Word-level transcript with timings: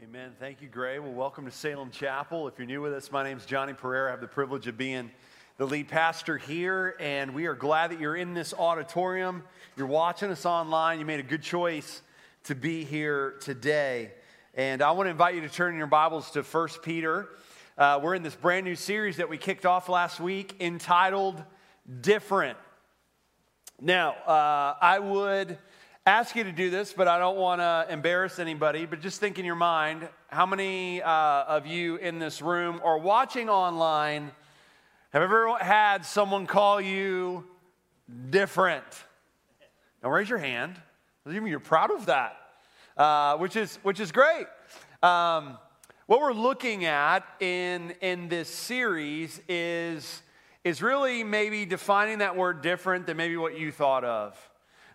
Amen. 0.00 0.30
Thank 0.38 0.62
you, 0.62 0.68
Gray. 0.68 1.00
Well, 1.00 1.10
welcome 1.10 1.44
to 1.44 1.50
Salem 1.50 1.90
Chapel. 1.90 2.46
If 2.46 2.56
you're 2.56 2.68
new 2.68 2.80
with 2.80 2.92
us, 2.92 3.10
my 3.10 3.24
name 3.24 3.36
is 3.36 3.44
Johnny 3.44 3.72
Pereira. 3.72 4.06
I 4.06 4.10
have 4.12 4.20
the 4.20 4.28
privilege 4.28 4.68
of 4.68 4.78
being 4.78 5.10
the 5.56 5.66
lead 5.66 5.88
pastor 5.88 6.38
here, 6.38 6.94
and 7.00 7.34
we 7.34 7.46
are 7.46 7.54
glad 7.56 7.90
that 7.90 7.98
you're 7.98 8.14
in 8.14 8.32
this 8.32 8.54
auditorium. 8.54 9.42
You're 9.76 9.88
watching 9.88 10.30
us 10.30 10.46
online. 10.46 11.00
You 11.00 11.04
made 11.04 11.18
a 11.18 11.24
good 11.24 11.42
choice 11.42 12.02
to 12.44 12.54
be 12.54 12.84
here 12.84 13.34
today. 13.40 14.12
And 14.54 14.82
I 14.82 14.92
want 14.92 15.08
to 15.08 15.10
invite 15.10 15.34
you 15.34 15.40
to 15.40 15.48
turn 15.48 15.76
your 15.76 15.88
Bibles 15.88 16.30
to 16.30 16.42
1 16.42 16.68
Peter. 16.84 17.30
Uh, 17.76 17.98
we're 18.00 18.14
in 18.14 18.22
this 18.22 18.36
brand 18.36 18.66
new 18.66 18.76
series 18.76 19.16
that 19.16 19.28
we 19.28 19.36
kicked 19.36 19.66
off 19.66 19.88
last 19.88 20.20
week 20.20 20.54
entitled 20.60 21.42
Different. 22.02 22.56
Now, 23.80 24.12
uh, 24.12 24.76
I 24.80 25.00
would 25.00 25.58
ask 26.08 26.34
you 26.34 26.44
to 26.44 26.52
do 26.52 26.70
this, 26.70 26.94
but 26.94 27.06
I 27.06 27.18
don't 27.18 27.36
want 27.36 27.60
to 27.60 27.86
embarrass 27.90 28.38
anybody. 28.38 28.86
But 28.86 29.02
just 29.02 29.20
think 29.20 29.38
in 29.38 29.44
your 29.44 29.54
mind 29.54 30.08
how 30.28 30.46
many 30.46 31.02
uh, 31.02 31.10
of 31.10 31.66
you 31.66 31.96
in 31.96 32.18
this 32.18 32.40
room 32.40 32.80
or 32.82 32.96
watching 32.98 33.50
online 33.50 34.30
have 35.10 35.20
ever 35.20 35.58
had 35.58 36.06
someone 36.06 36.46
call 36.46 36.80
you 36.80 37.44
different? 38.30 38.86
Now, 40.02 40.08
raise 40.08 40.30
your 40.30 40.38
hand. 40.38 40.80
You're 41.26 41.60
proud 41.60 41.90
of 41.90 42.06
that, 42.06 42.38
uh, 42.96 43.36
which, 43.36 43.54
is, 43.54 43.76
which 43.82 44.00
is 44.00 44.10
great. 44.10 44.46
Um, 45.02 45.58
what 46.06 46.20
we're 46.20 46.32
looking 46.32 46.86
at 46.86 47.22
in, 47.38 47.90
in 48.00 48.30
this 48.30 48.48
series 48.48 49.42
is, 49.46 50.22
is 50.64 50.80
really 50.80 51.22
maybe 51.22 51.66
defining 51.66 52.18
that 52.18 52.34
word 52.34 52.62
different 52.62 53.04
than 53.04 53.18
maybe 53.18 53.36
what 53.36 53.58
you 53.58 53.70
thought 53.70 54.04
of. 54.04 54.47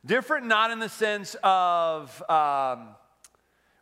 Different, 0.06 0.48
not 0.48 0.72
in 0.72 0.80
the 0.80 0.90
sense 0.90 1.34
of 1.44 2.30
um, 2.30 2.90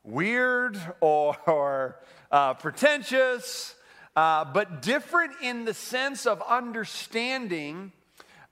weird 0.04 0.78
or, 1.00 1.36
or 1.48 1.96
uh, 2.32 2.54
pretentious, 2.54 3.74
uh, 4.16 4.46
but 4.46 4.84
different 4.84 5.34
in 5.42 5.66
the 5.66 5.74
sense 5.74 6.28
of 6.28 6.40
understanding 6.48 7.92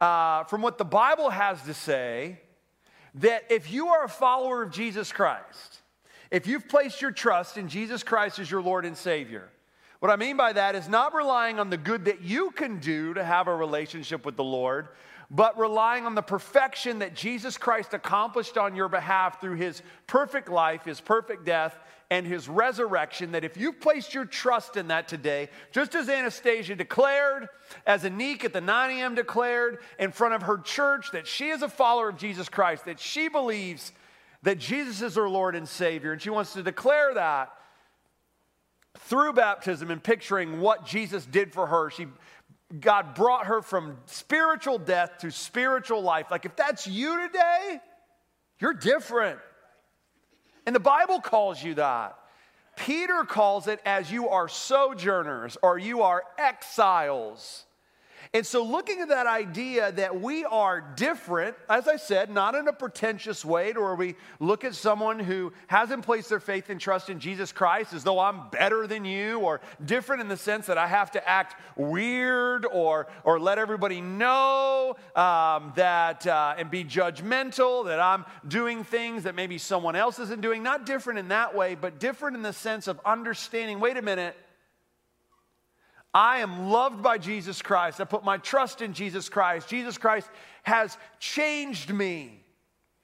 uh, 0.02 0.46
from 0.46 0.64
what 0.64 0.80
the 0.80 0.86
Bible 0.86 1.30
has 1.30 1.62
to 1.64 1.76
say 1.76 2.40
that 3.16 3.44
if 3.52 3.72
you 3.72 3.90
are 3.90 4.06
a 4.06 4.10
follower 4.10 4.64
of 4.64 4.72
Jesus 4.72 5.12
Christ, 5.12 5.82
if 6.32 6.48
you've 6.48 6.68
placed 6.68 7.02
your 7.04 7.12
trust 7.12 7.56
in 7.56 7.68
Jesus 7.68 8.02
Christ 8.02 8.40
as 8.40 8.50
your 8.50 8.64
Lord 8.64 8.84
and 8.84 8.98
Savior, 8.98 9.48
what 10.00 10.12
I 10.12 10.16
mean 10.16 10.38
by 10.38 10.54
that 10.54 10.76
is 10.76 10.88
not 10.88 11.14
relying 11.14 11.60
on 11.60 11.70
the 11.70 11.78
good 11.78 12.06
that 12.06 12.22
you 12.22 12.52
can 12.52 12.80
do 12.80 13.14
to 13.14 13.24
have 13.24 13.48
a 13.48 13.56
relationship 13.56 14.26
with 14.26 14.38
the 14.38 14.44
Lord, 14.44 14.88
but 15.32 15.58
relying 15.60 16.06
on 16.06 16.16
the 16.16 16.22
perfection 16.22 17.00
that 17.00 17.14
Jesus 17.14 17.58
Christ 17.58 17.94
accomplished 17.94 18.58
on 18.58 18.76
your 18.76 18.90
behalf 18.90 19.40
through 19.40 19.56
his 19.56 19.84
perfect 20.08 20.50
life, 20.50 20.86
his 20.86 21.00
perfect 21.00 21.46
death, 21.46 21.78
and 22.10 22.26
his 22.26 22.50
resurrection. 22.50 23.34
That 23.34 23.44
if 23.44 23.56
you've 23.56 23.80
placed 23.80 24.16
your 24.16 24.26
trust 24.26 24.76
in 24.76 24.88
that 24.88 25.08
today, 25.08 25.50
just 25.72 25.94
as 25.94 26.10
Anastasia 26.10 26.76
declared, 26.76 27.48
as 27.86 28.04
Anik 28.04 28.44
at 28.44 28.54
the 28.54 28.62
9 28.62 28.98
a.m. 28.98 29.14
declared 29.14 29.80
in 30.00 30.12
front 30.12 30.34
of 30.34 30.42
her 30.44 30.58
church, 30.58 31.12
that 31.12 31.28
she 31.28 31.50
is 31.50 31.62
a 31.62 31.70
follower 31.70 32.10
of 32.10 32.18
Jesus 32.18 32.50
Christ, 32.50 32.86
that 32.86 33.00
she 33.00 33.30
believes 33.30 33.92
that 34.42 34.58
Jesus 34.58 35.02
is 35.02 35.16
her 35.16 35.30
Lord 35.30 35.56
and 35.56 35.68
Savior, 35.68 36.12
and 36.12 36.22
she 36.22 36.30
wants 36.32 36.54
to 36.54 36.64
declare 36.64 37.14
that 37.14 37.52
through 38.98 39.34
baptism 39.34 39.92
and 39.92 40.04
picturing 40.04 40.60
what 40.60 40.86
Jesus 40.86 41.26
did 41.26 41.54
for 41.54 41.68
her. 41.68 41.90
She 41.90 42.08
God 42.78 43.16
brought 43.16 43.48
her 43.48 43.62
from 43.62 43.98
spiritual 44.06 44.78
death 44.78 45.18
to 45.20 45.32
spiritual 45.32 46.02
life. 46.02 46.28
Like, 46.30 46.46
if 46.46 46.56
that's 46.56 46.86
you 46.86 47.28
today, 47.28 47.80
you're 48.60 48.74
different. 48.74 49.40
And 50.66 50.76
the 50.76 50.80
Bible 50.80 51.20
calls 51.20 51.64
you 51.64 51.76
that. 51.76 52.16
Peter 52.76 53.24
calls 53.24 53.68
it 53.68 53.80
as 53.86 54.12
you 54.12 54.30
are 54.30 54.48
sojourners 54.48 55.58
or 55.64 55.78
you 55.78 56.04
are 56.04 56.24
exiles. 56.38 57.66
And 58.32 58.46
so, 58.46 58.64
looking 58.64 59.02
at 59.02 59.08
that 59.08 59.26
idea 59.26 59.92
that 59.94 60.22
we 60.22 60.46
are 60.46 60.82
different, 60.96 61.56
as 61.68 61.88
I 61.88 61.96
said, 61.96 62.30
not 62.30 62.54
in 62.54 62.68
a 62.68 62.74
pretentious 62.74 63.44
way, 63.44 63.74
or 63.74 63.96
we 63.96 64.18
look 64.40 64.64
at 64.64 64.76
someone 64.76 65.18
who 65.18 65.52
hasn't 65.66 66.06
placed 66.06 66.30
their 66.30 66.40
faith 66.40 66.70
and 66.70 66.80
trust 66.80 67.10
in 67.10 67.20
Jesus 67.20 67.52
Christ 67.52 67.92
as 67.92 68.04
though 68.04 68.20
I'm 68.20 68.52
better 68.52 68.86
than 68.86 69.04
you, 69.04 69.40
or 69.40 69.62
different 69.84 70.22
in 70.22 70.28
the 70.28 70.38
sense 70.38 70.68
that 70.68 70.78
I 70.78 70.86
have 70.86 71.10
to 71.14 71.28
act 71.28 71.60
weird 71.76 72.68
or, 72.68 73.08
or 73.24 73.40
let 73.40 73.58
everybody 73.58 74.00
know 74.00 74.96
um, 75.16 75.74
that 75.76 76.28
uh, 76.28 76.54
and 76.56 76.70
be 76.70 76.84
judgmental, 76.84 77.88
that 77.88 78.00
I'm 78.00 78.26
doing 78.48 78.84
things 78.84 79.24
that 79.24 79.34
maybe 79.34 79.58
someone 79.58 79.96
else 79.96 80.20
isn't 80.20 80.42
doing. 80.42 80.62
Not 80.62 80.86
different 80.86 81.18
in 81.18 81.30
that 81.30 81.56
way, 81.56 81.74
but 81.74 82.00
different 82.00 82.38
in 82.38 82.44
the 82.44 82.54
sense 82.54 82.88
of 82.88 83.00
understanding 83.04 83.80
wait 83.80 83.98
a 83.98 84.04
minute 84.04 84.36
I 86.20 86.40
am 86.40 86.70
loved 86.70 87.02
by 87.02 87.18
Jesus 87.18 87.62
Christ. 87.62 88.02
I 88.02 88.04
put 88.04 88.26
my 88.26 88.36
trust 88.40 88.82
in 88.82 88.92
Jesus 88.92 89.30
Christ. 89.30 89.70
Jesus 89.70 89.98
Christ 89.98 90.30
has 90.64 90.98
changed 91.18 91.94
me. 91.94 92.44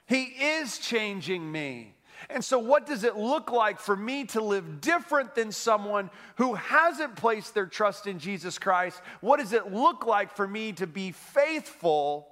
He 0.06 0.24
is 0.24 0.76
changing 0.76 1.50
me. 1.50 1.94
And 2.28 2.44
so, 2.44 2.58
what 2.58 2.84
does 2.84 3.04
it 3.04 3.16
look 3.16 3.50
like 3.50 3.80
for 3.80 3.96
me 3.96 4.24
to 4.26 4.42
live 4.42 4.82
different 4.82 5.34
than 5.34 5.50
someone 5.50 6.10
who 6.36 6.52
hasn't 6.56 7.16
placed 7.16 7.54
their 7.54 7.64
trust 7.64 8.06
in 8.06 8.18
Jesus 8.18 8.58
Christ? 8.58 9.00
What 9.22 9.40
does 9.40 9.54
it 9.54 9.72
look 9.72 10.04
like 10.04 10.36
for 10.36 10.46
me 10.46 10.72
to 10.72 10.86
be 10.86 11.12
faithful 11.12 12.28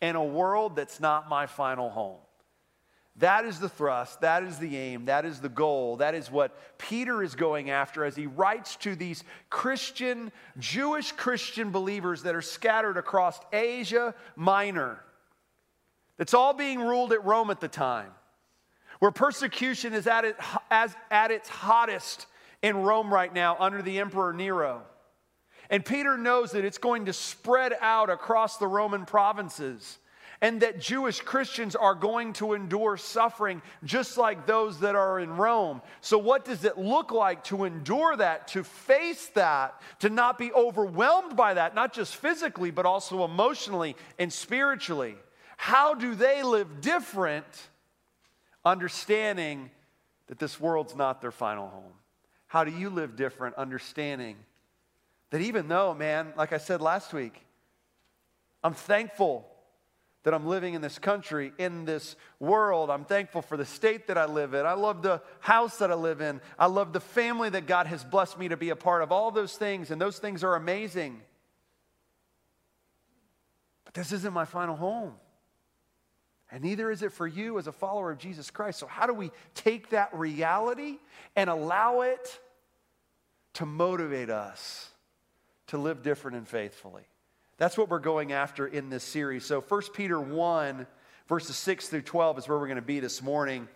in 0.00 0.14
a 0.14 0.24
world 0.24 0.76
that's 0.76 1.00
not 1.00 1.28
my 1.28 1.46
final 1.46 1.90
home? 1.90 2.20
That 3.18 3.44
is 3.44 3.58
the 3.58 3.68
thrust, 3.68 4.20
that 4.20 4.44
is 4.44 4.58
the 4.58 4.76
aim, 4.76 5.06
that 5.06 5.24
is 5.24 5.40
the 5.40 5.48
goal, 5.48 5.96
that 5.96 6.14
is 6.14 6.30
what 6.30 6.56
Peter 6.78 7.20
is 7.20 7.34
going 7.34 7.68
after 7.68 8.04
as 8.04 8.14
he 8.14 8.28
writes 8.28 8.76
to 8.76 8.94
these 8.94 9.24
Christian, 9.50 10.30
Jewish 10.58 11.10
Christian 11.12 11.70
believers 11.70 12.22
that 12.22 12.36
are 12.36 12.42
scattered 12.42 12.96
across 12.96 13.40
Asia 13.52 14.14
Minor. 14.36 15.02
It's 16.18 16.32
all 16.32 16.54
being 16.54 16.80
ruled 16.80 17.12
at 17.12 17.24
Rome 17.24 17.50
at 17.50 17.60
the 17.60 17.68
time, 17.68 18.12
where 19.00 19.10
persecution 19.10 19.94
is 19.94 20.06
at, 20.06 20.24
it, 20.24 20.36
as, 20.70 20.94
at 21.10 21.32
its 21.32 21.48
hottest 21.48 22.26
in 22.62 22.76
Rome 22.76 23.12
right 23.12 23.32
now 23.32 23.56
under 23.58 23.82
the 23.82 23.98
Emperor 23.98 24.32
Nero. 24.32 24.82
And 25.70 25.84
Peter 25.84 26.16
knows 26.16 26.52
that 26.52 26.64
it's 26.64 26.78
going 26.78 27.06
to 27.06 27.12
spread 27.12 27.74
out 27.80 28.10
across 28.10 28.58
the 28.58 28.68
Roman 28.68 29.06
provinces 29.06 29.98
and 30.40 30.62
that 30.62 30.80
Jewish 30.80 31.20
Christians 31.20 31.74
are 31.74 31.94
going 31.94 32.32
to 32.34 32.52
endure 32.52 32.96
suffering 32.96 33.60
just 33.82 34.16
like 34.16 34.46
those 34.46 34.80
that 34.80 34.94
are 34.94 35.18
in 35.18 35.36
Rome. 35.36 35.82
So, 36.00 36.16
what 36.18 36.44
does 36.44 36.64
it 36.64 36.78
look 36.78 37.10
like 37.10 37.44
to 37.44 37.64
endure 37.64 38.16
that, 38.16 38.48
to 38.48 38.62
face 38.62 39.26
that, 39.34 39.80
to 40.00 40.10
not 40.10 40.38
be 40.38 40.52
overwhelmed 40.52 41.36
by 41.36 41.54
that, 41.54 41.74
not 41.74 41.92
just 41.92 42.16
physically, 42.16 42.70
but 42.70 42.86
also 42.86 43.24
emotionally 43.24 43.96
and 44.18 44.32
spiritually? 44.32 45.16
How 45.56 45.94
do 45.94 46.14
they 46.14 46.44
live 46.44 46.80
different, 46.80 47.46
understanding 48.64 49.70
that 50.28 50.38
this 50.38 50.60
world's 50.60 50.94
not 50.94 51.20
their 51.20 51.32
final 51.32 51.68
home? 51.68 51.92
How 52.46 52.62
do 52.62 52.70
you 52.70 52.90
live 52.90 53.16
different, 53.16 53.56
understanding 53.56 54.36
that 55.30 55.40
even 55.40 55.66
though, 55.66 55.94
man, 55.94 56.32
like 56.36 56.52
I 56.52 56.58
said 56.58 56.80
last 56.80 57.12
week, 57.12 57.44
I'm 58.62 58.74
thankful 58.74 59.47
that 60.28 60.34
I'm 60.34 60.46
living 60.46 60.74
in 60.74 60.82
this 60.82 60.98
country, 60.98 61.54
in 61.56 61.86
this 61.86 62.14
world. 62.38 62.90
I'm 62.90 63.06
thankful 63.06 63.40
for 63.40 63.56
the 63.56 63.64
state 63.64 64.08
that 64.08 64.18
I 64.18 64.26
live 64.26 64.52
in. 64.52 64.66
I 64.66 64.74
love 64.74 65.00
the 65.00 65.22
house 65.40 65.78
that 65.78 65.90
I 65.90 65.94
live 65.94 66.20
in. 66.20 66.42
I 66.58 66.66
love 66.66 66.92
the 66.92 67.00
family 67.00 67.48
that 67.48 67.66
God 67.66 67.86
has 67.86 68.04
blessed 68.04 68.38
me 68.38 68.48
to 68.48 68.56
be 68.58 68.68
a 68.68 68.76
part 68.76 69.02
of. 69.02 69.10
All 69.10 69.30
those 69.30 69.56
things, 69.56 69.90
and 69.90 69.98
those 69.98 70.18
things 70.18 70.44
are 70.44 70.54
amazing. 70.54 71.18
But 73.86 73.94
this 73.94 74.12
isn't 74.12 74.34
my 74.34 74.44
final 74.44 74.76
home. 74.76 75.14
And 76.52 76.62
neither 76.62 76.90
is 76.90 77.02
it 77.02 77.12
for 77.12 77.26
you 77.26 77.58
as 77.58 77.66
a 77.66 77.72
follower 77.72 78.10
of 78.10 78.18
Jesus 78.18 78.50
Christ. 78.50 78.80
So, 78.80 78.86
how 78.86 79.06
do 79.06 79.14
we 79.14 79.30
take 79.54 79.88
that 79.92 80.12
reality 80.12 80.98
and 81.36 81.48
allow 81.48 82.02
it 82.02 82.38
to 83.54 83.64
motivate 83.64 84.28
us 84.28 84.90
to 85.68 85.78
live 85.78 86.02
different 86.02 86.36
and 86.36 86.46
faithfully? 86.46 87.04
That's 87.58 87.76
what 87.76 87.90
we're 87.90 87.98
going 87.98 88.32
after 88.32 88.66
in 88.66 88.88
this 88.88 89.04
series. 89.04 89.44
So 89.44 89.60
1 89.60 89.82
Peter 89.92 90.20
1, 90.20 90.86
verses 91.28 91.56
6 91.56 91.88
through 91.88 92.02
12 92.02 92.38
is 92.38 92.48
where 92.48 92.58
we're 92.58 92.68
going 92.68 92.76
to 92.76 92.82
be 92.82 93.00
this 93.00 93.20
morning. 93.20 93.68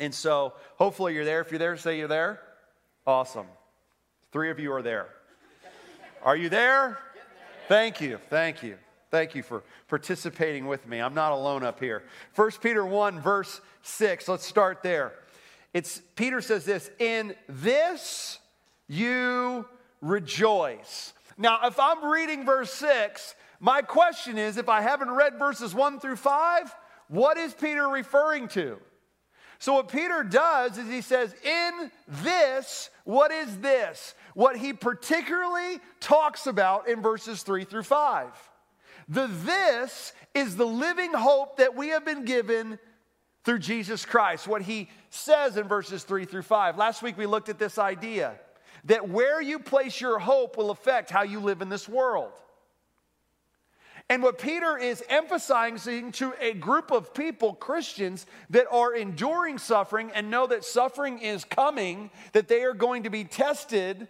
And 0.00 0.14
so 0.14 0.54
hopefully 0.76 1.14
you're 1.14 1.24
there. 1.24 1.40
If 1.40 1.50
you're 1.50 1.58
there, 1.58 1.76
say 1.76 1.98
you're 1.98 2.08
there. 2.08 2.40
Awesome. 3.06 3.46
Three 4.32 4.50
of 4.50 4.58
you 4.58 4.72
are 4.72 4.82
there. 4.82 5.08
Are 6.22 6.36
you 6.36 6.48
there? 6.48 6.98
Thank 7.68 8.00
you. 8.00 8.18
Thank 8.30 8.62
you. 8.62 8.78
Thank 9.10 9.34
you 9.34 9.42
for 9.42 9.62
participating 9.88 10.66
with 10.66 10.86
me. 10.88 11.00
I'm 11.00 11.14
not 11.14 11.32
alone 11.32 11.62
up 11.62 11.80
here. 11.80 12.04
1 12.34 12.50
Peter 12.62 12.84
1, 12.84 13.20
verse 13.20 13.60
6. 13.82 14.28
Let's 14.28 14.46
start 14.46 14.82
there. 14.82 15.12
It's 15.72 16.00
Peter 16.14 16.40
says 16.40 16.64
this, 16.64 16.90
in 16.98 17.34
this 17.48 18.38
you 18.88 19.66
rejoice. 20.00 21.12
Now, 21.36 21.60
if 21.64 21.78
I'm 21.78 22.04
reading 22.04 22.44
verse 22.44 22.72
6, 22.74 23.34
my 23.60 23.82
question 23.82 24.38
is 24.38 24.56
if 24.56 24.68
I 24.68 24.80
haven't 24.80 25.10
read 25.10 25.38
verses 25.38 25.74
1 25.74 26.00
through 26.00 26.16
5, 26.16 26.74
what 27.08 27.36
is 27.36 27.54
Peter 27.54 27.88
referring 27.88 28.48
to? 28.48 28.78
So, 29.58 29.74
what 29.74 29.88
Peter 29.88 30.22
does 30.22 30.76
is 30.78 30.88
he 30.88 31.00
says, 31.00 31.34
In 31.42 31.90
this, 32.22 32.90
what 33.04 33.30
is 33.30 33.58
this? 33.58 34.14
What 34.34 34.56
he 34.56 34.72
particularly 34.72 35.80
talks 36.00 36.46
about 36.46 36.88
in 36.88 37.00
verses 37.00 37.42
three 37.42 37.64
through 37.64 37.84
five. 37.84 38.30
The 39.08 39.26
this 39.26 40.12
is 40.34 40.56
the 40.56 40.66
living 40.66 41.12
hope 41.12 41.58
that 41.58 41.74
we 41.74 41.88
have 41.88 42.04
been 42.04 42.24
given 42.24 42.78
through 43.44 43.60
Jesus 43.60 44.04
Christ. 44.04 44.48
What 44.48 44.62
he 44.62 44.88
says 45.10 45.56
in 45.56 45.68
verses 45.68 46.02
three 46.02 46.24
through 46.24 46.42
five. 46.42 46.76
Last 46.76 47.02
week 47.02 47.16
we 47.16 47.26
looked 47.26 47.48
at 47.48 47.58
this 47.58 47.78
idea 47.78 48.34
that 48.84 49.08
where 49.08 49.40
you 49.40 49.58
place 49.58 50.00
your 50.00 50.18
hope 50.18 50.56
will 50.56 50.70
affect 50.70 51.10
how 51.10 51.22
you 51.22 51.40
live 51.40 51.62
in 51.62 51.68
this 51.68 51.88
world. 51.88 52.32
And 54.10 54.22
what 54.22 54.38
Peter 54.38 54.76
is 54.76 55.02
emphasizing 55.08 56.12
to 56.12 56.34
a 56.38 56.52
group 56.52 56.90
of 56.90 57.14
people, 57.14 57.54
Christians, 57.54 58.26
that 58.50 58.66
are 58.70 58.94
enduring 58.94 59.56
suffering 59.56 60.10
and 60.14 60.30
know 60.30 60.46
that 60.46 60.64
suffering 60.64 61.20
is 61.20 61.44
coming, 61.44 62.10
that 62.32 62.48
they 62.48 62.64
are 62.64 62.74
going 62.74 63.04
to 63.04 63.10
be 63.10 63.24
tested 63.24 64.06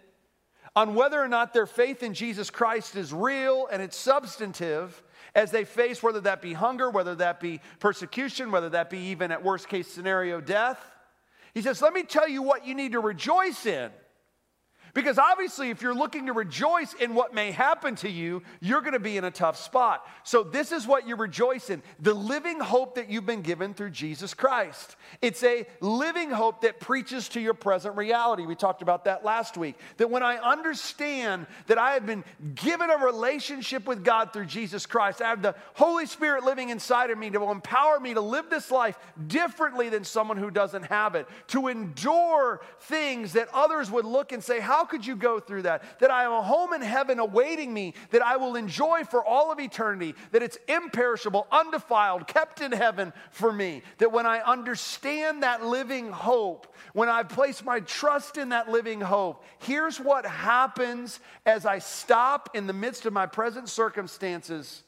on 0.75 0.95
whether 0.95 1.21
or 1.21 1.29
not 1.29 1.53
their 1.53 1.65
faith 1.65 2.03
in 2.03 2.13
Jesus 2.13 2.49
Christ 2.49 2.97
is 2.97 3.13
real 3.13 3.67
and 3.71 3.81
it's 3.81 3.95
substantive 3.95 5.01
as 5.33 5.49
they 5.51 5.63
face 5.63 6.03
whether 6.03 6.19
that 6.21 6.41
be 6.41 6.51
hunger, 6.51 6.89
whether 6.89 7.15
that 7.15 7.39
be 7.39 7.61
persecution, 7.79 8.51
whether 8.51 8.69
that 8.69 8.89
be 8.89 8.99
even 8.99 9.31
at 9.31 9.43
worst 9.43 9.69
case 9.69 9.87
scenario 9.87 10.41
death. 10.41 10.79
He 11.53 11.61
says, 11.61 11.81
Let 11.81 11.93
me 11.93 12.03
tell 12.03 12.27
you 12.27 12.41
what 12.41 12.67
you 12.67 12.75
need 12.75 12.91
to 12.91 12.99
rejoice 12.99 13.65
in. 13.65 13.91
Because 14.95 15.19
obviously, 15.19 15.71
if 15.71 15.81
you're 15.81 15.93
looking 15.93 16.27
to 16.27 16.33
rejoice 16.33 16.93
in 16.93 17.15
what 17.15 17.33
may 17.33 17.51
happen 17.51 17.95
to 17.97 18.09
you, 18.09 18.41
you're 18.61 18.79
going 18.79 18.93
to 18.93 18.99
be 18.99 19.17
in 19.17 19.25
a 19.25 19.29
tough 19.29 19.57
spot. 19.57 20.07
So, 20.23 20.41
this 20.41 20.71
is 20.71 20.87
what 20.87 21.05
you 21.05 21.17
rejoice 21.17 21.69
in 21.69 21.83
the 21.99 22.13
living 22.13 22.61
hope 22.61 22.95
that 22.95 23.09
you've 23.09 23.25
been 23.25 23.41
given 23.41 23.73
through 23.73 23.89
Jesus 23.89 24.33
Christ. 24.33 24.95
It's 25.21 25.43
a 25.43 25.67
living 25.81 26.31
hope 26.31 26.61
that 26.61 26.79
preaches 26.79 27.27
to 27.29 27.41
your 27.41 27.53
present 27.53 27.97
reality. 27.97 28.45
We 28.45 28.55
talked 28.55 28.81
about 28.81 29.03
that 29.03 29.25
last 29.25 29.57
week. 29.57 29.75
That 29.97 30.09
when 30.09 30.23
I 30.23 30.37
understand 30.37 31.47
that 31.67 31.77
I 31.77 31.91
have 31.91 32.05
been 32.05 32.23
given 32.55 32.89
a 32.89 32.97
relationship 32.97 33.85
with 33.85 34.01
God 34.01 34.31
through 34.31 34.45
Jesus 34.45 34.85
Christ, 34.85 35.21
I 35.21 35.27
have 35.27 35.41
the 35.41 35.55
Holy 35.73 36.05
Spirit 36.05 36.45
living 36.45 36.69
inside 36.69 37.09
of 37.09 37.17
me 37.17 37.29
to 37.31 37.43
empower 37.51 37.99
me 37.99 38.13
to 38.13 38.21
live 38.21 38.49
this 38.49 38.71
life 38.71 38.97
differently 39.27 39.89
than 39.89 40.05
someone 40.05 40.37
who 40.37 40.49
doesn't 40.49 40.83
have 40.83 41.15
it, 41.15 41.27
to 41.47 41.67
endure 41.67 42.61
things 42.79 43.33
that 43.33 43.49
others 43.53 43.91
would 43.91 44.05
look 44.05 44.31
and 44.31 44.41
say, 44.41 44.61
How 44.61 44.84
could 44.85 45.05
you 45.05 45.15
go 45.15 45.39
through 45.39 45.63
that? 45.63 45.99
That 45.99 46.11
I 46.11 46.23
have 46.23 46.31
a 46.31 46.41
home 46.41 46.73
in 46.73 46.81
heaven 46.81 47.19
awaiting 47.19 47.73
me, 47.73 47.93
that 48.11 48.21
I 48.21 48.37
will 48.37 48.55
enjoy 48.55 49.03
for 49.03 49.23
all 49.23 49.51
of 49.51 49.59
eternity, 49.59 50.15
that 50.31 50.41
it's 50.41 50.57
imperishable, 50.67 51.47
undefiled, 51.51 52.27
kept 52.27 52.61
in 52.61 52.71
heaven 52.71 53.13
for 53.31 53.51
me. 53.51 53.81
That 53.97 54.11
when 54.11 54.25
I 54.25 54.39
understand 54.39 55.43
that 55.43 55.65
living 55.65 56.11
hope, 56.11 56.73
when 56.93 57.09
I 57.09 57.23
place 57.23 57.63
my 57.63 57.79
trust 57.81 58.37
in 58.37 58.49
that 58.49 58.69
living 58.69 59.01
hope, 59.01 59.43
here's 59.59 59.99
what 59.99 60.25
happens 60.25 61.19
as 61.45 61.65
I 61.65 61.79
stop 61.79 62.49
in 62.53 62.67
the 62.67 62.73
midst 62.73 63.05
of 63.05 63.13
my 63.13 63.25
present 63.25 63.69
circumstances, 63.69 64.83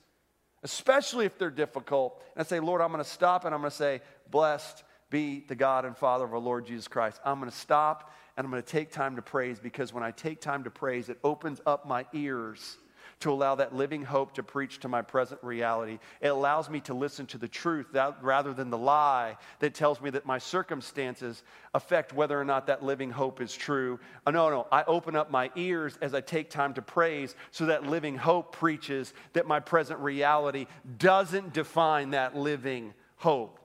especially 0.64 1.26
if 1.26 1.38
they're 1.38 1.50
difficult, 1.50 2.22
and 2.36 2.46
I 2.46 2.48
say, 2.48 2.60
Lord, 2.60 2.82
I'm 2.82 2.92
going 2.92 3.04
to 3.04 3.10
stop 3.10 3.46
and 3.46 3.54
I'm 3.54 3.62
going 3.62 3.72
to 3.72 3.78
say, 3.78 4.02
Blessed 4.30 4.84
be 5.10 5.44
the 5.48 5.56
God 5.56 5.86
and 5.86 5.96
Father 5.96 6.26
of 6.26 6.34
our 6.34 6.40
Lord 6.40 6.66
Jesus 6.66 6.88
Christ. 6.88 7.20
I'm 7.24 7.40
going 7.40 7.52
to 7.52 7.58
stop 7.58 8.12
and 8.38 8.45
I'm 8.45 8.51
going 8.51 8.62
to 8.62 8.69
take 8.69 8.92
time 8.92 9.16
to 9.16 9.22
praise 9.22 9.60
because 9.60 9.92
when 9.92 10.04
I 10.04 10.12
take 10.12 10.39
time 10.39 10.63
to 10.63 10.69
praise, 10.69 11.10
it 11.10 11.18
opens 11.24 11.60
up 11.66 11.88
my 11.88 12.06
ears 12.13 12.78
to 13.19 13.31
allow 13.31 13.56
that 13.56 13.75
living 13.75 14.04
hope 14.04 14.34
to 14.36 14.44
preach 14.44 14.80
to 14.80 14.88
my 14.88 15.01
present 15.01 15.42
reality. 15.44 15.98
It 16.22 16.28
allows 16.28 16.69
me 16.69 16.81
to 16.81 16.94
listen 16.94 17.25
to 17.28 17.39
the 17.39 17.48
truth 17.48 17.88
that, 17.94 18.18
rather 18.22 18.54
than 18.54 18.69
the 18.69 18.78
lie 18.78 19.38
that 19.60 19.74
tells 19.74 20.00
me 20.00 20.12
that 20.12 20.28
my 20.28 20.38
circumstances 20.38 21.42
affect 21.74 22.13
whether 22.13 22.39
or 22.39 22.45
not 22.45 22.68
that 22.68 22.84
living 22.84 23.10
hope 23.10 23.42
is 23.42 23.56
true. 23.56 24.00
Oh, 24.28 24.31
no, 24.31 24.51
no. 24.51 24.68
I 24.72 24.83
open 24.83 25.16
up 25.16 25.31
my 25.31 25.50
ears 25.56 25.98
as 26.01 26.13
I 26.13 26.22
take 26.22 26.51
time 26.51 26.75
to 26.75 26.81
praise 26.83 27.36
so 27.50 27.66
that 27.66 27.88
living 27.88 28.18
hope 28.18 28.56
preaches 28.56 29.13
that 29.33 29.48
my 29.48 29.60
present 29.60 30.00
reality 30.00 30.68
doesn't 31.00 31.54
define 31.54 32.12
that 32.12 32.36
living 32.38 32.94
hope. 33.16 33.60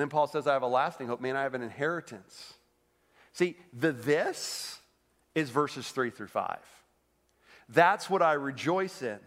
Then 0.00 0.08
Paul 0.08 0.26
says, 0.26 0.46
I 0.46 0.54
have 0.54 0.62
a 0.62 0.66
lasting 0.66 1.08
hope. 1.08 1.20
Man, 1.20 1.36
I 1.36 1.42
have 1.42 1.54
an 1.54 1.62
inheritance. 1.62 2.54
See, 3.32 3.56
the 3.72 3.92
this 3.92 4.78
is 5.34 5.50
verses 5.50 5.90
three 5.90 6.10
through 6.10 6.28
five. 6.28 6.58
That's 7.68 8.08
what 8.08 8.22
I 8.22 8.32
rejoice 8.32 9.02
in. 9.02 9.18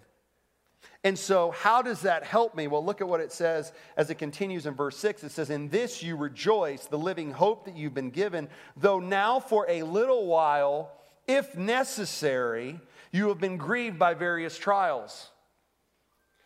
And 1.03 1.19
so, 1.19 1.51
how 1.51 1.81
does 1.81 2.01
that 2.01 2.23
help 2.23 2.55
me? 2.55 2.67
Well, 2.67 2.83
look 2.83 3.01
at 3.01 3.07
what 3.07 3.19
it 3.19 3.31
says 3.31 3.71
as 3.97 4.09
it 4.09 4.15
continues 4.15 4.65
in 4.65 4.73
verse 4.73 4.97
6. 4.97 5.23
It 5.23 5.31
says, 5.31 5.49
In 5.49 5.69
this 5.69 6.01
you 6.01 6.15
rejoice, 6.15 6.85
the 6.85 6.97
living 6.97 7.31
hope 7.31 7.65
that 7.65 7.75
you've 7.75 7.93
been 7.93 8.09
given, 8.09 8.49
though 8.77 8.99
now 8.99 9.39
for 9.39 9.65
a 9.69 9.83
little 9.83 10.25
while, 10.25 10.91
if 11.27 11.57
necessary, 11.57 12.79
you 13.11 13.27
have 13.27 13.39
been 13.39 13.57
grieved 13.57 13.99
by 13.99 14.13
various 14.13 14.57
trials. 14.57 15.29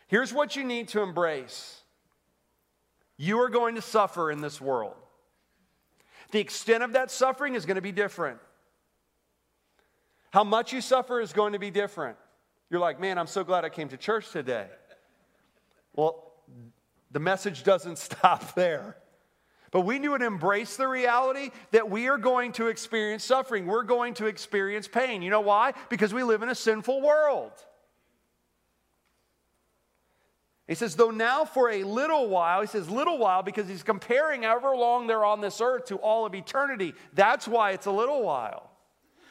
Here's 0.07 0.33
what 0.33 0.55
you 0.55 0.63
need 0.63 0.87
to 0.89 1.01
embrace 1.01 1.76
you 3.17 3.39
are 3.41 3.49
going 3.49 3.75
to 3.75 3.81
suffer 3.81 4.31
in 4.31 4.41
this 4.41 4.61
world. 4.61 4.95
The 6.31 6.39
extent 6.39 6.83
of 6.83 6.93
that 6.93 7.09
suffering 7.09 7.55
is 7.55 7.65
going 7.65 7.75
to 7.75 7.81
be 7.81 7.91
different. 7.91 8.39
How 10.31 10.43
much 10.43 10.73
you 10.73 10.81
suffer 10.81 11.21
is 11.21 11.33
going 11.33 11.53
to 11.53 11.59
be 11.59 11.71
different. 11.71 12.17
You're 12.69 12.81
like, 12.81 12.99
man, 12.99 13.17
I'm 13.17 13.27
so 13.27 13.43
glad 13.43 13.65
I 13.65 13.69
came 13.69 13.89
to 13.89 13.97
church 13.97 14.29
today. 14.31 14.67
Well, 15.95 16.31
the 17.11 17.19
message 17.19 17.63
doesn't 17.63 17.97
stop 17.97 18.53
there. 18.55 18.97
But 19.71 19.81
we 19.81 19.99
need 19.99 20.07
to 20.07 20.25
embrace 20.25 20.77
the 20.77 20.87
reality 20.87 21.51
that 21.71 21.89
we 21.89 22.07
are 22.07 22.17
going 22.17 22.53
to 22.53 22.67
experience 22.67 23.23
suffering. 23.23 23.65
We're 23.65 23.83
going 23.83 24.13
to 24.15 24.27
experience 24.27 24.87
pain. 24.87 25.21
You 25.21 25.29
know 25.29 25.41
why? 25.41 25.73
Because 25.89 26.13
we 26.13 26.23
live 26.23 26.41
in 26.41 26.49
a 26.49 26.55
sinful 26.55 27.01
world. 27.01 27.51
He 30.67 30.75
says, 30.75 30.95
though 30.95 31.11
now 31.11 31.45
for 31.45 31.69
a 31.69 31.83
little 31.83 32.27
while, 32.27 32.59
he 32.59 32.67
says 32.67 32.89
little 32.89 33.17
while 33.17 33.41
because 33.41 33.69
he's 33.69 33.83
comparing 33.83 34.43
however 34.43 34.75
long 34.75 35.07
they're 35.07 35.23
on 35.23 35.39
this 35.39 35.61
earth 35.61 35.85
to 35.85 35.95
all 35.95 36.25
of 36.25 36.35
eternity. 36.35 36.93
That's 37.13 37.47
why 37.47 37.71
it's 37.71 37.85
a 37.85 37.91
little 37.91 38.21
while. 38.21 38.69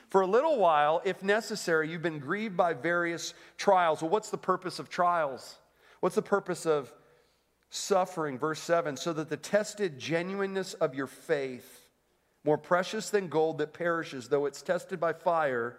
For 0.09 0.23
a 0.23 0.27
little 0.27 0.59
while, 0.59 1.03
if 1.05 1.23
necessary, 1.23 1.91
you've 1.91 2.03
been 2.03 2.21
grieved 2.21 2.57
by 2.57 2.73
various 2.73 3.35
trials. 3.59 4.01
Well, 4.01 4.11
what's 4.11 4.31
the 4.31 4.39
purpose 4.39 4.79
of 4.79 4.89
trials? 4.89 5.57
What's 6.01 6.15
the 6.15 6.23
purpose 6.23 6.65
of 6.65 6.91
suffering? 7.69 8.39
Verse 8.39 8.61
7 8.61 8.97
so 8.97 9.13
that 9.13 9.29
the 9.29 9.37
tested 9.37 9.99
genuineness 9.99 10.73
of 10.75 10.95
your 10.95 11.07
faith, 11.07 11.91
more 12.45 12.57
precious 12.57 13.11
than 13.11 13.29
gold 13.29 13.59
that 13.59 13.75
perishes, 13.75 14.29
though 14.29 14.47
it's 14.47 14.63
tested 14.63 15.01
by 15.01 15.13
fire, 15.13 15.77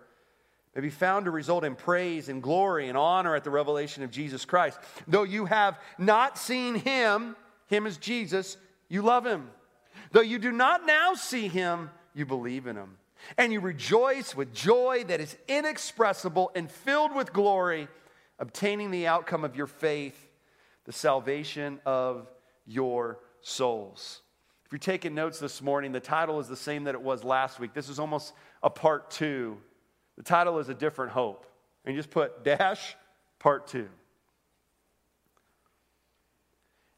may 0.78 0.82
be 0.82 0.90
found 0.92 1.26
to 1.26 1.32
result 1.32 1.64
in 1.64 1.74
praise 1.74 2.30
and 2.30 2.44
glory 2.44 2.88
and 2.88 2.96
honor 2.96 3.36
at 3.36 3.44
the 3.44 3.50
revelation 3.50 4.04
of 4.04 4.12
Jesus 4.12 4.46
Christ. 4.46 4.78
Though 5.08 5.24
you 5.24 5.46
have 5.46 5.80
not 5.98 6.38
seen 6.38 6.76
him, 6.76 7.36
him 7.66 7.88
is 7.88 7.98
Jesus, 7.98 8.58
you 8.88 9.02
love 9.02 9.26
him. 9.26 9.50
Though 10.12 10.22
you 10.22 10.38
do 10.38 10.52
not 10.52 10.86
now 10.86 11.16
see 11.16 11.48
him, 11.48 11.90
you 12.14 12.28
believe 12.28 12.68
in 12.68 12.76
him. 12.76 12.98
And 13.40 13.52
you 13.52 13.60
rejoice 13.60 14.36
with 14.36 14.54
joy 14.54 15.04
that 15.08 15.20
is 15.20 15.36
inexpressible 15.48 16.52
and 16.54 16.70
filled 16.70 17.16
with 17.16 17.34
glory, 17.34 17.88
obtaining 18.38 18.92
the 18.92 19.08
outcome 19.08 19.44
of 19.44 19.56
your 19.56 19.66
faith, 19.66 20.30
the 20.86 20.94
salvation 20.94 21.80
of 21.88 22.30
your 22.68 23.18
souls. 23.42 24.22
If 24.64 24.72
you're 24.72 24.78
taking 24.78 25.16
notes 25.16 25.40
this 25.40 25.60
morning, 25.60 25.92
the 25.92 26.00
title 26.00 26.40
is 26.40 26.48
the 26.48 26.56
same 26.56 26.84
that 26.84 26.94
it 26.94 27.02
was 27.02 27.24
last 27.24 27.60
week. 27.60 27.74
This 27.74 27.90
is 27.90 27.98
almost 27.98 28.34
a 28.62 28.70
part 28.70 29.10
two 29.10 29.58
the 30.18 30.24
title 30.24 30.60
is 30.60 30.68
A 30.68 30.74
Different 30.74 31.12
Hope. 31.12 31.46
And 31.86 31.96
you 31.96 32.00
just 32.02 32.12
put 32.12 32.44
dash 32.44 32.96
part 33.40 33.68
two. 33.68 33.88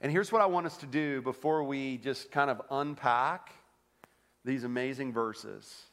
And 0.01 0.11
here's 0.11 0.31
what 0.31 0.41
I 0.41 0.45
want 0.45 0.65
us 0.65 0.77
to 0.77 0.85
do 0.85 1.21
before 1.21 1.63
we 1.63 1.97
just 1.97 2.31
kind 2.31 2.49
of 2.49 2.61
unpack 2.71 3.51
these 4.45 4.63
amazing 4.63 5.11
verses 5.11 5.83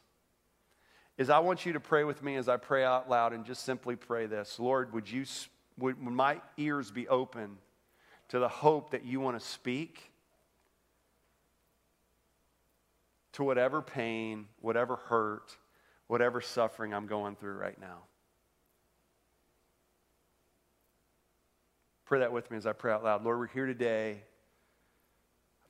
is 1.17 1.29
I 1.29 1.39
want 1.39 1.65
you 1.65 1.73
to 1.73 1.79
pray 1.79 2.03
with 2.03 2.23
me 2.23 2.35
as 2.35 2.47
I 2.47 2.57
pray 2.57 2.83
out 2.83 3.09
loud 3.09 3.33
and 3.33 3.43
just 3.43 3.63
simply 3.63 3.95
pray 3.95 4.27
this. 4.27 4.59
Lord, 4.59 4.93
would 4.93 5.09
you 5.11 5.25
would, 5.77 6.03
would 6.03 6.13
my 6.13 6.41
ears 6.57 6.91
be 6.91 7.07
open 7.07 7.57
to 8.29 8.39
the 8.39 8.47
hope 8.47 8.91
that 8.91 9.05
you 9.05 9.19
want 9.19 9.39
to 9.39 9.45
speak 9.45 10.11
to 13.33 13.43
whatever 13.43 13.81
pain, 13.81 14.45
whatever 14.61 14.95
hurt, 14.95 15.55
whatever 16.07 16.41
suffering 16.41 16.93
I'm 16.93 17.07
going 17.07 17.35
through 17.35 17.53
right 17.53 17.79
now. 17.79 17.99
Pray 22.05 22.19
that 22.19 22.31
with 22.31 22.49
me 22.49 22.57
as 22.57 22.65
I 22.65 22.71
pray 22.71 22.93
out 22.93 23.03
loud. 23.03 23.23
Lord, 23.23 23.37
we're 23.37 23.47
here 23.47 23.65
today. 23.65 24.21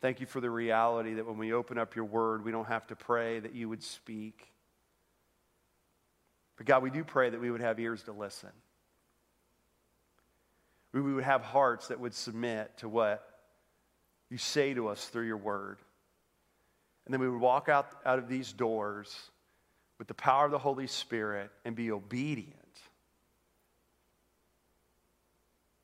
Thank 0.02 0.20
you 0.20 0.28
for 0.28 0.40
the 0.40 0.52
reality 0.52 1.16
that 1.16 1.26
when 1.26 1.40
we 1.40 1.52
open 1.52 1.80
up 1.80 1.96
your 1.96 2.06
word, 2.06 2.46
we 2.46 2.52
don't 2.52 2.68
have 2.68 2.86
to 2.88 2.96
pray 2.96 3.40
that 3.40 3.56
you 3.56 3.68
would 3.70 3.82
speak. 3.82 4.52
But 6.56 6.68
God, 6.68 6.84
we 6.84 6.92
do 6.92 7.04
pray 7.04 7.32
that 7.32 7.42
we 7.42 7.50
would 7.50 7.62
have 7.62 7.80
ears 7.80 8.04
to 8.04 8.12
listen. 8.12 8.52
We 10.94 11.02
would 11.02 11.24
have 11.24 11.42
hearts 11.42 11.88
that 11.88 12.00
would 12.00 12.14
submit 12.14 12.78
to 12.78 12.90
what 12.90 13.28
you 14.30 14.38
say 14.38 14.76
to 14.76 14.88
us 14.90 15.06
through 15.08 15.26
your 15.26 15.38
word. 15.38 15.80
And 17.06 17.14
then 17.14 17.22
we 17.22 17.30
would 17.30 17.42
walk 17.42 17.70
out, 17.70 17.88
out 18.06 18.20
of 18.20 18.28
these 18.28 18.54
doors 18.54 19.16
with 19.98 20.08
the 20.08 20.14
power 20.14 20.46
of 20.46 20.52
the 20.52 20.60
Holy 20.60 20.88
Spirit 20.88 21.52
and 21.66 21.76
be 21.76 21.92
obedient 21.92 22.54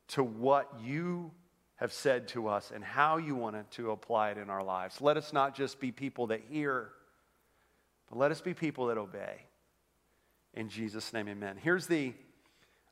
to 0.08 0.22
what 0.22 0.72
you 0.82 1.32
have 1.76 1.92
said 1.92 2.28
to 2.28 2.46
us 2.46 2.70
and 2.72 2.84
how 2.84 3.16
you 3.16 3.34
wanted 3.34 3.68
to 3.72 3.90
apply 3.90 4.30
it 4.30 4.38
in 4.38 4.48
our 4.48 4.62
lives. 4.62 5.00
Let 5.00 5.16
us 5.16 5.32
not 5.32 5.56
just 5.56 5.80
be 5.80 5.90
people 5.90 6.28
that 6.28 6.40
hear, 6.48 6.90
but 8.08 8.18
let 8.18 8.30
us 8.30 8.40
be 8.40 8.54
people 8.54 8.86
that 8.86 8.98
obey. 8.98 9.40
In 10.54 10.68
Jesus' 10.68 11.12
name, 11.12 11.28
amen. 11.28 11.56
Here's 11.60 11.88
the 11.88 12.12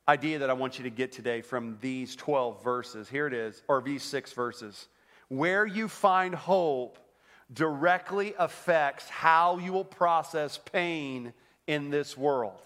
idea 0.08 0.40
that 0.40 0.50
I 0.50 0.54
want 0.54 0.78
you 0.78 0.84
to 0.84 0.90
get 0.90 1.12
today 1.12 1.42
from 1.42 1.78
these 1.80 2.16
12 2.16 2.64
verses. 2.64 3.08
Here 3.08 3.28
it 3.28 3.34
is, 3.34 3.62
or 3.68 3.80
these 3.82 4.02
six 4.02 4.32
verses. 4.32 4.88
Where 5.28 5.64
you 5.64 5.86
find 5.86 6.34
hope 6.34 6.98
directly 7.52 8.34
affects 8.38 9.08
how 9.08 9.58
you 9.58 9.72
will 9.72 9.84
process 9.84 10.58
pain 10.72 11.32
in 11.66 11.90
this 11.90 12.16
world. 12.16 12.60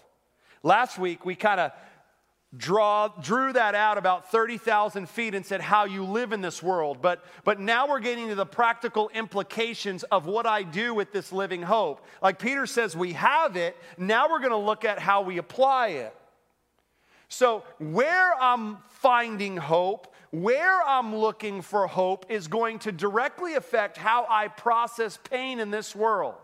Last 0.63 0.97
week, 0.97 1.25
we 1.25 1.35
kind 1.35 1.59
of 1.59 1.71
draw, 2.55 3.09
drew 3.21 3.53
that 3.53 3.75
out 3.75 3.97
about 3.97 4.31
30,000 4.31 5.09
feet 5.09 5.35
and 5.35 5.45
said 5.45 5.61
how 5.61 5.85
you 5.85 6.03
live 6.03 6.31
in 6.31 6.41
this 6.41 6.63
world. 6.63 7.01
But, 7.01 7.23
but 7.43 7.59
now 7.59 7.87
we're 7.87 7.99
getting 7.99 8.29
to 8.29 8.35
the 8.35 8.45
practical 8.45 9.09
implications 9.09 10.03
of 10.03 10.25
what 10.25 10.45
I 10.45 10.63
do 10.63 10.93
with 10.93 11.11
this 11.11 11.31
living 11.31 11.61
hope. 11.61 12.05
Like 12.21 12.39
Peter 12.39 12.65
says, 12.65 12.95
we 12.95 13.13
have 13.13 13.55
it. 13.55 13.75
Now 13.97 14.29
we're 14.29 14.39
going 14.39 14.51
to 14.51 14.57
look 14.57 14.85
at 14.85 14.99
how 14.99 15.21
we 15.21 15.37
apply 15.37 15.89
it. 15.89 16.15
So, 17.29 17.63
where 17.79 18.33
I'm 18.41 18.77
finding 18.87 19.57
hope, 19.57 20.13
where 20.31 20.81
I'm 20.81 21.15
looking 21.15 21.61
for 21.61 21.87
hope, 21.87 22.25
is 22.29 22.47
going 22.47 22.79
to 22.79 22.91
directly 22.91 23.55
affect 23.55 23.97
how 23.97 24.25
I 24.29 24.47
process 24.47 25.17
pain 25.29 25.59
in 25.59 25.69
this 25.69 25.95
world. 25.95 26.35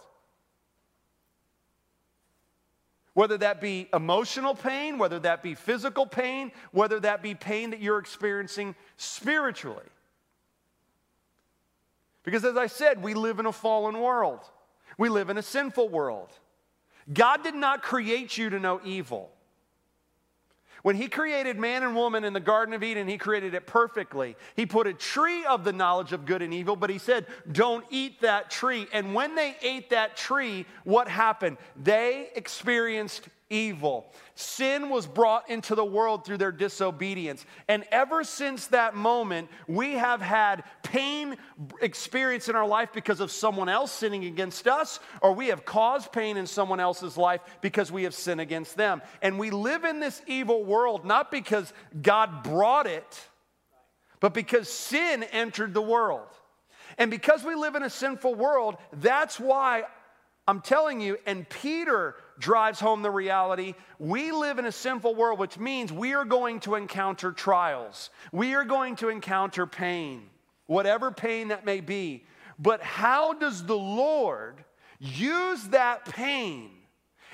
Whether 3.14 3.38
that 3.38 3.62
be 3.62 3.88
emotional 3.94 4.56
pain, 4.56 4.98
whether 4.98 5.20
that 5.20 5.44
be 5.44 5.54
physical 5.54 6.06
pain, 6.06 6.52
whether 6.72 7.00
that 7.02 7.22
be 7.22 7.36
pain 7.36 7.70
that 7.70 7.80
you're 7.80 8.00
experiencing 8.00 8.76
spiritually. 8.98 9.86
Because 12.24 12.44
as 12.44 12.58
I 12.58 12.68
said, 12.68 13.04
we 13.04 13.14
live 13.14 13.40
in 13.40 13.46
a 13.46 13.52
fallen 13.52 14.00
world, 14.00 14.40
we 14.98 15.10
live 15.10 15.30
in 15.30 15.38
a 15.38 15.44
sinful 15.44 15.90
world. 15.90 16.30
God 17.12 17.44
did 17.44 17.56
not 17.56 17.84
create 17.84 18.38
you 18.38 18.50
to 18.50 18.60
know 18.60 18.80
evil. 18.86 19.33
When 20.84 20.98
he 20.98 21.08
created 21.08 21.58
man 21.58 21.82
and 21.82 21.96
woman 21.96 22.26
in 22.26 22.34
the 22.34 22.42
Garden 22.42 22.74
of 22.74 22.84
Eden, 22.84 23.08
he 23.08 23.18
created 23.18 23.54
it 23.54 23.66
perfectly. 23.66 24.36
He 24.58 24.66
put 24.66 24.86
a 24.86 24.94
tree 24.94 25.46
of 25.46 25.64
the 25.64 25.72
knowledge 25.72 26.12
of 26.12 26.26
good 26.26 26.42
and 26.42 26.54
evil, 26.54 26.76
but 26.76 26.90
he 26.90 26.98
said, 26.98 27.26
Don't 27.50 27.86
eat 27.90 28.20
that 28.20 28.52
tree. 28.52 28.88
And 28.92 29.16
when 29.16 29.34
they 29.34 29.56
ate 29.62 29.92
that 29.92 30.18
tree, 30.18 30.66
what 30.84 31.08
happened? 31.08 31.58
They 31.82 32.30
experienced 32.36 33.30
evil. 33.54 34.12
Sin 34.34 34.90
was 34.90 35.06
brought 35.06 35.48
into 35.48 35.76
the 35.76 35.86
world 35.86 36.26
through 36.26 36.40
their 36.40 36.52
disobedience. 36.52 37.46
And 37.68 37.84
ever 37.92 38.24
since 38.24 38.68
that 38.68 38.96
moment, 38.96 39.50
we 39.68 39.94
have 39.94 40.22
had 40.22 40.64
pain 40.82 41.38
experience 41.80 42.50
in 42.50 42.56
our 42.56 42.68
life 42.68 42.90
because 42.94 43.20
of 43.20 43.32
someone 43.32 43.70
else 43.70 43.92
sinning 43.92 44.26
against 44.26 44.68
us, 44.68 45.00
or 45.22 45.34
we 45.34 45.48
have 45.48 45.66
caused 45.66 46.12
pain 46.12 46.36
in 46.36 46.48
someone 46.48 46.80
else's 46.80 47.16
life 47.16 47.42
because 47.62 47.92
we 47.92 48.04
have 48.04 48.16
sinned 48.16 48.42
against 48.42 48.76
them. 48.76 49.04
And 49.22 49.38
we 49.38 49.52
live 49.52 49.84
in 49.84 50.00
this 50.00 50.22
evil 50.26 50.64
world 50.64 51.06
not 51.06 51.30
because 51.30 51.72
God 52.02 52.42
brought 52.42 52.88
it, 52.88 53.28
but 54.20 54.34
because 54.34 54.68
sin 54.68 55.24
entered 55.32 55.76
the 55.76 55.82
world. 55.82 56.28
And 56.98 57.12
because 57.12 57.44
we 57.44 57.54
live 57.54 57.76
in 57.76 57.84
a 57.84 57.90
sinful 57.90 58.34
world, 58.34 58.78
that's 58.94 59.40
why 59.40 59.84
I'm 60.48 60.62
telling 60.62 61.02
you, 61.02 61.18
and 61.26 61.48
Peter 61.48 62.16
drives 62.40 62.80
home 62.80 63.02
the 63.02 63.12
reality 63.12 63.76
we 64.00 64.32
live 64.32 64.60
in 64.60 64.66
a 64.66 64.72
sinful 64.72 65.16
world, 65.16 65.40
which 65.40 65.58
means 65.58 65.92
we 65.92 66.14
are 66.14 66.26
going 66.26 66.60
to 66.62 66.76
encounter 66.76 67.32
trials. 67.32 68.10
We 68.32 68.54
are 68.56 68.66
going 68.66 68.98
to 68.98 69.10
encounter 69.10 69.66
pain, 69.66 70.24
whatever 70.68 71.12
pain 71.12 71.50
that 71.50 71.66
may 71.66 71.80
be. 71.80 72.26
But 72.60 72.82
how 72.82 73.34
does 73.34 73.66
the 73.66 73.78
Lord 73.78 74.64
use 75.00 75.64
that 75.70 76.06
pain 76.06 76.72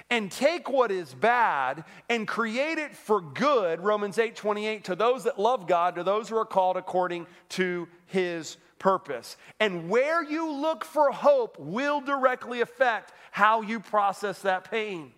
and 0.10 0.32
take 0.32 0.70
what 0.70 0.92
is 0.92 1.14
bad 1.14 1.84
and 2.10 2.28
create 2.28 2.78
it 2.78 2.96
for 2.96 3.22
good? 3.22 3.82
Romans 3.82 4.18
8 4.18 4.36
28, 4.36 4.84
to 4.86 4.96
those 4.96 5.24
that 5.26 5.40
love 5.40 5.68
God, 5.68 5.96
to 5.96 6.04
those 6.04 6.30
who 6.30 6.38
are 6.38 6.46
called 6.46 6.78
according 6.78 7.28
to 7.50 7.88
his 8.08 8.58
purpose. 8.80 9.38
And 9.60 9.90
where 9.90 10.24
you 10.24 10.52
look 10.52 10.84
for 10.84 11.12
hope 11.12 11.60
will 11.60 12.02
directly 12.02 12.62
affect 12.62 13.14
how 13.32 13.62
you 13.62 13.80
process 13.80 14.42
that 14.42 14.70
pain. 14.70 15.12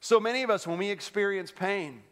So 0.00 0.20
many 0.20 0.42
of 0.42 0.50
us, 0.50 0.66
when 0.66 0.78
we 0.78 0.90
experience 0.90 1.50
pain, 1.50 2.02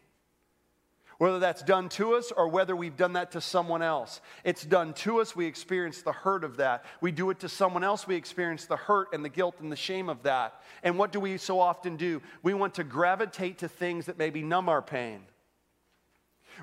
whether 1.17 1.39
that's 1.39 1.63
done 1.63 1.89
to 1.89 2.15
us 2.15 2.31
or 2.31 2.47
whether 2.47 2.75
we've 2.75 2.97
done 2.97 3.13
that 3.13 3.31
to 3.31 3.41
someone 3.41 3.81
else. 3.81 4.21
It's 4.43 4.63
done 4.63 4.93
to 4.95 5.21
us, 5.21 5.35
we 5.35 5.45
experience 5.45 6.01
the 6.01 6.11
hurt 6.11 6.43
of 6.43 6.57
that. 6.57 6.85
We 7.01 7.11
do 7.11 7.29
it 7.29 7.39
to 7.39 7.49
someone 7.49 7.83
else, 7.83 8.07
we 8.07 8.15
experience 8.15 8.65
the 8.65 8.77
hurt 8.77 9.09
and 9.13 9.23
the 9.23 9.29
guilt 9.29 9.55
and 9.59 9.71
the 9.71 9.75
shame 9.75 10.09
of 10.09 10.23
that. 10.23 10.61
And 10.83 10.97
what 10.97 11.11
do 11.11 11.19
we 11.19 11.37
so 11.37 11.59
often 11.59 11.97
do? 11.97 12.21
We 12.41 12.53
want 12.53 12.75
to 12.75 12.83
gravitate 12.83 13.59
to 13.59 13.67
things 13.67 14.05
that 14.07 14.17
maybe 14.17 14.41
numb 14.41 14.69
our 14.69 14.81
pain. 14.81 15.21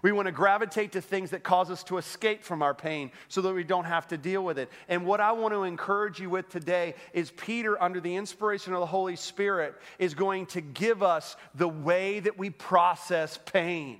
We 0.02 0.12
want 0.12 0.26
to 0.26 0.32
gravitate 0.32 0.92
to 0.92 1.00
things 1.00 1.30
that 1.30 1.42
cause 1.42 1.70
us 1.70 1.82
to 1.84 1.98
escape 1.98 2.44
from 2.44 2.62
our 2.62 2.74
pain 2.74 3.10
so 3.28 3.40
that 3.42 3.52
we 3.52 3.64
don't 3.64 3.84
have 3.84 4.06
to 4.08 4.16
deal 4.16 4.44
with 4.44 4.58
it. 4.58 4.70
And 4.88 5.04
what 5.04 5.20
I 5.20 5.32
want 5.32 5.52
to 5.52 5.64
encourage 5.64 6.20
you 6.20 6.30
with 6.30 6.48
today 6.48 6.94
is 7.12 7.30
Peter, 7.32 7.80
under 7.82 8.00
the 8.00 8.14
inspiration 8.14 8.72
of 8.72 8.80
the 8.80 8.86
Holy 8.86 9.16
Spirit, 9.16 9.74
is 9.98 10.14
going 10.14 10.46
to 10.46 10.60
give 10.60 11.02
us 11.02 11.36
the 11.54 11.68
way 11.68 12.20
that 12.20 12.38
we 12.38 12.50
process 12.50 13.38
pain 13.46 13.98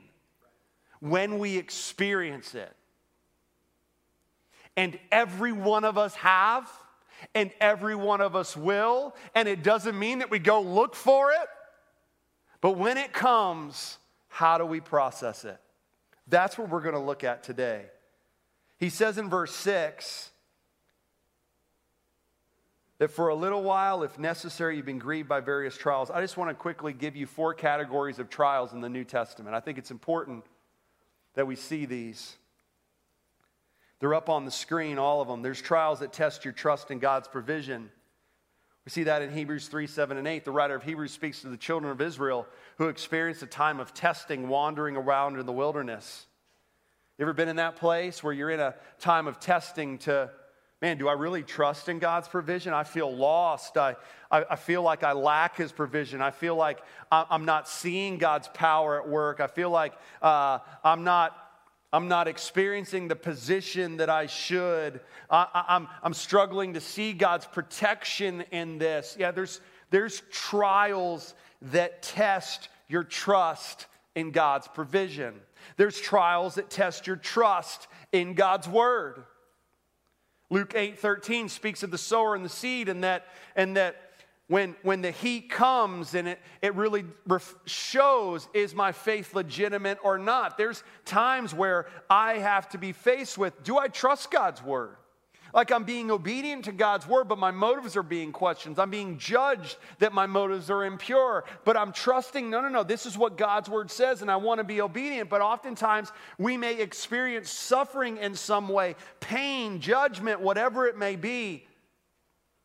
when 1.01 1.39
we 1.39 1.57
experience 1.57 2.55
it. 2.55 2.75
And 4.77 4.99
every 5.11 5.53
one 5.53 5.85
of 5.85 5.99
us 5.99 6.15
have, 6.15 6.71
and 7.35 7.51
every 7.61 7.95
one 7.95 8.21
of 8.21 8.37
us 8.37 8.57
will. 8.57 9.15
And 9.35 9.49
it 9.49 9.63
doesn't 9.63 9.99
mean 9.99 10.21
that 10.21 10.31
we 10.31 10.39
go 10.39 10.61
look 10.61 10.95
for 10.95 11.33
it, 11.33 11.49
but 12.61 12.77
when 12.77 12.99
it 12.99 13.13
comes, 13.13 13.99
how 14.29 14.59
do 14.59 14.65
we 14.65 14.81
process 14.81 15.45
it? 15.45 15.59
That's 16.29 16.57
what 16.57 16.69
we're 16.69 16.83
going 16.83 16.95
to 16.95 17.01
look 17.01 17.25
at 17.25 17.43
today. 17.43 17.87
He 18.79 18.89
says 18.89 19.19
in 19.19 19.29
verse 19.29 19.55
6 19.57 20.31
that 22.99 23.11
for 23.11 23.29
a 23.29 23.35
little 23.35 23.63
while, 23.63 24.03
if 24.03 24.19
necessary, 24.19 24.77
you've 24.77 24.87
been 24.87 24.99
grieved 24.99 25.29
by 25.29 25.41
various 25.41 25.77
trials. 25.77 26.11
I 26.11 26.21
just 26.21 26.37
want 26.37 26.51
to 26.51 26.55
quickly 26.55 26.93
give 26.93 27.17
you 27.17 27.27
four 27.27 27.55
categories 27.55 28.19
of 28.19 28.31
trials 28.31 28.73
in 28.73 28.81
the 28.81 28.89
New 28.89 29.05
Testament. 29.05 29.55
I 29.55 29.61
think 29.61 29.79
it's 29.79 29.91
important 29.91 30.45
that 31.41 31.47
we 31.47 31.57
see 31.57 31.87
these. 31.87 32.37
They're 33.99 34.13
up 34.13 34.29
on 34.29 34.45
the 34.45 34.51
screen, 34.51 34.99
all 34.99 35.23
of 35.23 35.29
them. 35.29 35.41
There's 35.41 35.63
trials 35.63 36.01
that 36.01 36.13
test 36.13 36.45
your 36.45 36.53
trust 36.53 36.91
in 36.91 36.99
God's 36.99 37.29
provision. 37.29 37.91
We 38.85 38.91
see 38.91 39.05
that 39.05 39.23
in 39.23 39.33
Hebrews 39.33 39.69
3 39.69 39.87
7 39.87 40.19
and 40.19 40.29
8. 40.29 40.45
The 40.45 40.51
writer 40.51 40.75
of 40.75 40.83
Hebrews 40.83 41.13
speaks 41.13 41.41
to 41.41 41.49
the 41.49 41.57
children 41.57 41.93
of 41.93 42.03
Israel 42.03 42.47
who 42.77 42.89
experienced 42.89 43.43
a 43.43 43.47
time 43.47 43.81
of 43.81 43.95
testing, 43.95 44.51
wandering 44.51 44.99
around 44.99 45.39
in 45.39 45.47
the 45.47 45.53
wilderness. 45.53 46.27
You 47.17 47.23
ever 47.23 47.33
been 47.33 47.49
in 47.49 47.57
that 47.57 47.77
place 47.77 48.23
where 48.23 48.35
you're 48.35 48.51
in 48.51 48.61
a 48.61 48.75
time 48.99 49.27
of 49.27 49.41
testing 49.41 49.97
to, 50.01 50.31
man, 50.81 50.99
do 50.99 51.09
I 51.09 51.13
really 51.13 51.43
trust 51.43 51.89
in 51.89 51.99
God's 51.99 52.29
provision? 52.29 52.73
I 52.73 52.85
feel 52.85 53.15
lost. 53.15 53.77
I, 53.77 53.97
I, 54.31 54.45
I 54.51 54.57
feel 54.57 54.83
like 54.83 55.03
I 55.03 55.13
lack 55.13 55.57
His 55.57 55.73
provision. 55.73 56.23
I 56.23 56.31
feel 56.31 56.57
like 56.57 56.79
I'm 57.13 57.45
not 57.45 57.69
seeing 57.69 58.19
God's 58.19 58.49
power 58.49 59.01
at 59.01 59.09
work. 59.09 59.41
I 59.41 59.47
feel 59.47 59.71
like 59.71 59.93
uh, 60.23 60.59
I'm 60.83 61.05
not 61.05 61.37
I'm 61.93 62.07
not 62.07 62.29
experiencing 62.29 63.09
the 63.09 63.17
position 63.17 63.97
that 63.97 64.09
I 64.09 64.27
should. 64.27 65.01
I, 65.29 65.65
I'm, 65.69 65.89
I'm 66.05 66.15
struggling 66.15 66.75
to 66.75 66.81
see 66.81 67.13
God's 67.13 67.47
protection 67.47 68.45
in 68.53 68.79
this. 68.79 69.17
Yeah, 69.19 69.33
there's, 69.33 69.61
there's 69.91 70.23
trials 70.31 71.35
that 71.63 72.03
test 72.03 72.69
your 72.87 73.03
trust 73.03 73.87
in 74.15 74.31
God's 74.31 74.69
provision. 74.69 75.35
There's 75.77 76.01
trials 76.01 76.55
that 76.55 76.71
test 76.71 77.09
your 77.09 77.17
trust 77.17 77.89
in 78.13 78.35
God's 78.35 78.69
word. 78.69 79.25
Luke 80.51 80.75
8 80.75 80.99
13 80.99 81.49
speaks 81.49 81.83
of 81.83 81.91
the 81.91 81.99
sower 81.99 82.35
and 82.35 82.45
the 82.45 82.51
seed, 82.51 82.89
and 82.89 83.05
that, 83.05 83.27
and 83.57 83.77
that 83.77 84.11
when, 84.49 84.75
when 84.83 85.01
the 85.01 85.13
heat 85.13 85.49
comes 85.49 86.15
and 86.15 86.27
it, 86.27 86.41
it 86.61 86.75
really 86.75 87.05
ref- 87.29 87.55
shows 87.67 88.49
is 88.53 88.75
my 88.75 88.91
faith 88.91 89.33
legitimate 89.33 89.99
or 90.03 90.19
not. 90.19 90.59
There's 90.59 90.83
times 91.05 91.55
where 91.55 91.87
I 92.11 92.39
have 92.39 92.69
to 92.71 92.79
be 92.79 92.91
faced 92.91 93.39
with 93.39 93.63
do 93.63 93.79
I 93.79 93.87
trust 93.87 94.33
God's 94.33 94.61
word? 94.61 94.97
Like 95.53 95.71
I'm 95.71 95.85
being 95.85 96.11
obedient 96.11 96.67
to 96.67 96.73
God's 96.73 97.07
word, 97.07 97.29
but 97.29 97.39
my 97.39 97.51
motives 97.51 97.97
are 97.97 98.03
being 98.03 98.33
questioned. 98.33 98.79
I'm 98.79 98.91
being 98.91 99.19
judged 99.19 99.77
that 99.99 100.13
my 100.13 100.27
motives 100.27 100.71
are 100.71 100.85
impure, 100.85 101.45
but 101.65 101.77
I'm 101.77 101.93
trusting, 101.93 102.49
no, 102.49 102.61
no, 102.61 102.69
no, 102.69 102.83
this 102.83 103.07
is 103.07 103.19
what 103.19 103.37
God's 103.37 103.69
word 103.69 103.91
says, 103.91 104.23
and 104.23 104.31
I 104.31 104.37
want 104.37 104.59
to 104.59 104.65
be 104.65 104.81
obedient. 104.81 105.31
But 105.31 105.41
oftentimes 105.41 106.13
we 106.39 106.57
may 106.57 106.81
experience 106.81 107.51
suffering 107.51 108.17
in 108.19 108.35
some 108.35 108.69
way, 108.69 108.97
pain, 109.21 109.81
judgment, 109.81 110.41
whatever 110.41 110.87
it 110.87 110.97
may 110.97 111.17
be. 111.17 111.67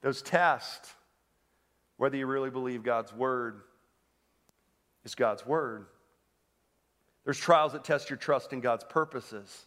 Those 0.01 0.21
tests 0.21 0.95
whether 1.97 2.17
you 2.17 2.27
really 2.27 2.49
believe 2.49 2.83
God's 2.83 3.13
word 3.13 3.61
is 5.03 5.15
God's 5.15 5.45
word. 5.45 5.85
There's 7.23 7.37
trials 7.37 7.73
that 7.73 7.83
test 7.83 8.09
your 8.09 8.17
trust 8.17 8.53
in 8.53 8.59
God's 8.59 8.83
purposes. 8.83 9.65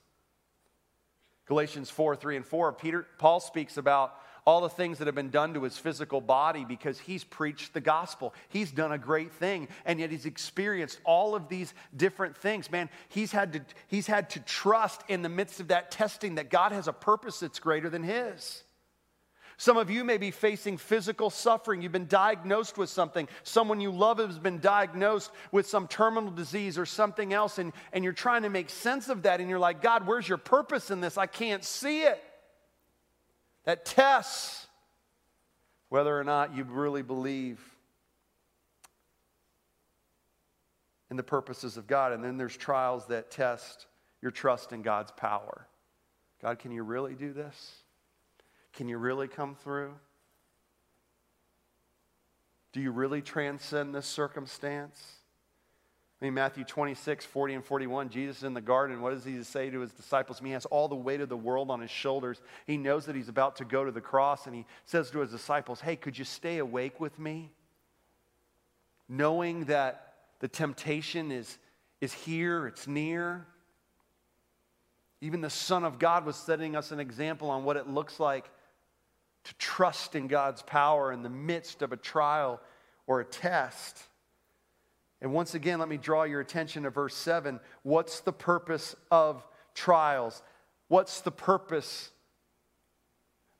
Galatians 1.48 1.90
4 1.90 2.14
3 2.14 2.36
and 2.36 2.46
4, 2.46 2.72
Peter, 2.74 3.06
Paul 3.18 3.40
speaks 3.40 3.76
about 3.78 4.14
all 4.44 4.60
the 4.60 4.68
things 4.68 4.98
that 4.98 5.06
have 5.06 5.14
been 5.14 5.30
done 5.30 5.52
to 5.54 5.62
his 5.62 5.76
physical 5.76 6.20
body 6.20 6.64
because 6.64 6.98
he's 6.98 7.24
preached 7.24 7.74
the 7.74 7.80
gospel. 7.80 8.34
He's 8.48 8.70
done 8.70 8.92
a 8.92 8.98
great 8.98 9.32
thing, 9.32 9.68
and 9.84 10.00
yet 10.00 10.10
he's 10.10 10.24
experienced 10.24 11.00
all 11.04 11.34
of 11.34 11.48
these 11.48 11.74
different 11.96 12.36
things. 12.36 12.70
Man, 12.70 12.88
he's 13.08 13.32
had 13.32 13.52
to, 13.54 13.60
he's 13.88 14.06
had 14.06 14.30
to 14.30 14.40
trust 14.40 15.02
in 15.08 15.22
the 15.22 15.28
midst 15.28 15.60
of 15.60 15.68
that 15.68 15.90
testing 15.90 16.36
that 16.36 16.48
God 16.48 16.72
has 16.72 16.88
a 16.88 16.92
purpose 16.92 17.40
that's 17.40 17.58
greater 17.58 17.90
than 17.90 18.02
his. 18.02 18.62
Some 19.60 19.76
of 19.76 19.90
you 19.90 20.04
may 20.04 20.18
be 20.18 20.30
facing 20.30 20.76
physical 20.76 21.30
suffering. 21.30 21.82
You've 21.82 21.90
been 21.90 22.06
diagnosed 22.06 22.78
with 22.78 22.88
something. 22.88 23.28
Someone 23.42 23.80
you 23.80 23.90
love 23.90 24.18
has 24.18 24.38
been 24.38 24.60
diagnosed 24.60 25.32
with 25.50 25.66
some 25.66 25.88
terminal 25.88 26.30
disease 26.30 26.78
or 26.78 26.86
something 26.86 27.32
else, 27.32 27.58
and, 27.58 27.72
and 27.92 28.04
you're 28.04 28.12
trying 28.12 28.42
to 28.42 28.50
make 28.50 28.70
sense 28.70 29.08
of 29.08 29.22
that. 29.22 29.40
And 29.40 29.50
you're 29.50 29.58
like, 29.58 29.82
God, 29.82 30.06
where's 30.06 30.28
your 30.28 30.38
purpose 30.38 30.92
in 30.92 31.00
this? 31.00 31.18
I 31.18 31.26
can't 31.26 31.64
see 31.64 32.02
it. 32.02 32.22
That 33.64 33.84
tests 33.84 34.68
whether 35.88 36.16
or 36.16 36.22
not 36.22 36.54
you 36.54 36.62
really 36.62 37.02
believe 37.02 37.60
in 41.10 41.16
the 41.16 41.24
purposes 41.24 41.76
of 41.76 41.88
God. 41.88 42.12
And 42.12 42.22
then 42.22 42.36
there's 42.36 42.56
trials 42.56 43.06
that 43.06 43.32
test 43.32 43.86
your 44.22 44.30
trust 44.30 44.72
in 44.72 44.82
God's 44.82 45.10
power. 45.10 45.66
God, 46.40 46.60
can 46.60 46.70
you 46.70 46.84
really 46.84 47.14
do 47.14 47.32
this? 47.32 47.82
Can 48.78 48.88
you 48.88 48.96
really 48.96 49.26
come 49.26 49.56
through? 49.56 49.92
Do 52.72 52.80
you 52.80 52.92
really 52.92 53.20
transcend 53.20 53.92
this 53.92 54.06
circumstance? 54.06 55.02
I 56.22 56.24
mean, 56.24 56.34
Matthew 56.34 56.62
26, 56.62 57.24
40 57.24 57.54
and 57.54 57.64
41, 57.64 58.08
Jesus 58.08 58.44
in 58.44 58.54
the 58.54 58.60
garden, 58.60 59.02
what 59.02 59.14
does 59.14 59.24
he 59.24 59.42
say 59.42 59.68
to 59.68 59.80
his 59.80 59.90
disciples? 59.90 60.38
I 60.40 60.44
mean, 60.44 60.50
he 60.50 60.52
has 60.52 60.64
all 60.66 60.86
the 60.86 60.94
weight 60.94 61.20
of 61.20 61.28
the 61.28 61.36
world 61.36 61.72
on 61.72 61.80
his 61.80 61.90
shoulders. 61.90 62.40
He 62.68 62.76
knows 62.76 63.04
that 63.06 63.16
he's 63.16 63.28
about 63.28 63.56
to 63.56 63.64
go 63.64 63.84
to 63.84 63.90
the 63.90 64.00
cross, 64.00 64.46
and 64.46 64.54
he 64.54 64.64
says 64.84 65.10
to 65.10 65.18
his 65.18 65.32
disciples, 65.32 65.80
Hey, 65.80 65.96
could 65.96 66.16
you 66.16 66.24
stay 66.24 66.58
awake 66.58 67.00
with 67.00 67.18
me? 67.18 67.50
Knowing 69.08 69.64
that 69.64 70.14
the 70.38 70.46
temptation 70.46 71.32
is, 71.32 71.58
is 72.00 72.12
here, 72.12 72.68
it's 72.68 72.86
near. 72.86 73.44
Even 75.20 75.40
the 75.40 75.50
Son 75.50 75.82
of 75.82 75.98
God 75.98 76.24
was 76.24 76.36
setting 76.36 76.76
us 76.76 76.92
an 76.92 77.00
example 77.00 77.50
on 77.50 77.64
what 77.64 77.76
it 77.76 77.88
looks 77.88 78.20
like 78.20 78.48
to 79.48 79.54
trust 79.54 80.14
in 80.14 80.28
God's 80.28 80.60
power 80.60 81.10
in 81.10 81.22
the 81.22 81.30
midst 81.30 81.80
of 81.80 81.92
a 81.92 81.96
trial 81.96 82.60
or 83.06 83.20
a 83.20 83.24
test. 83.24 83.98
And 85.22 85.32
once 85.32 85.54
again, 85.54 85.78
let 85.78 85.88
me 85.88 85.96
draw 85.96 86.24
your 86.24 86.40
attention 86.40 86.82
to 86.82 86.90
verse 86.90 87.14
7. 87.14 87.58
What's 87.82 88.20
the 88.20 88.32
purpose 88.32 88.94
of 89.10 89.42
trials? 89.74 90.42
What's 90.88 91.22
the 91.22 91.30
purpose 91.30 92.10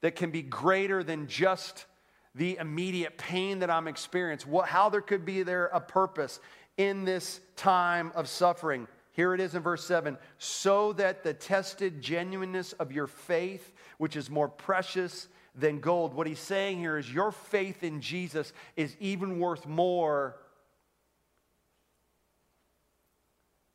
that 0.02 0.14
can 0.14 0.30
be 0.30 0.42
greater 0.42 1.02
than 1.02 1.26
just 1.26 1.86
the 2.34 2.58
immediate 2.60 3.16
pain 3.16 3.60
that 3.60 3.70
I'm 3.70 3.88
experiencing? 3.88 4.50
What, 4.50 4.68
how 4.68 4.90
there 4.90 5.00
could 5.00 5.24
be 5.24 5.42
there 5.42 5.66
a 5.66 5.80
purpose 5.80 6.38
in 6.76 7.06
this 7.06 7.40
time 7.56 8.12
of 8.14 8.28
suffering? 8.28 8.86
Here 9.12 9.32
it 9.32 9.40
is 9.40 9.54
in 9.54 9.62
verse 9.62 9.86
7 9.86 10.18
so 10.36 10.92
that 10.92 11.24
the 11.24 11.32
tested 11.32 12.02
genuineness 12.02 12.74
of 12.74 12.92
your 12.92 13.06
faith, 13.06 13.72
which 13.96 14.16
is 14.16 14.28
more 14.28 14.48
precious 14.48 15.28
than 15.54 15.80
gold. 15.80 16.14
What 16.14 16.26
he's 16.26 16.38
saying 16.38 16.78
here 16.78 16.98
is 16.98 17.12
your 17.12 17.32
faith 17.32 17.82
in 17.82 18.00
Jesus 18.00 18.52
is 18.76 18.96
even 19.00 19.38
worth 19.38 19.66
more 19.66 20.36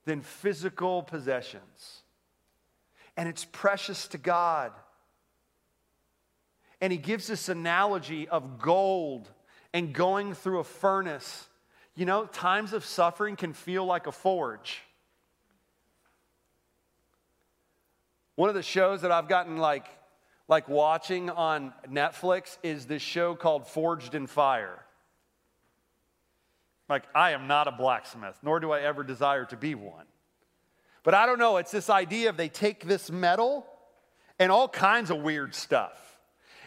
than 0.05 0.21
physical 0.21 1.03
possessions. 1.03 2.01
And 3.15 3.29
it's 3.29 3.45
precious 3.45 4.07
to 4.09 4.17
God. 4.17 4.71
And 6.81 6.91
he 6.91 6.97
gives 6.97 7.27
this 7.27 7.47
analogy 7.47 8.27
of 8.27 8.59
gold 8.59 9.29
and 9.73 9.93
going 9.93 10.33
through 10.33 10.59
a 10.59 10.63
furnace. 10.63 11.47
You 11.95 12.05
know, 12.05 12.25
times 12.25 12.73
of 12.73 12.83
suffering 12.83 13.35
can 13.35 13.53
feel 13.53 13.85
like 13.85 14.07
a 14.07 14.11
forge. 14.11 14.81
One 18.35 18.49
of 18.49 18.55
the 18.55 18.63
shows 18.63 19.01
that 19.01 19.11
I've 19.11 19.29
gotten 19.29 19.57
like 19.57 19.85
like 20.47 20.67
watching 20.67 21.29
on 21.29 21.73
Netflix 21.89 22.57
is 22.63 22.85
this 22.85 23.01
show 23.01 23.35
called 23.35 23.67
Forged 23.67 24.13
in 24.15 24.27
Fire. 24.27 24.83
Like, 26.89 27.03
I 27.15 27.31
am 27.31 27.47
not 27.47 27.67
a 27.67 27.71
blacksmith, 27.71 28.37
nor 28.43 28.59
do 28.59 28.71
I 28.71 28.81
ever 28.81 29.03
desire 29.03 29.45
to 29.45 29.57
be 29.57 29.73
one. 29.73 30.05
But 31.03 31.13
I 31.13 31.25
don't 31.25 31.39
know, 31.39 31.57
it's 31.57 31.71
this 31.71 31.89
idea 31.89 32.29
of 32.29 32.37
they 32.37 32.49
take 32.49 32.85
this 32.85 33.09
metal 33.09 33.65
and 34.37 34.51
all 34.51 34.67
kinds 34.67 35.09
of 35.09 35.17
weird 35.17 35.55
stuff. 35.55 35.99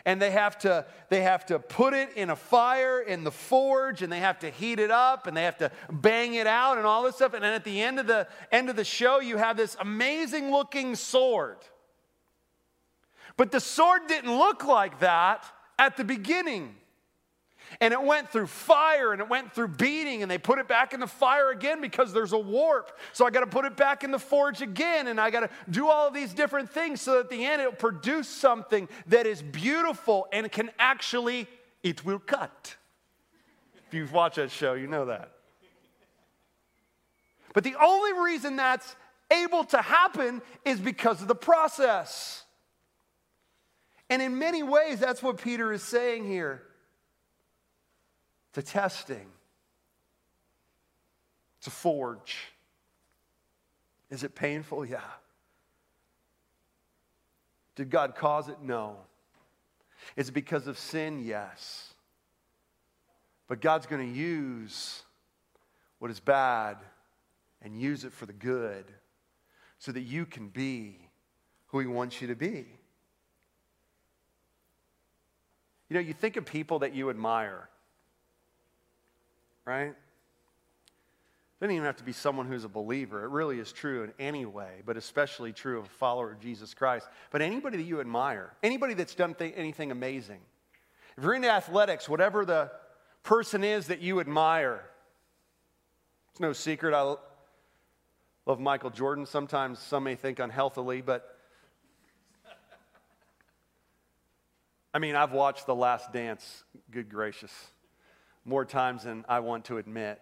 And 0.05 0.23
they 0.23 0.31
have 0.31 0.57
to 0.59 0.87
they 1.09 1.23
have 1.23 1.47
to 1.47 1.59
put 1.59 1.93
it 1.93 2.11
in 2.15 2.31
a 2.31 2.37
fire 2.37 3.01
in 3.01 3.25
the 3.25 3.33
forge 3.33 4.03
and 4.03 4.13
they 4.13 4.21
have 4.21 4.39
to 4.39 4.51
heat 4.51 4.79
it 4.79 4.93
up 4.93 5.27
and 5.27 5.37
they 5.37 5.43
have 5.43 5.59
to 5.59 5.73
bang 5.91 6.35
it 6.35 6.47
out 6.47 6.79
and 6.79 6.87
all 6.87 7.03
this 7.03 7.17
stuff. 7.17 7.35
And 7.35 7.43
then 7.43 7.55
at 7.55 7.65
the 7.65 7.83
end 7.83 7.99
of 7.99 8.07
the 8.07 8.29
end 8.53 8.71
of 8.71 8.77
the 8.77 8.85
show, 8.85 9.19
you 9.19 9.37
have 9.37 9.57
this 9.57 9.77
amazing 9.81 10.53
looking 10.53 10.95
sword 10.95 11.59
but 13.37 13.51
the 13.51 13.61
sword 13.61 14.03
didn't 14.09 14.37
look 14.37 14.65
like 14.65 15.01
that 15.01 15.45
at 15.79 15.97
the 15.97 16.05
beginning. 16.05 16.75
And 17.81 17.93
it 17.93 18.01
went 18.01 18.31
through 18.31 18.47
fire 18.47 19.13
and 19.13 19.21
it 19.21 19.29
went 19.29 19.53
through 19.53 19.69
beating, 19.69 20.23
and 20.23 20.31
they 20.31 20.39
put 20.39 20.61
it 20.61 20.69
back 20.69 20.95
in 20.95 21.01
the 21.01 21.07
fire 21.07 21.51
again 21.51 21.81
because 21.81 22.13
there's 22.13 22.33
a 22.33 22.39
warp. 22.39 22.97
So 23.13 23.27
I 23.27 23.31
got 23.31 23.41
to 23.41 23.47
put 23.49 23.65
it 23.65 23.77
back 23.77 24.05
in 24.05 24.13
the 24.13 24.21
forge 24.21 24.63
again, 24.63 25.09
and 25.09 25.21
I 25.21 25.31
got 25.31 25.41
to 25.41 25.51
do 25.69 25.89
all 25.89 26.07
of 26.07 26.15
these 26.15 26.33
different 26.33 26.71
things 26.71 27.01
so 27.01 27.15
that 27.15 27.21
at 27.21 27.31
the 27.31 27.45
end 27.45 27.61
it'll 27.61 27.73
produce 27.73 28.29
something 28.29 28.89
that 29.09 29.27
is 29.27 29.43
beautiful 29.43 30.29
and 30.33 30.51
can 30.51 30.71
actually, 30.79 31.49
it 31.83 32.05
will 32.05 32.21
cut. 32.21 32.77
If 33.89 33.95
you've 33.95 34.13
watched 34.13 34.37
that 34.37 34.53
show, 34.53 34.75
you 34.75 34.87
know 34.87 35.07
that. 35.07 35.33
But 37.53 37.65
the 37.65 37.75
only 37.83 38.13
reason 38.13 38.57
that's 38.57 38.95
able 39.31 39.65
to 39.65 39.79
happen 39.83 40.41
is 40.65 40.79
because 40.79 41.21
of 41.21 41.27
the 41.27 41.35
process. 41.35 42.45
And 44.09 44.23
in 44.23 44.39
many 44.39 44.63
ways, 44.63 45.01
that's 45.01 45.23
what 45.23 45.39
Peter 45.39 45.73
is 45.73 45.83
saying 45.83 46.27
here. 46.27 46.63
to 48.53 48.63
testing, 48.63 49.27
to 51.61 51.71
forge. 51.71 52.39
Is 54.09 54.23
it 54.25 54.35
painful? 54.35 54.87
Yeah. 54.87 55.01
Did 57.75 57.91
God 57.91 58.15
cause 58.15 58.49
it? 58.49 58.63
No. 58.63 58.97
Is 60.17 60.31
it 60.31 60.33
because 60.33 60.67
of 60.67 60.79
sin? 60.79 61.23
Yes. 61.23 61.93
But 63.47 63.61
God's 63.61 63.87
going 63.87 64.11
to 64.11 64.19
use 64.19 65.03
what 65.99 66.11
is 66.11 66.21
bad 66.21 66.79
and 67.63 67.79
use 67.79 68.05
it 68.05 68.13
for 68.13 68.25
the 68.27 68.33
good 68.33 68.87
so 69.79 69.93
that 69.93 70.01
you 70.01 70.25
can 70.25 70.49
be 70.49 70.99
who 71.67 71.81
He 71.81 71.87
wants 71.87 72.23
you 72.23 72.29
to 72.29 72.35
be. 72.35 72.67
You 75.89 75.95
know, 75.95 76.01
you 76.01 76.13
think 76.13 76.37
of 76.37 76.45
people 76.45 76.81
that 76.81 76.95
you 76.95 77.11
admire, 77.11 77.69
right? 79.65 79.95
It 81.57 81.61
doesn't 81.61 81.75
even 81.75 81.87
have 81.87 81.97
to 81.97 82.05
be 82.05 82.13
someone 82.13 82.47
who's 82.47 82.65
a 82.65 82.69
believer. 82.69 83.25
It 83.25 83.31
really 83.31 83.59
is 83.59 83.73
true 83.73 84.03
in 84.03 84.13
any 84.19 84.45
way, 84.45 84.83
but 84.85 84.97
especially 84.97 85.53
true 85.53 85.79
of 85.79 85.87
a 85.87 85.89
follower 85.89 86.33
of 86.33 86.41
Jesus 86.41 86.75
Christ. 86.75 87.09
But 87.31 87.41
anybody 87.41 87.79
that 87.79 87.85
you 87.85 88.01
admire, 88.01 88.53
anybody 88.63 88.95
that's 88.95 89.15
done 89.15 89.35
th- 89.35 89.55
anything 89.57 89.91
amazing. 89.91 90.41
If 91.17 91.25
you're 91.25 91.35
into 91.35 91.51
athletics, 91.51 92.09
whatever 92.09 92.45
the 92.45 92.71
person 93.23 93.65
is 93.65 93.87
that 93.87 94.01
you 94.01 94.21
admire, 94.21 94.85
it's 96.33 96.41
no 96.41 96.53
secret. 96.53 96.93
I 96.93 97.17
love 98.45 98.61
Michael 98.61 98.91
Jordan. 98.91 99.25
Sometimes 99.25 99.79
some 99.79 100.05
may 100.05 100.15
think 100.15 100.41
unhealthily, 100.41 101.01
but 101.01 101.36
I 104.97 104.99
mean, 104.99 105.15
I've 105.15 105.33
watched 105.33 105.67
The 105.67 105.75
Last 105.75 106.11
Dance, 106.11 106.65
good 106.91 107.11
gracious, 107.11 107.53
more 108.47 108.65
times 108.65 109.03
than 109.03 109.27
I 109.29 109.41
want 109.41 109.67
to 109.67 109.77
admit. 109.77 110.19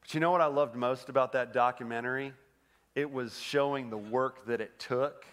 But 0.00 0.14
you 0.14 0.20
know 0.20 0.30
what 0.30 0.40
I 0.40 0.46
loved 0.46 0.74
most 0.74 1.10
about 1.10 1.32
that 1.32 1.52
documentary? 1.52 2.32
It 2.94 3.12
was 3.12 3.38
showing 3.38 3.90
the 3.90 3.98
work 3.98 4.46
that 4.46 4.62
it 4.62 4.78
took 4.78 5.26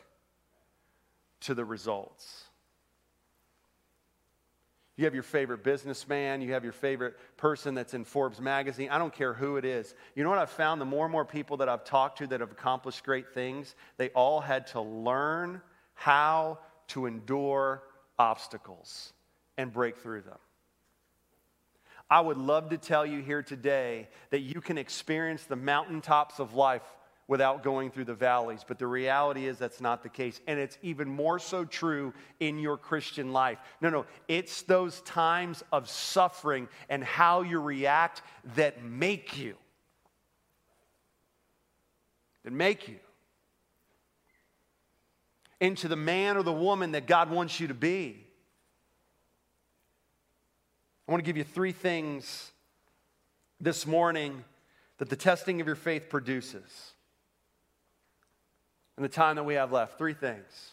to 1.40 1.54
the 1.54 1.64
results. 1.64 2.44
You 4.98 5.06
have 5.06 5.14
your 5.14 5.24
favorite 5.24 5.64
businessman, 5.64 6.42
you 6.42 6.52
have 6.52 6.66
your 6.66 6.74
favorite 6.74 7.16
person 7.38 7.74
that's 7.74 7.94
in 7.94 8.04
Forbes 8.04 8.42
magazine. 8.42 8.90
I 8.90 8.98
don't 8.98 9.14
care 9.14 9.34
who 9.34 9.56
it 9.56 9.64
is. 9.64 9.96
You 10.14 10.26
know 10.26 10.30
what 10.30 10.40
I've 10.40 10.50
found? 10.50 10.82
The 10.82 10.86
more 10.86 11.06
and 11.06 11.12
more 11.14 11.24
people 11.24 11.56
that 11.56 11.70
I've 11.70 11.86
talked 11.86 12.18
to 12.18 12.28
that 12.28 12.42
have 12.42 12.52
accomplished 12.52 13.06
great 13.06 13.34
things, 13.34 13.76
they 13.96 14.10
all 14.10 14.42
had 14.42 14.68
to 14.68 14.82
learn 14.82 15.62
how 15.94 16.60
to 16.90 17.06
endure 17.06 17.84
obstacles 18.18 19.14
and 19.58 19.72
break 19.72 19.98
through 19.98 20.22
them. 20.22 20.38
I 22.10 22.22
would 22.22 22.38
love 22.38 22.70
to 22.70 22.78
tell 22.78 23.06
you 23.06 23.22
here 23.22 23.44
today 23.44 24.08
that 24.32 24.40
you 24.40 24.62
can 24.62 24.78
experience 24.78 25.44
the 25.44 25.56
mountaintops 25.56 26.40
of 26.40 26.56
life 26.56 26.82
without 27.28 27.62
going 27.62 27.92
through 27.92 28.06
the 28.06 28.16
valleys. 28.16 28.66
But 28.68 28.80
the 28.80 28.88
reality 28.88 29.46
is 29.46 29.60
that's 29.60 29.80
not 29.80 30.02
the 30.02 30.10
case. 30.10 30.42
And 30.48 30.60
it's 30.60 30.80
even 30.82 31.08
more 31.08 31.38
so 31.38 31.64
true 31.64 32.12
in 32.40 32.58
your 32.58 32.76
Christian 32.76 33.32
life. 33.32 33.60
No, 33.82 33.90
no, 33.90 34.06
it's 34.28 34.64
those 34.64 35.02
times 35.02 35.64
of 35.72 35.88
suffering 35.88 36.68
and 36.90 37.04
how 37.04 37.44
you 37.44 37.60
react 37.60 38.24
that 38.56 38.84
make 38.84 39.38
you. 39.38 39.56
That 42.44 42.54
make 42.54 42.88
you 42.88 42.98
into 45.60 45.88
the 45.88 45.96
man 45.96 46.38
or 46.38 46.44
the 46.44 46.54
woman 46.54 46.94
that 46.94 47.06
God 47.08 47.30
wants 47.30 47.60
you 47.60 47.68
to 47.68 47.74
be. 47.74 48.26
I 51.08 51.12
want 51.12 51.24
to 51.24 51.26
give 51.26 51.38
you 51.38 51.44
three 51.44 51.72
things 51.72 52.52
this 53.60 53.86
morning 53.88 54.44
that 55.00 55.10
the 55.10 55.16
testing 55.16 55.60
of 55.60 55.68
your 55.68 55.76
faith 55.76 56.10
produces 56.10 56.94
in 58.98 59.04
the 59.04 59.10
time 59.10 59.36
that 59.38 59.44
we 59.44 59.56
have 59.56 59.72
left. 59.72 59.98
Three 59.98 60.14
things 60.14 60.72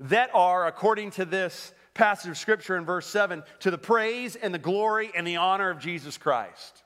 that 0.00 0.30
are, 0.32 0.66
according 0.66 1.10
to 1.12 1.24
this 1.24 1.72
passage 1.92 2.30
of 2.30 2.38
scripture 2.38 2.76
in 2.76 2.84
verse 2.84 3.06
7, 3.06 3.42
to 3.60 3.70
the 3.70 3.78
praise 3.78 4.36
and 4.36 4.54
the 4.54 4.58
glory 4.58 5.10
and 5.14 5.26
the 5.26 5.36
honor 5.36 5.70
of 5.70 5.78
Jesus 5.78 6.16
Christ. 6.16 6.82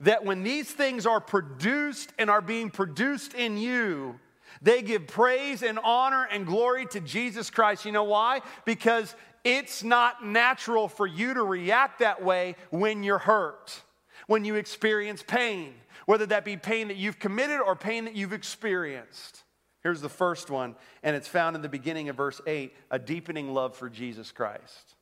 That 0.00 0.24
when 0.24 0.44
these 0.44 0.70
things 0.70 1.06
are 1.06 1.20
produced 1.20 2.12
and 2.18 2.30
are 2.30 2.40
being 2.40 2.70
produced 2.70 3.34
in 3.34 3.56
you, 3.56 4.20
they 4.62 4.82
give 4.82 5.06
praise 5.06 5.62
and 5.62 5.78
honor 5.78 6.26
and 6.30 6.46
glory 6.46 6.86
to 6.86 7.00
Jesus 7.00 7.50
Christ. 7.50 7.84
You 7.84 7.92
know 7.92 8.04
why? 8.04 8.40
Because 8.64 9.14
it's 9.44 9.82
not 9.82 10.24
natural 10.24 10.88
for 10.88 11.06
you 11.06 11.34
to 11.34 11.42
react 11.42 12.00
that 12.00 12.22
way 12.22 12.56
when 12.70 13.02
you're 13.02 13.18
hurt, 13.18 13.82
when 14.26 14.44
you 14.44 14.56
experience 14.56 15.22
pain, 15.22 15.74
whether 16.06 16.26
that 16.26 16.44
be 16.44 16.56
pain 16.56 16.88
that 16.88 16.96
you've 16.96 17.18
committed 17.18 17.60
or 17.60 17.76
pain 17.76 18.04
that 18.04 18.16
you've 18.16 18.32
experienced. 18.32 19.44
Here's 19.82 20.00
the 20.00 20.08
first 20.08 20.50
one, 20.50 20.74
and 21.02 21.14
it's 21.14 21.28
found 21.28 21.54
in 21.54 21.62
the 21.62 21.68
beginning 21.68 22.08
of 22.08 22.16
verse 22.16 22.40
8 22.46 22.74
a 22.90 22.98
deepening 22.98 23.54
love 23.54 23.76
for 23.76 23.88
Jesus 23.88 24.32
Christ. 24.32 24.96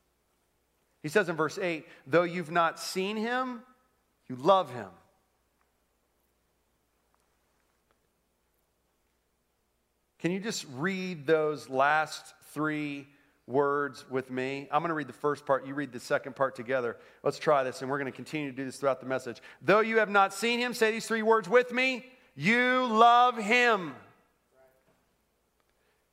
He 1.02 1.08
says 1.08 1.28
in 1.28 1.36
verse 1.36 1.58
8, 1.58 1.86
though 2.06 2.24
you've 2.24 2.50
not 2.50 2.78
seen 2.78 3.16
him, 3.16 3.62
you 4.28 4.36
love 4.36 4.72
him. 4.72 4.88
Can 10.26 10.32
you 10.32 10.40
just 10.40 10.66
read 10.74 11.24
those 11.24 11.68
last 11.68 12.34
three 12.52 13.06
words 13.46 14.04
with 14.10 14.28
me. 14.28 14.66
I'm 14.72 14.80
going 14.80 14.88
to 14.88 14.94
read 14.94 15.06
the 15.06 15.12
first 15.12 15.46
part, 15.46 15.64
you 15.64 15.72
read 15.72 15.92
the 15.92 16.00
second 16.00 16.34
part 16.34 16.56
together. 16.56 16.96
Let's 17.22 17.38
try 17.38 17.62
this, 17.62 17.80
and 17.80 17.88
we're 17.88 17.98
going 17.98 18.10
to 18.10 18.16
continue 18.16 18.50
to 18.50 18.56
do 18.56 18.64
this 18.64 18.76
throughout 18.76 18.98
the 18.98 19.06
message. 19.06 19.40
Though 19.62 19.78
you 19.78 19.98
have 19.98 20.10
not 20.10 20.34
seen 20.34 20.58
him, 20.58 20.74
say 20.74 20.90
these 20.90 21.06
three 21.06 21.22
words 21.22 21.48
with 21.48 21.70
me 21.70 22.06
you 22.34 22.86
love 22.86 23.36
him. 23.36 23.94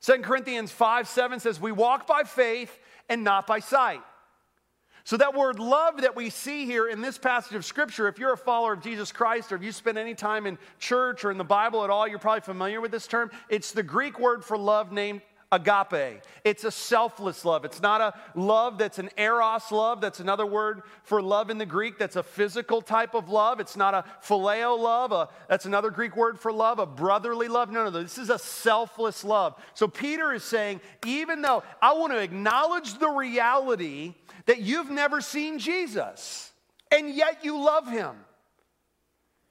2 0.02 0.18
Corinthians 0.18 0.70
5 0.70 1.08
7 1.08 1.40
says, 1.40 1.58
We 1.58 1.72
walk 1.72 2.06
by 2.06 2.22
faith 2.22 2.78
and 3.08 3.24
not 3.24 3.48
by 3.48 3.58
sight. 3.58 4.00
So, 5.06 5.18
that 5.18 5.34
word 5.34 5.58
love 5.58 6.00
that 6.00 6.16
we 6.16 6.30
see 6.30 6.64
here 6.64 6.88
in 6.88 7.02
this 7.02 7.18
passage 7.18 7.54
of 7.54 7.64
Scripture, 7.66 8.08
if 8.08 8.18
you're 8.18 8.32
a 8.32 8.38
follower 8.38 8.72
of 8.72 8.82
Jesus 8.82 9.12
Christ 9.12 9.52
or 9.52 9.56
if 9.56 9.62
you 9.62 9.70
spend 9.70 9.98
any 9.98 10.14
time 10.14 10.46
in 10.46 10.56
church 10.78 11.26
or 11.26 11.30
in 11.30 11.36
the 11.36 11.44
Bible 11.44 11.84
at 11.84 11.90
all, 11.90 12.08
you're 12.08 12.18
probably 12.18 12.40
familiar 12.40 12.80
with 12.80 12.90
this 12.90 13.06
term. 13.06 13.30
It's 13.50 13.72
the 13.72 13.82
Greek 13.82 14.18
word 14.18 14.42
for 14.42 14.56
love 14.56 14.92
named 14.92 15.20
agape. 15.54 16.22
It's 16.44 16.64
a 16.64 16.70
selfless 16.70 17.44
love. 17.44 17.64
It's 17.64 17.80
not 17.80 18.00
a 18.00 18.14
love 18.38 18.78
that's 18.78 18.98
an 18.98 19.10
eros 19.16 19.70
love. 19.70 20.00
That's 20.00 20.20
another 20.20 20.44
word 20.44 20.82
for 21.04 21.22
love 21.22 21.50
in 21.50 21.58
the 21.58 21.66
Greek. 21.66 21.98
That's 21.98 22.16
a 22.16 22.22
physical 22.22 22.82
type 22.82 23.14
of 23.14 23.28
love. 23.28 23.60
It's 23.60 23.76
not 23.76 23.94
a 23.94 24.04
phileo 24.22 24.78
love. 24.78 25.12
A, 25.12 25.28
that's 25.48 25.64
another 25.64 25.90
Greek 25.90 26.16
word 26.16 26.38
for 26.38 26.52
love, 26.52 26.78
a 26.78 26.86
brotherly 26.86 27.48
love. 27.48 27.70
No, 27.70 27.84
no, 27.84 27.90
no. 27.90 28.02
This 28.02 28.18
is 28.18 28.30
a 28.30 28.38
selfless 28.38 29.24
love. 29.24 29.54
So 29.74 29.86
Peter 29.86 30.32
is 30.32 30.42
saying, 30.44 30.80
even 31.06 31.42
though 31.42 31.62
I 31.80 31.94
want 31.94 32.12
to 32.12 32.18
acknowledge 32.18 32.98
the 32.98 33.08
reality 33.08 34.14
that 34.46 34.60
you've 34.60 34.90
never 34.90 35.20
seen 35.20 35.58
Jesus, 35.58 36.52
and 36.90 37.14
yet 37.14 37.44
you 37.44 37.58
love 37.58 37.88
him. 37.88 38.16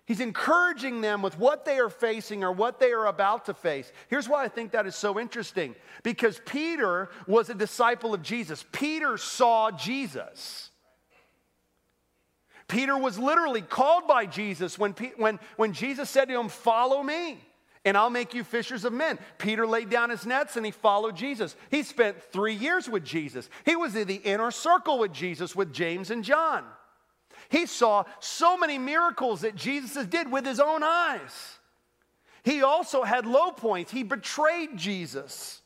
He's 0.06 0.20
encouraging 0.20 1.00
them 1.00 1.22
with 1.22 1.40
what 1.40 1.64
they 1.64 1.80
are 1.80 1.90
facing 1.90 2.44
or 2.44 2.52
what 2.52 2.80
they 2.80 2.92
are 2.92 3.06
about 3.06 3.46
to 3.46 3.54
face. 3.54 3.92
Here's 4.10 4.28
why 4.28 4.44
I 4.44 4.50
think 4.50 4.72
that 4.72 4.86
is 4.86 4.96
so 4.96 5.18
interesting 5.18 5.76
because 6.04 6.42
Peter 6.46 7.10
was 7.26 7.50
a 7.50 7.54
disciple 7.54 8.14
of 8.14 8.22
Jesus, 8.22 8.66
Peter 8.72 9.18
saw 9.18 9.72
Jesus. 9.72 10.70
Peter 12.68 12.98
was 12.98 13.20
literally 13.20 13.62
called 13.62 14.08
by 14.08 14.26
Jesus 14.26 14.80
when, 14.80 14.94
when, 15.18 15.40
when 15.58 15.74
Jesus 15.74 16.10
said 16.10 16.30
to 16.30 16.40
him, 16.40 16.50
Follow 16.50 17.04
me, 17.04 17.38
and 17.86 17.96
I'll 17.98 18.10
make 18.10 18.34
you 18.34 18.44
fishers 18.44 18.86
of 18.86 18.94
men. 18.94 19.20
Peter 19.38 19.68
laid 19.68 19.90
down 19.90 20.10
his 20.10 20.26
nets 20.26 20.56
and 20.58 20.66
he 20.66 20.72
followed 20.72 21.16
Jesus. 21.16 21.56
He 21.70 21.84
spent 21.84 22.22
three 22.32 22.56
years 22.56 22.90
with 22.90 23.04
Jesus. 23.04 23.50
He 23.66 23.76
was 23.76 23.96
in 23.96 24.08
the 24.08 24.16
inner 24.16 24.50
circle 24.50 24.98
with 24.98 25.14
Jesus 25.14 25.56
with 25.56 25.74
James 25.74 26.10
and 26.10 26.24
John. 26.24 26.64
He 27.54 27.68
saw 27.68 28.06
so 28.20 28.58
many 28.58 28.80
miracles 28.80 29.42
that 29.42 29.56
Jesus 29.56 30.08
did 30.08 30.32
with 30.32 30.44
his 30.44 30.60
own 30.60 30.82
eyes. 30.82 31.60
He 32.44 32.64
also 32.64 33.04
had 33.04 33.28
low 33.28 33.52
points. 33.52 33.92
He 33.92 34.02
betrayed 34.02 34.76
Jesus. 34.76 35.62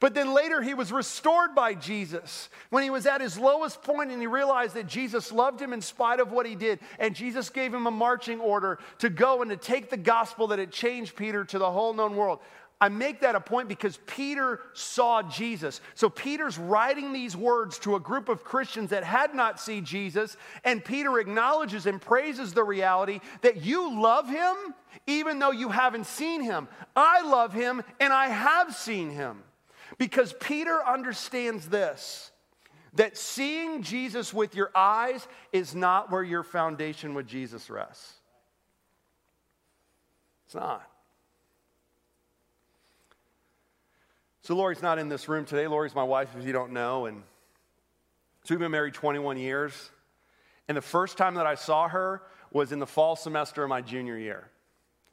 But 0.00 0.14
then 0.14 0.32
later 0.32 0.62
he 0.62 0.72
was 0.72 0.90
restored 0.90 1.54
by 1.54 1.74
Jesus 1.74 2.48
when 2.70 2.82
he 2.82 2.88
was 2.88 3.04
at 3.04 3.20
his 3.20 3.38
lowest 3.38 3.82
point 3.82 4.10
and 4.10 4.22
he 4.22 4.26
realized 4.26 4.72
that 4.74 4.86
Jesus 4.86 5.30
loved 5.30 5.60
him 5.60 5.74
in 5.74 5.82
spite 5.82 6.18
of 6.18 6.32
what 6.32 6.46
he 6.46 6.54
did. 6.54 6.78
And 6.98 7.14
Jesus 7.14 7.50
gave 7.50 7.74
him 7.74 7.86
a 7.86 7.90
marching 7.90 8.40
order 8.40 8.78
to 9.00 9.10
go 9.10 9.42
and 9.42 9.50
to 9.50 9.56
take 9.58 9.90
the 9.90 9.98
gospel 9.98 10.46
that 10.46 10.58
had 10.58 10.72
changed 10.72 11.14
Peter 11.14 11.44
to 11.44 11.58
the 11.58 11.70
whole 11.70 11.92
known 11.92 12.16
world. 12.16 12.38
I 12.80 12.88
make 12.88 13.20
that 13.20 13.34
a 13.34 13.40
point 13.40 13.68
because 13.68 13.98
Peter 14.06 14.60
saw 14.72 15.22
Jesus. 15.22 15.80
So 15.94 16.08
Peter's 16.08 16.58
writing 16.58 17.12
these 17.12 17.36
words 17.36 17.78
to 17.80 17.96
a 17.96 18.00
group 18.00 18.28
of 18.28 18.44
Christians 18.44 18.90
that 18.90 19.02
had 19.02 19.34
not 19.34 19.58
seen 19.58 19.84
Jesus, 19.84 20.36
and 20.64 20.84
Peter 20.84 21.18
acknowledges 21.18 21.86
and 21.86 22.00
praises 22.00 22.54
the 22.54 22.62
reality 22.62 23.20
that 23.42 23.64
you 23.64 24.00
love 24.00 24.28
him 24.28 24.54
even 25.06 25.38
though 25.38 25.50
you 25.50 25.70
haven't 25.70 26.06
seen 26.06 26.42
him. 26.42 26.68
I 26.94 27.22
love 27.22 27.52
him 27.52 27.82
and 27.98 28.12
I 28.12 28.28
have 28.28 28.74
seen 28.74 29.10
him. 29.10 29.42
Because 29.96 30.34
Peter 30.34 30.78
understands 30.86 31.68
this 31.68 32.30
that 32.94 33.16
seeing 33.16 33.82
Jesus 33.82 34.32
with 34.32 34.54
your 34.54 34.70
eyes 34.74 35.26
is 35.52 35.74
not 35.74 36.10
where 36.10 36.22
your 36.22 36.42
foundation 36.42 37.14
with 37.14 37.26
Jesus 37.26 37.68
rests. 37.70 38.14
It's 40.46 40.54
not. 40.54 40.88
So 44.48 44.56
Lori's 44.56 44.80
not 44.80 44.98
in 44.98 45.10
this 45.10 45.28
room 45.28 45.44
today. 45.44 45.66
Lori's 45.66 45.94
my 45.94 46.02
wife, 46.02 46.30
if 46.34 46.46
you 46.46 46.54
don't 46.54 46.72
know. 46.72 47.04
And 47.04 47.22
so 48.44 48.54
we've 48.54 48.58
been 48.58 48.70
married 48.70 48.94
21 48.94 49.36
years. 49.36 49.90
And 50.68 50.76
the 50.78 50.80
first 50.80 51.18
time 51.18 51.34
that 51.34 51.44
I 51.44 51.54
saw 51.54 51.86
her 51.86 52.22
was 52.50 52.72
in 52.72 52.78
the 52.78 52.86
fall 52.86 53.14
semester 53.14 53.62
of 53.62 53.68
my 53.68 53.82
junior 53.82 54.16
year. 54.16 54.48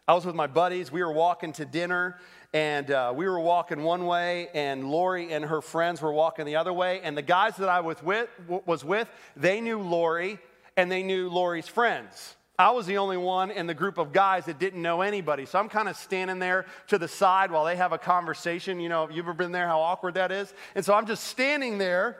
I 0.07 0.13
was 0.13 0.25
with 0.25 0.35
my 0.35 0.47
buddies. 0.47 0.89
We 0.89 1.03
were 1.03 1.11
walking 1.11 1.51
to 1.51 1.65
dinner, 1.65 2.17
and 2.53 2.89
uh, 2.89 3.11
we 3.13 3.27
were 3.27 3.41
walking 3.41 3.83
one 3.83 4.05
way, 4.05 4.47
and 4.53 4.89
Lori 4.89 5.33
and 5.33 5.43
her 5.43 5.61
friends 5.61 6.01
were 6.01 6.13
walking 6.13 6.45
the 6.45 6.55
other 6.55 6.71
way. 6.71 7.01
And 7.01 7.17
the 7.17 7.21
guys 7.21 7.57
that 7.57 7.67
I 7.67 7.81
was 7.81 8.01
with, 8.01 8.29
was 8.47 8.85
with 8.85 9.09
they 9.35 9.59
knew 9.59 9.81
Lori, 9.81 10.39
and 10.77 10.89
they 10.89 11.03
knew 11.03 11.27
Lori's 11.27 11.67
friends. 11.67 12.37
I 12.57 12.71
was 12.71 12.85
the 12.85 12.97
only 12.97 13.17
one 13.17 13.51
in 13.51 13.67
the 13.67 13.73
group 13.73 13.97
of 13.97 14.13
guys 14.13 14.45
that 14.45 14.59
didn't 14.59 14.81
know 14.81 15.01
anybody. 15.01 15.45
So 15.45 15.59
I'm 15.59 15.67
kind 15.67 15.89
of 15.89 15.97
standing 15.97 16.39
there 16.39 16.65
to 16.87 16.97
the 16.97 17.07
side 17.07 17.51
while 17.51 17.65
they 17.65 17.75
have 17.75 17.91
a 17.91 17.97
conversation. 17.97 18.79
You 18.79 18.87
know, 18.87 19.09
you've 19.09 19.25
ever 19.25 19.33
been 19.33 19.51
there, 19.51 19.67
how 19.67 19.81
awkward 19.81 20.13
that 20.13 20.31
is? 20.31 20.53
And 20.73 20.85
so 20.85 20.93
I'm 20.93 21.05
just 21.05 21.25
standing 21.25 21.77
there. 21.77 22.17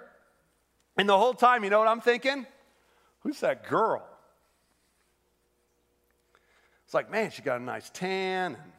And 0.98 1.08
the 1.08 1.18
whole 1.18 1.34
time, 1.34 1.64
you 1.64 1.70
know 1.70 1.80
what 1.80 1.88
I'm 1.88 2.02
thinking? 2.02 2.46
Who's 3.22 3.40
that 3.40 3.68
girl? 3.68 4.06
It's 6.86 6.94
like, 6.94 7.10
man, 7.10 7.32
she 7.32 7.42
got 7.42 7.60
a 7.60 7.64
nice 7.64 7.90
tan. 7.90 8.56
And 8.56 8.72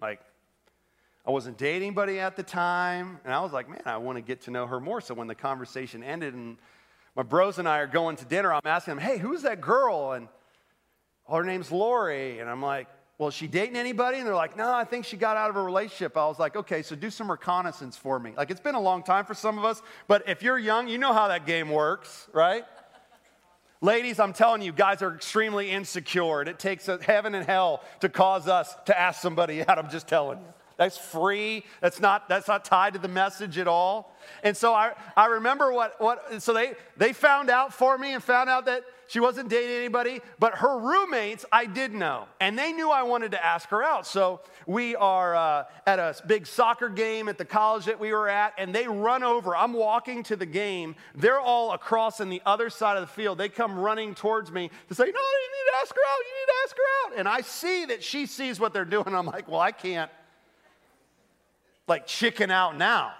like, 0.00 0.20
I 1.26 1.30
wasn't 1.30 1.58
dating 1.58 1.88
anybody 1.88 2.20
at 2.20 2.36
the 2.36 2.42
time. 2.42 3.18
And 3.24 3.32
I 3.32 3.40
was 3.40 3.52
like, 3.52 3.68
man, 3.68 3.82
I 3.86 3.96
want 3.96 4.16
to 4.16 4.22
get 4.22 4.42
to 4.42 4.50
know 4.50 4.66
her 4.66 4.78
more. 4.78 5.00
So 5.00 5.14
when 5.14 5.26
the 5.26 5.34
conversation 5.34 6.04
ended 6.04 6.34
and 6.34 6.58
my 7.16 7.22
bros 7.22 7.58
and 7.58 7.66
I 7.66 7.78
are 7.78 7.86
going 7.86 8.16
to 8.16 8.24
dinner, 8.26 8.52
I'm 8.52 8.60
asking 8.64 8.96
them, 8.96 9.04
hey, 9.04 9.18
who's 9.18 9.42
that 9.42 9.60
girl? 9.60 10.12
And 10.12 10.28
her 11.30 11.44
name's 11.44 11.70
Lori. 11.70 12.38
And 12.40 12.48
I'm 12.48 12.62
like, 12.62 12.88
well, 13.18 13.28
is 13.28 13.34
she 13.34 13.46
dating 13.46 13.76
anybody? 13.76 14.18
And 14.18 14.26
they're 14.26 14.34
like, 14.34 14.56
no, 14.56 14.72
I 14.72 14.84
think 14.84 15.06
she 15.06 15.16
got 15.16 15.36
out 15.36 15.48
of 15.48 15.56
a 15.56 15.62
relationship. 15.62 16.16
I 16.16 16.26
was 16.26 16.38
like, 16.38 16.54
okay, 16.54 16.82
so 16.82 16.94
do 16.94 17.10
some 17.10 17.30
reconnaissance 17.30 17.96
for 17.96 18.18
me. 18.18 18.32
Like, 18.36 18.50
it's 18.50 18.60
been 18.60 18.74
a 18.74 18.80
long 18.80 19.02
time 19.02 19.24
for 19.24 19.34
some 19.34 19.58
of 19.58 19.64
us, 19.64 19.80
but 20.06 20.28
if 20.28 20.42
you're 20.42 20.58
young, 20.58 20.86
you 20.88 20.98
know 20.98 21.14
how 21.14 21.28
that 21.28 21.46
game 21.46 21.70
works, 21.70 22.28
right? 22.32 22.64
Ladies, 23.80 24.20
I'm 24.20 24.32
telling 24.32 24.62
you, 24.62 24.72
guys 24.72 25.00
are 25.02 25.14
extremely 25.14 25.70
insecure, 25.70 26.40
and 26.40 26.48
it 26.48 26.58
takes 26.58 26.86
heaven 26.86 27.34
and 27.34 27.46
hell 27.46 27.82
to 28.00 28.08
cause 28.08 28.48
us 28.48 28.74
to 28.86 28.98
ask 28.98 29.20
somebody 29.20 29.64
out. 29.66 29.78
I'm 29.78 29.90
just 29.90 30.08
telling 30.08 30.38
you. 30.38 30.46
That's 30.76 30.98
free. 30.98 31.64
That's 31.80 32.00
not, 32.00 32.28
that's 32.28 32.48
not 32.48 32.64
tied 32.64 32.94
to 32.94 32.98
the 32.98 33.08
message 33.08 33.56
at 33.56 33.66
all. 33.66 34.14
And 34.42 34.54
so 34.54 34.74
I, 34.74 34.92
I 35.16 35.26
remember 35.26 35.72
what, 35.72 35.98
what 36.00 36.42
so 36.42 36.52
they, 36.52 36.74
they 36.98 37.14
found 37.14 37.48
out 37.48 37.72
for 37.72 37.96
me 37.96 38.12
and 38.12 38.22
found 38.22 38.50
out 38.50 38.66
that 38.66 38.84
she 39.08 39.20
wasn't 39.20 39.48
dating 39.48 39.76
anybody, 39.76 40.20
but 40.38 40.56
her 40.56 40.78
roommates 40.78 41.44
I 41.52 41.66
did 41.66 41.92
know. 41.92 42.26
And 42.40 42.58
they 42.58 42.72
knew 42.72 42.90
I 42.90 43.02
wanted 43.02 43.30
to 43.32 43.44
ask 43.44 43.68
her 43.68 43.82
out. 43.82 44.06
So 44.06 44.40
we 44.66 44.96
are 44.96 45.36
uh, 45.36 45.64
at 45.86 45.98
a 45.98 46.14
big 46.26 46.46
soccer 46.46 46.88
game 46.88 47.28
at 47.28 47.38
the 47.38 47.44
college 47.44 47.84
that 47.84 48.00
we 48.00 48.12
were 48.12 48.28
at, 48.28 48.54
and 48.58 48.74
they 48.74 48.88
run 48.88 49.22
over. 49.22 49.54
I'm 49.54 49.72
walking 49.72 50.22
to 50.24 50.36
the 50.36 50.46
game. 50.46 50.96
They're 51.14 51.40
all 51.40 51.72
across 51.72 52.20
on 52.20 52.30
the 52.30 52.42
other 52.44 52.68
side 52.68 52.96
of 52.96 53.02
the 53.02 53.12
field. 53.12 53.38
They 53.38 53.48
come 53.48 53.78
running 53.78 54.14
towards 54.14 54.50
me 54.50 54.70
to 54.88 54.94
say, 54.94 55.04
No, 55.04 55.06
you 55.06 55.12
need 55.12 55.70
to 55.70 55.76
ask 55.80 55.94
her 55.94 56.00
out. 56.08 56.18
You 56.18 56.34
need 56.40 56.46
to 56.46 56.58
ask 56.64 56.76
her 56.76 56.82
out. 57.06 57.18
And 57.18 57.28
I 57.28 57.40
see 57.42 57.84
that 57.86 58.02
she 58.02 58.26
sees 58.26 58.58
what 58.58 58.72
they're 58.72 58.84
doing. 58.84 59.14
I'm 59.14 59.26
like, 59.26 59.48
Well, 59.48 59.60
I 59.60 59.72
can't 59.72 60.10
like 61.86 62.06
chicken 62.06 62.50
out 62.50 62.76
now. 62.76 63.12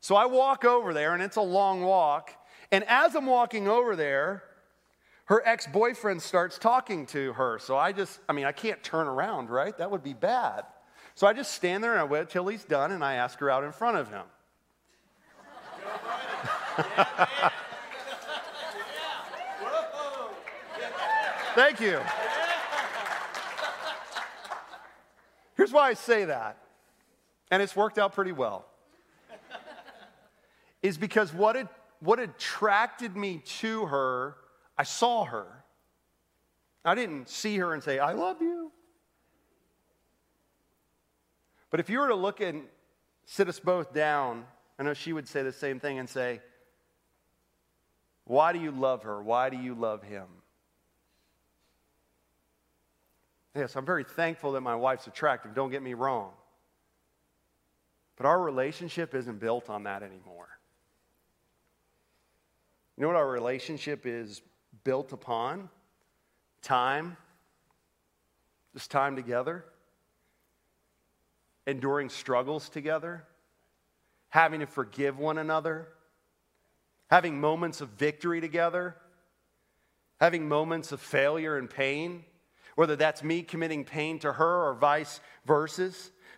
So 0.00 0.16
I 0.16 0.24
walk 0.26 0.64
over 0.64 0.94
there, 0.94 1.12
and 1.12 1.22
it's 1.22 1.36
a 1.36 1.42
long 1.42 1.82
walk. 1.82 2.32
And 2.72 2.84
as 2.84 3.14
I'm 3.14 3.26
walking 3.26 3.68
over 3.68 3.96
there, 3.96 4.44
her 5.30 5.42
ex 5.46 5.66
boyfriend 5.68 6.20
starts 6.20 6.58
talking 6.58 7.06
to 7.06 7.32
her. 7.34 7.60
So 7.60 7.78
I 7.78 7.92
just, 7.92 8.18
I 8.28 8.32
mean, 8.32 8.46
I 8.46 8.52
can't 8.52 8.82
turn 8.82 9.06
around, 9.06 9.48
right? 9.48 9.78
That 9.78 9.88
would 9.92 10.02
be 10.02 10.12
bad. 10.12 10.64
So 11.14 11.24
I 11.24 11.32
just 11.32 11.54
stand 11.54 11.84
there 11.84 11.92
and 11.92 12.00
I 12.00 12.04
wait 12.04 12.28
till 12.30 12.48
he's 12.48 12.64
done 12.64 12.90
and 12.90 13.04
I 13.04 13.14
ask 13.14 13.38
her 13.38 13.48
out 13.48 13.62
in 13.62 13.70
front 13.70 13.96
of 13.96 14.10
him. 14.10 14.24
Thank 21.54 21.80
you. 21.80 22.00
Here's 25.56 25.72
why 25.72 25.90
I 25.90 25.94
say 25.94 26.24
that 26.24 26.56
and 27.52 27.62
it's 27.62 27.76
worked 27.76 27.98
out 28.00 28.14
pretty 28.14 28.32
well, 28.32 28.66
is 30.82 30.98
because 30.98 31.32
what, 31.32 31.54
it, 31.54 31.68
what 32.00 32.18
attracted 32.18 33.16
me 33.16 33.42
to 33.60 33.86
her, 33.86 34.34
I 34.80 34.82
saw 34.82 35.26
her. 35.26 35.46
I 36.86 36.94
didn't 36.94 37.28
see 37.28 37.58
her 37.58 37.74
and 37.74 37.82
say, 37.82 37.98
I 37.98 38.12
love 38.12 38.40
you. 38.40 38.72
But 41.68 41.80
if 41.80 41.90
you 41.90 41.98
were 41.98 42.08
to 42.08 42.14
look 42.14 42.40
and 42.40 42.62
sit 43.26 43.46
us 43.46 43.60
both 43.60 43.92
down, 43.92 44.46
I 44.78 44.84
know 44.84 44.94
she 44.94 45.12
would 45.12 45.28
say 45.28 45.42
the 45.42 45.52
same 45.52 45.80
thing 45.80 45.98
and 45.98 46.08
say, 46.08 46.40
Why 48.24 48.54
do 48.54 48.58
you 48.58 48.70
love 48.70 49.02
her? 49.02 49.22
Why 49.22 49.50
do 49.50 49.58
you 49.58 49.74
love 49.74 50.02
him? 50.02 50.28
Yes, 53.54 53.76
I'm 53.76 53.84
very 53.84 54.04
thankful 54.04 54.52
that 54.52 54.62
my 54.62 54.76
wife's 54.76 55.06
attractive, 55.06 55.54
don't 55.54 55.70
get 55.70 55.82
me 55.82 55.92
wrong. 55.92 56.30
But 58.16 58.24
our 58.24 58.40
relationship 58.40 59.14
isn't 59.14 59.40
built 59.40 59.68
on 59.68 59.82
that 59.82 60.02
anymore. 60.02 60.48
You 62.96 63.02
know 63.02 63.08
what 63.08 63.16
our 63.16 63.28
relationship 63.28 64.06
is 64.06 64.40
built 64.84 65.12
upon? 65.12 65.68
Time, 66.62 67.16
just 68.74 68.90
time 68.90 69.16
together, 69.16 69.64
enduring 71.66 72.08
struggles 72.08 72.68
together, 72.68 73.24
having 74.28 74.60
to 74.60 74.66
forgive 74.66 75.18
one 75.18 75.38
another, 75.38 75.88
having 77.10 77.40
moments 77.40 77.80
of 77.80 77.88
victory 77.90 78.40
together, 78.40 78.94
having 80.20 80.48
moments 80.48 80.92
of 80.92 81.00
failure 81.00 81.56
and 81.56 81.70
pain, 81.70 82.24
whether 82.76 82.94
that's 82.94 83.22
me 83.22 83.42
committing 83.42 83.84
pain 83.84 84.18
to 84.18 84.32
her 84.32 84.68
or 84.68 84.74
vice 84.74 85.20
versa 85.46 85.90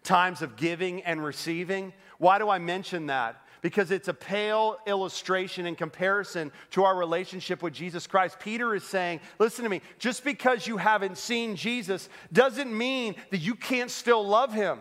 times 0.02 0.42
of 0.42 0.56
giving 0.56 1.02
and 1.02 1.22
receiving. 1.24 1.92
Why 2.18 2.38
do 2.38 2.48
I 2.48 2.58
mention 2.58 3.06
that? 3.06 3.41
Because 3.62 3.90
it's 3.92 4.08
a 4.08 4.14
pale 4.14 4.76
illustration 4.86 5.66
in 5.66 5.76
comparison 5.76 6.52
to 6.72 6.84
our 6.84 6.96
relationship 6.96 7.62
with 7.62 7.72
Jesus 7.72 8.06
Christ. 8.06 8.38
Peter 8.40 8.74
is 8.74 8.84
saying, 8.84 9.20
listen 9.38 9.62
to 9.62 9.70
me, 9.70 9.80
just 9.98 10.24
because 10.24 10.66
you 10.66 10.76
haven't 10.76 11.16
seen 11.16 11.56
Jesus 11.56 12.08
doesn't 12.32 12.76
mean 12.76 13.14
that 13.30 13.38
you 13.38 13.54
can't 13.54 13.90
still 13.90 14.26
love 14.26 14.52
him. 14.52 14.80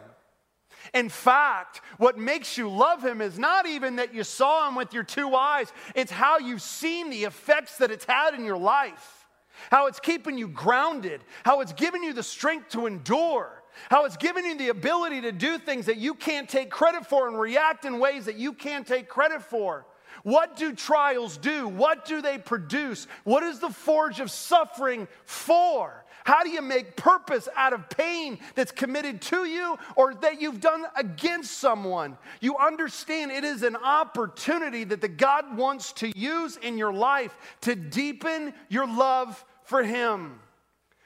In 0.96 1.10
fact, 1.10 1.82
what 2.00 2.18
makes 2.18 2.58
you 2.58 2.68
love 2.68 3.06
him 3.06 3.22
is 3.22 3.38
not 3.38 3.68
even 3.68 3.98
that 3.98 4.16
you 4.16 4.24
saw 4.24 4.68
him 4.68 4.74
with 4.74 4.94
your 4.94 5.04
two 5.04 5.36
eyes, 5.36 5.72
it's 5.94 6.12
how 6.12 6.40
you've 6.40 6.62
seen 6.62 7.12
the 7.12 7.24
effects 7.24 7.78
that 7.78 7.92
it's 7.92 8.06
had 8.06 8.34
in 8.34 8.44
your 8.44 8.58
life, 8.58 9.28
how 9.70 9.86
it's 9.86 10.00
keeping 10.00 10.40
you 10.40 10.48
grounded, 10.48 11.22
how 11.46 11.62
it's 11.62 11.74
given 11.74 12.02
you 12.02 12.14
the 12.14 12.24
strength 12.24 12.70
to 12.70 12.88
endure 12.88 13.61
how 13.90 14.06
it's 14.06 14.18
given 14.18 14.46
you 14.46 14.58
the 14.58 14.70
ability 14.70 15.22
to 15.22 15.32
do 15.32 15.58
things 15.58 15.86
that 15.86 15.98
you 15.98 16.14
can't 16.14 16.50
take 16.50 16.70
credit 16.70 17.06
for 17.06 17.28
and 17.28 17.40
react 17.40 17.86
in 17.86 18.00
ways 18.00 18.26
that 18.26 18.36
you 18.36 18.54
can't 18.54 18.86
take 18.86 19.08
credit 19.08 19.42
for. 19.42 19.86
What 20.24 20.56
do 20.56 20.74
trials 20.74 21.38
do? 21.38 21.68
What 21.68 22.06
do 22.06 22.22
they 22.22 22.38
produce? 22.38 23.08
What 23.24 23.44
is 23.44 23.60
the 23.60 23.70
forge 23.70 24.20
of 24.20 24.30
suffering 24.30 25.08
for? 25.26 26.06
How 26.24 26.44
do 26.44 26.50
you 26.50 26.62
make 26.62 26.96
purpose 26.96 27.50
out 27.56 27.74
of 27.74 27.90
pain 27.90 28.38
that's 28.54 28.72
committed 28.72 29.22
to 29.24 29.46
you 29.46 29.78
or 29.96 30.14
that 30.16 30.40
you've 30.40 30.62
done 30.62 30.86
against 30.96 31.58
someone? 31.58 32.18
You 32.42 32.58
understand 32.58 33.32
it 33.32 33.44
is 33.44 33.64
an 33.64 33.76
opportunity 33.76 34.84
that 34.84 35.02
the 35.02 35.08
God 35.08 35.58
wants 35.58 35.94
to 35.94 36.16
use 36.18 36.58
in 36.58 36.78
your 36.78 36.94
life 36.94 37.36
to 37.62 37.76
deepen 37.76 38.54
your 38.70 38.86
love 38.86 39.44
for 39.64 39.84
Him. 39.84 40.40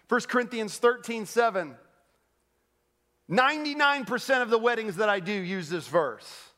1 0.10 0.22
Corinthians 0.22 0.78
13 0.78 1.26
7. 1.26 1.76
99% 3.30 4.42
of 4.42 4.50
the 4.50 4.58
weddings 4.58 4.98
that 4.98 5.10
I 5.10 5.20
do 5.20 5.34
use 5.34 5.70
this 5.70 5.88
verse. 5.88 6.50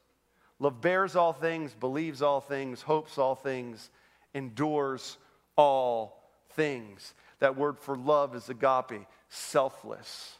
Love 0.59 0.81
bears 0.81 1.15
all 1.15 1.33
things, 1.33 1.73
believes 1.73 2.21
all 2.21 2.41
things, 2.41 2.81
hopes 2.81 3.17
all 3.17 3.35
things, 3.35 3.89
endures 4.33 5.17
all 5.55 6.23
things. 6.51 7.13
That 7.39 7.55
word 7.55 7.77
for 7.77 7.95
love 7.95 8.35
is 8.35 8.49
agape, 8.49 9.05
selfless. 9.29 10.37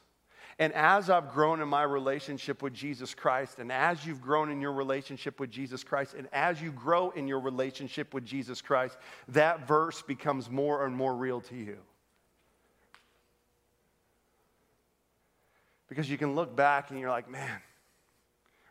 And 0.59 0.73
as 0.73 1.11
I've 1.11 1.33
grown 1.33 1.61
in 1.61 1.67
my 1.67 1.83
relationship 1.83 2.63
with 2.63 2.73
Jesus 2.73 3.13
Christ, 3.13 3.59
and 3.59 3.71
as 3.71 4.03
you've 4.05 4.21
grown 4.21 4.49
in 4.49 4.59
your 4.59 4.73
relationship 4.73 5.39
with 5.39 5.51
Jesus 5.51 5.83
Christ, 5.83 6.15
and 6.15 6.27
as 6.33 6.59
you 6.59 6.71
grow 6.71 7.11
in 7.11 7.27
your 7.27 7.39
relationship 7.39 8.11
with 8.13 8.25
Jesus 8.25 8.59
Christ, 8.59 8.97
that 9.27 9.67
verse 9.67 10.01
becomes 10.01 10.49
more 10.49 10.85
and 10.85 10.95
more 10.95 11.15
real 11.15 11.41
to 11.41 11.55
you. 11.55 11.77
Because 15.87 16.09
you 16.09 16.17
can 16.17 16.35
look 16.35 16.55
back 16.55 16.89
and 16.89 16.99
you're 16.99 17.09
like, 17.09 17.29
man, 17.29 17.61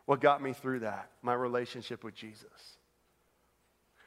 what 0.05 0.21
got 0.21 0.41
me 0.41 0.53
through 0.53 0.79
that? 0.79 1.09
My 1.21 1.33
relationship 1.33 2.03
with 2.03 2.15
Jesus. 2.15 2.77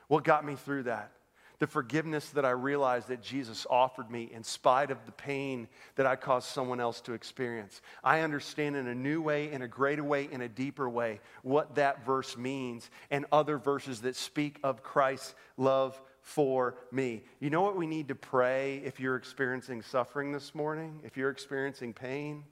What 0.09 0.25
got 0.25 0.45
me 0.45 0.55
through 0.55 0.85
that? 0.85 1.13
The 1.59 1.67
forgiveness 1.67 2.31
that 2.31 2.47
I 2.47 2.51
realized 2.51 3.09
that 3.09 3.23
Jesus 3.23 3.67
offered 3.69 4.11
me 4.11 4.31
in 4.33 4.43
spite 4.43 4.91
of 4.91 5.05
the 5.05 5.13
pain 5.13 5.69
that 5.97 6.07
I 6.07 6.17
caused 6.17 6.49
someone 6.49 6.81
else 6.81 7.03
to 7.03 7.13
experience. 7.13 7.83
I 8.03 8.21
understand 8.21 8.77
in 8.77 8.87
a 8.87 8.95
new 8.95 9.21
way, 9.21 9.53
in 9.53 9.61
a 9.61 9.69
greater 9.69 10.03
way, 10.03 10.27
in 10.33 10.41
a 10.41 10.49
deeper 10.49 10.89
way, 10.89 11.21
what 11.43 11.75
that 11.75 12.07
verse 12.07 12.39
means 12.39 12.91
and 13.11 13.27
other 13.31 13.59
verses 13.59 14.01
that 14.01 14.17
speak 14.17 14.59
of 14.63 14.83
Christ's 14.83 15.35
love 15.59 16.01
for 16.23 16.77
me. 16.91 17.25
You 17.41 17.51
know 17.51 17.61
what 17.61 17.77
we 17.77 17.87
need 17.87 18.09
to 18.09 18.15
pray 18.15 18.81
if 18.85 18.99
you're 18.99 19.17
experiencing 19.17 19.83
suffering 19.83 20.33
this 20.33 20.55
morning, 20.55 21.01
if 21.05 21.19
you're 21.19 21.31
experiencing 21.31 21.93
pain? 21.93 22.45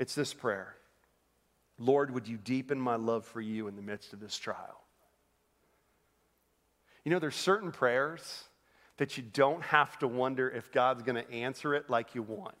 It's 0.00 0.14
this 0.14 0.32
prayer 0.32 0.74
Lord, 1.78 2.12
would 2.12 2.26
you 2.26 2.36
deepen 2.36 2.80
my 2.80 2.96
love 2.96 3.24
for 3.24 3.40
you 3.40 3.68
in 3.68 3.76
the 3.76 3.82
midst 3.82 4.12
of 4.12 4.20
this 4.20 4.36
trial? 4.36 4.80
You 7.04 7.10
know, 7.10 7.18
there's 7.18 7.36
certain 7.36 7.70
prayers 7.70 8.44
that 8.96 9.16
you 9.16 9.22
don't 9.22 9.62
have 9.62 9.98
to 10.00 10.08
wonder 10.08 10.50
if 10.50 10.72
God's 10.72 11.02
going 11.02 11.22
to 11.22 11.30
answer 11.32 11.74
it 11.74 11.88
like 11.88 12.14
you 12.14 12.22
want. 12.22 12.54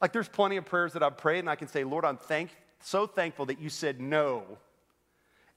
Like 0.00 0.12
there's 0.12 0.28
plenty 0.28 0.56
of 0.56 0.64
prayers 0.64 0.94
that 0.94 1.02
I've 1.02 1.18
prayed 1.18 1.40
and 1.40 1.50
I 1.50 1.54
can 1.54 1.68
say, 1.68 1.84
Lord, 1.84 2.04
I'm 2.04 2.16
thank- 2.16 2.50
so 2.80 3.06
thankful 3.06 3.46
that 3.46 3.60
you 3.60 3.68
said 3.68 4.00
no 4.00 4.58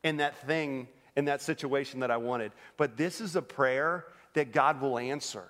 in 0.03 0.17
that 0.17 0.37
thing, 0.47 0.87
in 1.15 1.25
that 1.25 1.41
situation 1.41 1.99
that 2.01 2.11
I 2.11 2.17
wanted. 2.17 2.51
But 2.77 2.97
this 2.97 3.21
is 3.21 3.35
a 3.35 3.41
prayer 3.41 4.05
that 4.33 4.51
God 4.51 4.81
will 4.81 4.99
answer 4.99 5.47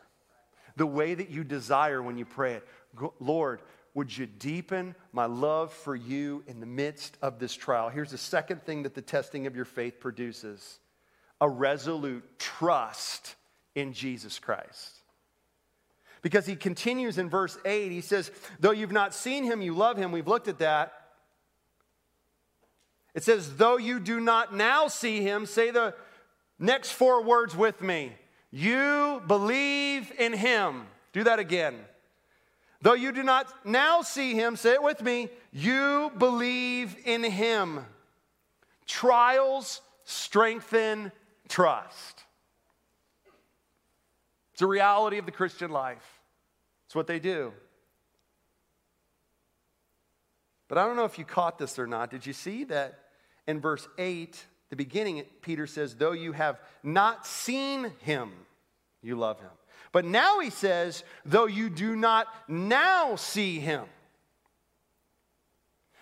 the 0.77 0.87
way 0.87 1.13
that 1.13 1.29
you 1.29 1.43
desire 1.43 2.01
when 2.01 2.17
you 2.17 2.25
pray 2.25 2.53
it. 2.53 2.67
Lord, 3.19 3.61
would 3.93 4.15
you 4.15 4.25
deepen 4.25 4.95
my 5.11 5.25
love 5.25 5.73
for 5.73 5.95
you 5.95 6.43
in 6.47 6.59
the 6.59 6.65
midst 6.65 7.17
of 7.21 7.39
this 7.39 7.53
trial? 7.53 7.89
Here's 7.89 8.11
the 8.11 8.17
second 8.17 8.63
thing 8.63 8.83
that 8.83 8.95
the 8.95 9.01
testing 9.01 9.47
of 9.47 9.55
your 9.55 9.65
faith 9.65 9.99
produces 9.99 10.79
a 11.41 11.49
resolute 11.49 12.23
trust 12.39 13.35
in 13.75 13.93
Jesus 13.93 14.39
Christ. 14.39 14.99
Because 16.21 16.45
he 16.45 16.55
continues 16.55 17.17
in 17.17 17.29
verse 17.29 17.57
8, 17.65 17.91
he 17.91 18.01
says, 18.01 18.31
Though 18.59 18.71
you've 18.71 18.91
not 18.91 19.13
seen 19.13 19.43
him, 19.43 19.61
you 19.61 19.73
love 19.73 19.97
him. 19.97 20.11
We've 20.11 20.27
looked 20.27 20.47
at 20.47 20.59
that. 20.59 20.93
It 23.13 23.23
says, 23.23 23.57
Though 23.57 23.77
you 23.77 23.99
do 23.99 24.19
not 24.19 24.55
now 24.55 24.87
see 24.87 25.21
him, 25.21 25.45
say 25.45 25.71
the 25.71 25.95
next 26.59 26.91
four 26.91 27.23
words 27.23 27.55
with 27.57 27.81
me. 27.81 28.13
You 28.51 29.21
believe 29.27 30.11
in 30.17 30.33
him. 30.33 30.85
Do 31.11 31.23
that 31.23 31.39
again. 31.39 31.75
Though 32.81 32.93
you 32.93 33.11
do 33.11 33.23
not 33.23 33.47
now 33.65 34.01
see 34.01 34.33
him, 34.33 34.55
say 34.55 34.73
it 34.73 34.83
with 34.83 35.01
me, 35.01 35.29
you 35.51 36.11
believe 36.17 36.95
in 37.05 37.23
him. 37.23 37.85
Trials 38.87 39.81
strengthen 40.03 41.11
trust. 41.47 42.23
It's 44.53 44.61
a 44.61 44.67
reality 44.67 45.17
of 45.17 45.25
the 45.25 45.31
Christian 45.31 45.71
life. 45.71 46.19
It's 46.87 46.95
what 46.95 47.07
they 47.07 47.19
do. 47.19 47.53
But 50.67 50.77
I 50.77 50.85
don't 50.85 50.95
know 50.95 51.05
if 51.05 51.19
you 51.19 51.25
caught 51.25 51.59
this 51.59 51.77
or 51.77 51.85
not. 51.85 52.09
Did 52.09 52.25
you 52.25 52.33
see 52.33 52.63
that 52.65 52.99
in 53.45 53.59
verse 53.59 53.87
8, 53.97 54.43
the 54.69 54.75
beginning, 54.75 55.23
Peter 55.41 55.67
says, 55.67 55.95
Though 55.95 56.13
you 56.13 56.31
have 56.31 56.59
not 56.81 57.27
seen 57.27 57.91
him, 57.99 58.31
you 59.01 59.15
love 59.15 59.39
him. 59.39 59.49
But 59.91 60.05
now 60.05 60.39
he 60.39 60.49
says, 60.49 61.03
Though 61.25 61.47
you 61.47 61.69
do 61.69 61.95
not 61.95 62.27
now 62.47 63.15
see 63.15 63.59
him. 63.59 63.85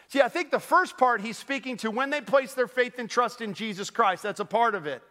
See, 0.10 0.22
I 0.22 0.30
think 0.30 0.50
the 0.50 0.60
first 0.60 0.98
part 0.98 1.22
he's 1.22 1.38
speaking 1.38 1.78
to 1.78 1.92
when 1.92 2.10
they 2.10 2.22
place 2.22 2.54
their 2.54 2.68
faith 2.68 2.98
and 2.98 3.10
trust 3.10 3.42
in 3.42 3.54
Jesus 3.54 3.90
Christ, 3.90 4.24
that's 4.24 4.40
a 4.40 4.46
part 4.46 4.76
of 4.76 4.88
it 4.88 5.04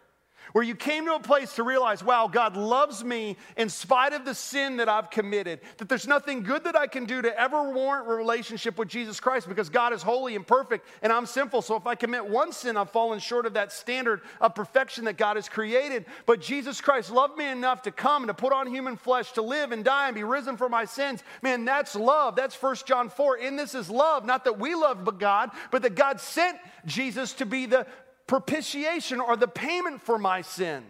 where 0.53 0.63
you 0.63 0.75
came 0.75 1.05
to 1.05 1.15
a 1.15 1.19
place 1.19 1.53
to 1.55 1.63
realize, 1.63 2.03
wow, 2.03 2.27
God 2.27 2.57
loves 2.57 3.03
me 3.03 3.37
in 3.57 3.69
spite 3.69 4.13
of 4.13 4.25
the 4.25 4.35
sin 4.35 4.77
that 4.77 4.89
I've 4.89 5.09
committed, 5.09 5.59
that 5.77 5.89
there's 5.89 6.07
nothing 6.07 6.43
good 6.43 6.63
that 6.63 6.75
I 6.75 6.87
can 6.87 7.05
do 7.05 7.21
to 7.21 7.39
ever 7.39 7.71
warrant 7.71 8.09
a 8.09 8.13
relationship 8.13 8.77
with 8.77 8.87
Jesus 8.87 9.19
Christ 9.19 9.47
because 9.47 9.69
God 9.69 9.93
is 9.93 10.01
holy 10.01 10.35
and 10.35 10.45
perfect 10.45 10.87
and 11.01 11.11
I'm 11.11 11.25
sinful. 11.25 11.61
So 11.61 11.75
if 11.75 11.87
I 11.87 11.95
commit 11.95 12.25
one 12.25 12.51
sin, 12.51 12.77
I've 12.77 12.91
fallen 12.91 13.19
short 13.19 13.45
of 13.45 13.53
that 13.53 13.71
standard 13.71 14.21
of 14.41 14.55
perfection 14.55 15.05
that 15.05 15.17
God 15.17 15.35
has 15.35 15.49
created. 15.49 16.05
But 16.25 16.41
Jesus 16.41 16.81
Christ 16.81 17.11
loved 17.11 17.37
me 17.37 17.49
enough 17.49 17.83
to 17.83 17.91
come 17.91 18.23
and 18.23 18.29
to 18.29 18.33
put 18.33 18.53
on 18.53 18.67
human 18.67 18.97
flesh, 18.97 19.31
to 19.33 19.41
live 19.41 19.71
and 19.71 19.83
die 19.83 20.07
and 20.07 20.15
be 20.15 20.23
risen 20.23 20.57
for 20.57 20.69
my 20.69 20.85
sins. 20.85 21.23
Man, 21.41 21.65
that's 21.65 21.95
love. 21.95 22.35
That's 22.35 22.61
1 22.61 22.75
John 22.85 23.09
4. 23.09 23.37
In 23.37 23.55
this 23.55 23.75
is 23.75 23.89
love, 23.89 24.25
not 24.25 24.45
that 24.45 24.59
we 24.59 24.75
love 24.75 25.03
but 25.03 25.19
God, 25.19 25.51
but 25.71 25.81
that 25.83 25.95
God 25.95 26.19
sent 26.19 26.57
Jesus 26.85 27.33
to 27.33 27.45
be 27.45 27.65
the 27.65 27.85
propitiation 28.29 29.19
or 29.19 29.35
the 29.35 29.47
payment 29.47 29.99
for 30.03 30.19
my 30.19 30.43
sin. 30.43 30.83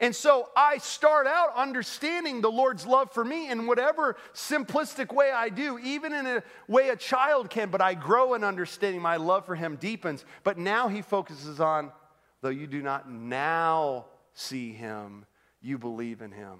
And 0.00 0.12
so 0.12 0.48
I 0.56 0.78
start 0.78 1.28
out 1.28 1.54
understanding 1.54 2.40
the 2.40 2.50
Lord's 2.50 2.84
love 2.84 3.12
for 3.12 3.24
me 3.24 3.48
in 3.48 3.68
whatever 3.68 4.16
simplistic 4.34 5.14
way 5.14 5.30
I 5.30 5.50
do, 5.50 5.78
even 5.78 6.12
in 6.12 6.26
a 6.26 6.42
way 6.66 6.88
a 6.88 6.96
child 6.96 7.50
can, 7.50 7.68
but 7.68 7.80
I 7.80 7.94
grow 7.94 8.34
in 8.34 8.42
understanding 8.42 9.00
my 9.00 9.16
love 9.16 9.46
for 9.46 9.54
Him 9.54 9.76
deepens. 9.76 10.24
But 10.42 10.58
now 10.58 10.88
He 10.88 11.02
focuses 11.02 11.60
on, 11.60 11.92
though 12.40 12.48
you 12.48 12.66
do 12.66 12.82
not 12.82 13.08
now 13.08 14.06
see 14.32 14.72
Him, 14.72 15.24
you 15.62 15.78
believe 15.78 16.20
in 16.20 16.32
Him. 16.32 16.58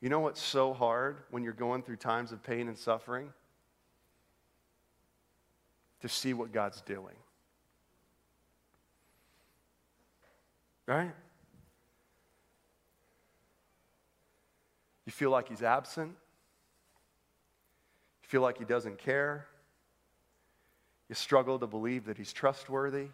You 0.00 0.08
know 0.08 0.20
what's 0.20 0.40
so 0.40 0.72
hard 0.72 1.18
when 1.30 1.44
you're 1.44 1.52
going 1.52 1.82
through 1.82 1.96
times 1.96 2.32
of 2.32 2.42
pain 2.42 2.66
and 2.66 2.78
suffering? 2.78 3.30
To 6.00 6.08
see 6.08 6.32
what 6.32 6.50
God's 6.50 6.80
doing. 6.80 7.19
Right? 10.90 11.12
You 15.06 15.12
feel 15.12 15.30
like 15.30 15.48
he's 15.48 15.62
absent. 15.62 16.10
You 18.22 18.28
feel 18.28 18.40
like 18.40 18.58
he 18.58 18.64
doesn't 18.64 18.98
care. 18.98 19.46
You 21.08 21.14
struggle 21.14 21.60
to 21.60 21.68
believe 21.68 22.06
that 22.06 22.18
he's 22.18 22.32
trustworthy. 22.32 23.06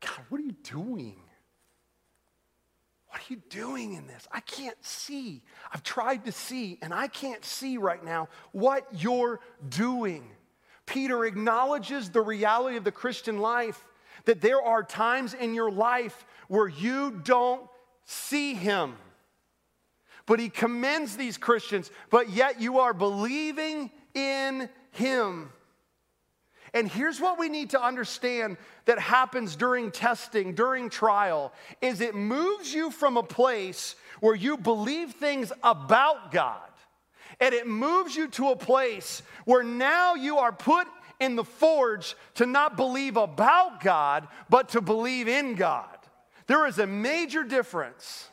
God, 0.00 0.24
what 0.30 0.40
are 0.40 0.44
you 0.44 0.56
doing? 0.62 1.20
What 3.08 3.20
are 3.20 3.34
you 3.34 3.42
doing 3.50 3.92
in 3.92 4.06
this? 4.06 4.26
I 4.32 4.40
can't 4.40 4.82
see. 4.82 5.42
I've 5.74 5.82
tried 5.82 6.24
to 6.24 6.32
see, 6.32 6.78
and 6.80 6.94
I 6.94 7.08
can't 7.08 7.44
see 7.44 7.76
right 7.76 8.02
now 8.02 8.30
what 8.52 8.86
you're 8.94 9.40
doing. 9.68 10.24
Peter 10.86 11.26
acknowledges 11.26 12.08
the 12.08 12.22
reality 12.22 12.78
of 12.78 12.84
the 12.84 12.92
Christian 12.92 13.40
life 13.40 13.86
that 14.24 14.40
there 14.40 14.62
are 14.62 14.82
times 14.82 15.34
in 15.34 15.54
your 15.54 15.70
life 15.70 16.26
where 16.50 16.66
you 16.66 17.12
don't 17.12 17.62
see 18.04 18.54
him. 18.54 18.96
But 20.26 20.40
he 20.40 20.48
commends 20.48 21.16
these 21.16 21.38
Christians, 21.38 21.92
but 22.10 22.28
yet 22.30 22.60
you 22.60 22.80
are 22.80 22.92
believing 22.92 23.88
in 24.14 24.68
him. 24.90 25.50
And 26.74 26.90
here's 26.90 27.20
what 27.20 27.38
we 27.38 27.48
need 27.48 27.70
to 27.70 27.80
understand 27.80 28.56
that 28.86 28.98
happens 28.98 29.54
during 29.54 29.92
testing, 29.92 30.56
during 30.56 30.90
trial, 30.90 31.52
is 31.80 32.00
it 32.00 32.16
moves 32.16 32.74
you 32.74 32.90
from 32.90 33.16
a 33.16 33.22
place 33.22 33.94
where 34.18 34.34
you 34.34 34.56
believe 34.56 35.12
things 35.12 35.52
about 35.62 36.32
God. 36.32 36.68
And 37.38 37.54
it 37.54 37.68
moves 37.68 38.16
you 38.16 38.26
to 38.26 38.48
a 38.48 38.56
place 38.56 39.22
where 39.44 39.62
now 39.62 40.16
you 40.16 40.38
are 40.38 40.52
put 40.52 40.88
in 41.20 41.36
the 41.36 41.44
forge 41.44 42.16
to 42.34 42.44
not 42.44 42.76
believe 42.76 43.16
about 43.16 43.80
God, 43.80 44.26
but 44.48 44.70
to 44.70 44.80
believe 44.80 45.28
in 45.28 45.54
God. 45.54 45.99
There 46.50 46.66
is 46.66 46.80
a 46.80 46.86
major 46.86 47.44
difference. 47.44 48.28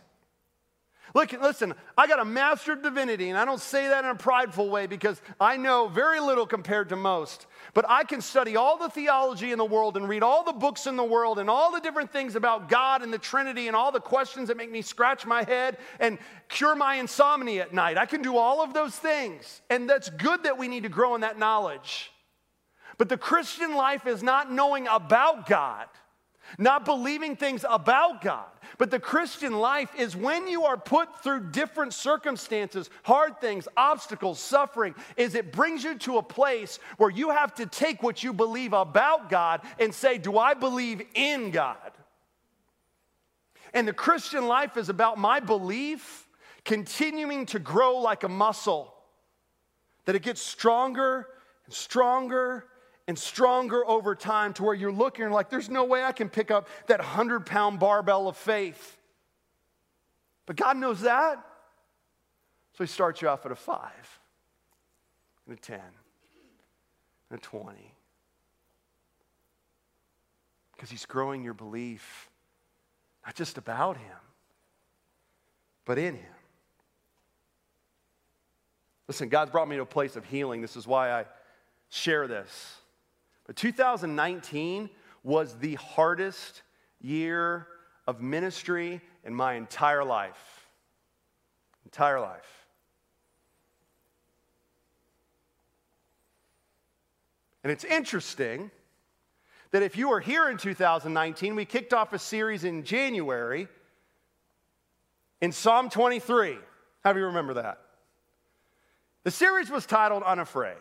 Look, 1.13 1.33
listen, 1.33 1.75
I 1.95 2.07
got 2.07 2.19
a 2.19 2.25
master 2.25 2.73
of 2.73 2.81
divinity, 2.81 3.29
and 3.29 3.37
I 3.37 3.45
don't 3.45 3.61
say 3.61 3.89
that 3.89 4.05
in 4.05 4.09
a 4.09 4.15
prideful 4.15 4.71
way 4.71 4.87
because 4.87 5.21
I 5.39 5.55
know 5.55 5.87
very 5.87 6.19
little 6.19 6.47
compared 6.47 6.89
to 6.89 6.95
most. 6.95 7.45
But 7.75 7.85
I 7.87 8.05
can 8.05 8.21
study 8.21 8.55
all 8.55 8.75
the 8.75 8.89
theology 8.89 9.51
in 9.51 9.59
the 9.59 9.65
world 9.65 9.97
and 9.97 10.09
read 10.09 10.23
all 10.23 10.43
the 10.43 10.51
books 10.51 10.87
in 10.87 10.95
the 10.95 11.03
world 11.03 11.37
and 11.37 11.47
all 11.47 11.71
the 11.71 11.79
different 11.79 12.11
things 12.11 12.35
about 12.35 12.69
God 12.69 13.03
and 13.03 13.13
the 13.13 13.19
Trinity 13.19 13.67
and 13.67 13.75
all 13.75 13.91
the 13.91 13.99
questions 13.99 14.47
that 14.47 14.57
make 14.57 14.71
me 14.71 14.81
scratch 14.81 15.27
my 15.27 15.43
head 15.43 15.77
and 15.99 16.17
cure 16.49 16.75
my 16.75 16.95
insomnia 16.95 17.61
at 17.61 17.73
night. 17.75 17.99
I 17.99 18.07
can 18.07 18.23
do 18.23 18.35
all 18.35 18.63
of 18.63 18.73
those 18.73 18.95
things. 18.95 19.61
And 19.69 19.87
that's 19.87 20.09
good 20.09 20.41
that 20.41 20.57
we 20.57 20.67
need 20.67 20.81
to 20.81 20.89
grow 20.89 21.13
in 21.13 21.21
that 21.21 21.37
knowledge. 21.37 22.11
But 22.97 23.09
the 23.09 23.17
Christian 23.17 23.75
life 23.75 24.07
is 24.07 24.23
not 24.23 24.51
knowing 24.51 24.87
about 24.87 25.47
God 25.47 25.85
not 26.57 26.85
believing 26.85 27.35
things 27.35 27.65
about 27.67 28.21
God. 28.21 28.45
But 28.77 28.91
the 28.91 28.99
Christian 28.99 29.59
life 29.59 29.91
is 29.97 30.15
when 30.15 30.47
you 30.47 30.63
are 30.65 30.77
put 30.77 31.23
through 31.23 31.51
different 31.51 31.93
circumstances, 31.93 32.89
hard 33.03 33.39
things, 33.41 33.67
obstacles, 33.75 34.39
suffering, 34.39 34.95
is 35.15 35.35
it 35.35 35.51
brings 35.51 35.83
you 35.83 35.97
to 35.99 36.17
a 36.17 36.23
place 36.23 36.79
where 36.97 37.09
you 37.09 37.29
have 37.31 37.55
to 37.55 37.65
take 37.65 38.03
what 38.03 38.23
you 38.23 38.33
believe 38.33 38.73
about 38.73 39.29
God 39.29 39.61
and 39.79 39.93
say, 39.93 40.17
"Do 40.17 40.37
I 40.37 40.53
believe 40.53 41.05
in 41.13 41.51
God?" 41.51 41.91
And 43.73 43.87
the 43.87 43.93
Christian 43.93 44.47
life 44.47 44.77
is 44.77 44.89
about 44.89 45.17
my 45.17 45.39
belief 45.39 46.27
continuing 46.63 47.45
to 47.47 47.59
grow 47.59 47.97
like 47.97 48.23
a 48.23 48.29
muscle. 48.29 48.93
That 50.05 50.15
it 50.15 50.21
gets 50.21 50.41
stronger 50.41 51.27
and 51.65 51.73
stronger 51.73 52.67
and 53.07 53.17
stronger 53.17 53.87
over 53.87 54.15
time 54.15 54.53
to 54.53 54.63
where 54.63 54.75
you're 54.75 54.91
looking 54.91 55.29
like, 55.31 55.49
there's 55.49 55.69
no 55.69 55.85
way 55.85 56.03
I 56.03 56.11
can 56.11 56.29
pick 56.29 56.51
up 56.51 56.67
that 56.87 56.99
100 56.99 57.45
pound 57.45 57.79
barbell 57.79 58.27
of 58.27 58.35
faith. 58.35 58.97
But 60.45 60.57
God 60.57 60.77
knows 60.77 61.01
that. 61.01 61.43
So 62.77 62.83
He 62.83 62.87
starts 62.87 63.21
you 63.21 63.29
off 63.29 63.45
at 63.45 63.51
a 63.51 63.55
five, 63.55 64.19
and 65.47 65.57
a 65.57 65.59
10, 65.59 65.79
and 67.29 67.39
a 67.39 67.41
20. 67.41 67.93
Because 70.73 70.89
He's 70.89 71.05
growing 71.05 71.43
your 71.43 71.53
belief, 71.53 72.29
not 73.25 73.35
just 73.35 73.57
about 73.57 73.97
Him, 73.97 74.17
but 75.85 75.97
in 75.97 76.15
Him. 76.15 76.33
Listen, 79.07 79.29
God's 79.29 79.51
brought 79.51 79.69
me 79.69 79.77
to 79.77 79.83
a 79.83 79.85
place 79.85 80.17
of 80.17 80.25
healing. 80.25 80.61
This 80.61 80.75
is 80.75 80.85
why 80.85 81.11
I 81.11 81.25
share 81.89 82.27
this. 82.27 82.75
But 83.47 83.55
2019 83.55 84.89
was 85.23 85.55
the 85.55 85.75
hardest 85.75 86.61
year 87.01 87.67
of 88.05 88.21
ministry 88.21 89.01
in 89.23 89.33
my 89.33 89.53
entire 89.53 90.03
life. 90.03 90.67
Entire 91.85 92.19
life. 92.19 92.67
And 97.63 97.71
it's 97.71 97.83
interesting 97.83 98.69
that 99.71 99.83
if 99.83 99.97
you 99.97 100.09
were 100.09 100.21
here 100.21 100.49
in 100.49 100.57
2019, 100.57 101.55
we 101.55 101.65
kicked 101.65 101.93
off 101.93 102.13
a 102.13 102.19
series 102.19 102.63
in 102.63 102.83
January 102.83 103.67
in 105.41 105.51
Psalm 105.51 105.89
23. 105.89 106.57
How 107.03 107.13
do 107.13 107.19
you 107.19 107.25
remember 107.25 107.55
that? 107.55 107.79
The 109.23 109.31
series 109.31 109.69
was 109.69 109.85
titled 109.85 110.23
Unafraid. 110.23 110.77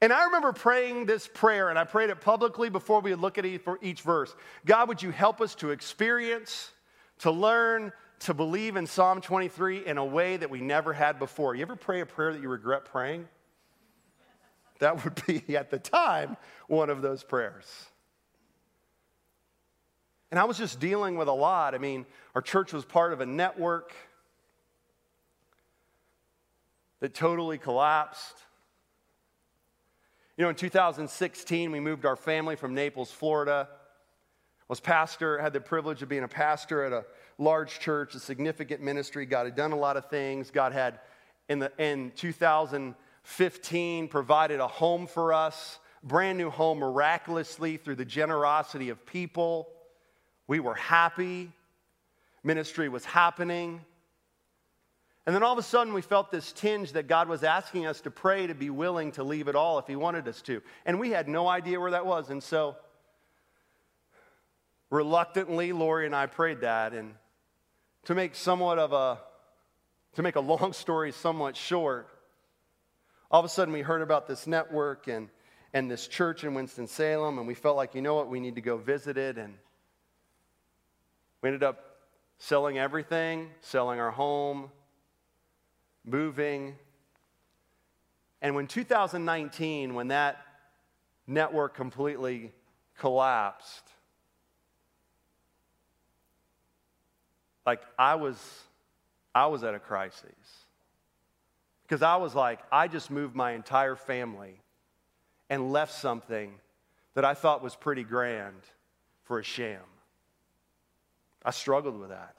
And 0.00 0.12
I 0.12 0.24
remember 0.24 0.52
praying 0.52 1.06
this 1.06 1.26
prayer, 1.26 1.70
and 1.70 1.78
I 1.78 1.84
prayed 1.84 2.10
it 2.10 2.20
publicly 2.20 2.68
before 2.68 3.00
we 3.00 3.14
look 3.14 3.38
at 3.38 3.46
each 3.46 4.02
verse. 4.02 4.34
God, 4.64 4.88
would 4.88 5.02
you 5.02 5.10
help 5.10 5.40
us 5.40 5.54
to 5.56 5.70
experience, 5.70 6.70
to 7.20 7.30
learn, 7.30 7.92
to 8.20 8.34
believe 8.34 8.76
in 8.76 8.86
Psalm 8.86 9.20
23 9.20 9.86
in 9.86 9.98
a 9.98 10.04
way 10.04 10.36
that 10.36 10.50
we 10.50 10.60
never 10.60 10.92
had 10.92 11.18
before. 11.18 11.54
You 11.54 11.62
ever 11.62 11.76
pray 11.76 12.00
a 12.00 12.06
prayer 12.06 12.32
that 12.32 12.42
you 12.42 12.48
regret 12.48 12.84
praying? 12.86 13.28
That 14.78 15.04
would 15.04 15.22
be, 15.26 15.56
at 15.56 15.70
the 15.70 15.78
time, 15.78 16.36
one 16.66 16.90
of 16.90 17.02
those 17.02 17.22
prayers. 17.22 17.66
And 20.30 20.40
I 20.40 20.44
was 20.44 20.58
just 20.58 20.80
dealing 20.80 21.16
with 21.16 21.28
a 21.28 21.32
lot. 21.32 21.74
I 21.74 21.78
mean, 21.78 22.04
our 22.34 22.42
church 22.42 22.72
was 22.72 22.84
part 22.84 23.12
of 23.12 23.20
a 23.20 23.26
network 23.26 23.94
that 27.00 27.14
totally 27.14 27.58
collapsed. 27.58 28.34
You 30.36 30.42
know, 30.42 30.50
in 30.50 30.56
2016, 30.56 31.72
we 31.72 31.80
moved 31.80 32.04
our 32.04 32.14
family 32.14 32.56
from 32.56 32.74
Naples, 32.74 33.10
Florida. 33.10 33.68
Was 34.68 34.80
pastor, 34.80 35.38
had 35.38 35.54
the 35.54 35.60
privilege 35.60 36.02
of 36.02 36.10
being 36.10 36.24
a 36.24 36.28
pastor 36.28 36.84
at 36.84 36.92
a 36.92 37.06
large 37.38 37.78
church, 37.78 38.14
a 38.14 38.20
significant 38.20 38.82
ministry. 38.82 39.24
God 39.24 39.46
had 39.46 39.54
done 39.54 39.72
a 39.72 39.76
lot 39.76 39.96
of 39.96 40.10
things. 40.10 40.50
God 40.50 40.74
had, 40.74 40.98
in, 41.48 41.60
the, 41.60 41.72
in 41.78 42.12
2015, 42.16 44.08
provided 44.08 44.60
a 44.60 44.66
home 44.66 45.06
for 45.06 45.32
us, 45.32 45.78
brand 46.02 46.36
new 46.36 46.50
home 46.50 46.80
miraculously 46.80 47.78
through 47.78 47.94
the 47.94 48.04
generosity 48.04 48.90
of 48.90 49.06
people. 49.06 49.68
We 50.48 50.60
were 50.60 50.74
happy. 50.74 51.50
Ministry 52.44 52.90
was 52.90 53.06
happening. 53.06 53.80
And 55.26 55.34
then 55.34 55.42
all 55.42 55.52
of 55.52 55.58
a 55.58 55.62
sudden, 55.62 55.92
we 55.92 56.02
felt 56.02 56.30
this 56.30 56.52
tinge 56.52 56.92
that 56.92 57.08
God 57.08 57.28
was 57.28 57.42
asking 57.42 57.84
us 57.84 58.00
to 58.02 58.12
pray 58.12 58.46
to 58.46 58.54
be 58.54 58.70
willing 58.70 59.10
to 59.12 59.24
leave 59.24 59.48
it 59.48 59.56
all 59.56 59.80
if 59.80 59.88
He 59.88 59.96
wanted 59.96 60.28
us 60.28 60.40
to. 60.42 60.62
And 60.84 61.00
we 61.00 61.10
had 61.10 61.28
no 61.28 61.48
idea 61.48 61.80
where 61.80 61.90
that 61.90 62.06
was. 62.06 62.30
And 62.30 62.40
so, 62.40 62.76
reluctantly, 64.88 65.72
Lori 65.72 66.06
and 66.06 66.14
I 66.14 66.26
prayed 66.26 66.60
that. 66.60 66.92
And 66.92 67.14
to 68.04 68.14
make 68.14 68.36
somewhat 68.36 68.78
of 68.78 68.92
a, 68.92 69.18
to 70.14 70.22
make 70.22 70.36
a 70.36 70.40
long 70.40 70.72
story 70.72 71.10
somewhat 71.10 71.56
short, 71.56 72.08
all 73.28 73.40
of 73.40 73.44
a 73.44 73.48
sudden 73.48 73.74
we 73.74 73.82
heard 73.82 74.02
about 74.02 74.28
this 74.28 74.46
network 74.46 75.08
and, 75.08 75.28
and 75.74 75.90
this 75.90 76.06
church 76.06 76.44
in 76.44 76.54
Winston-Salem, 76.54 77.38
and 77.38 77.48
we 77.48 77.54
felt 77.54 77.76
like, 77.76 77.96
you 77.96 78.00
know 78.00 78.14
what, 78.14 78.28
we 78.28 78.38
need 78.38 78.54
to 78.54 78.60
go 78.60 78.76
visit 78.76 79.18
it. 79.18 79.38
And 79.38 79.54
we 81.42 81.48
ended 81.48 81.64
up 81.64 81.84
selling 82.38 82.78
everything, 82.78 83.50
selling 83.60 83.98
our 83.98 84.12
home, 84.12 84.70
moving. 86.06 86.76
And 88.40 88.54
when 88.54 88.66
2019, 88.66 89.94
when 89.94 90.08
that 90.08 90.38
network 91.26 91.74
completely 91.74 92.52
collapsed, 92.96 93.90
like 97.66 97.82
I 97.98 98.14
was 98.14 98.38
I 99.34 99.46
was 99.48 99.64
at 99.64 99.74
a 99.74 99.78
crisis. 99.78 100.30
Because 101.82 102.02
I 102.02 102.16
was 102.16 102.34
like, 102.34 102.60
I 102.72 102.88
just 102.88 103.10
moved 103.10 103.36
my 103.36 103.52
entire 103.52 103.94
family 103.94 104.62
and 105.50 105.72
left 105.72 105.92
something 105.92 106.54
that 107.14 107.24
I 107.24 107.34
thought 107.34 107.62
was 107.62 107.76
pretty 107.76 108.02
grand 108.02 108.62
for 109.24 109.38
a 109.38 109.42
sham. 109.42 109.82
I 111.44 111.50
struggled 111.50 112.00
with 112.00 112.08
that. 112.08 112.34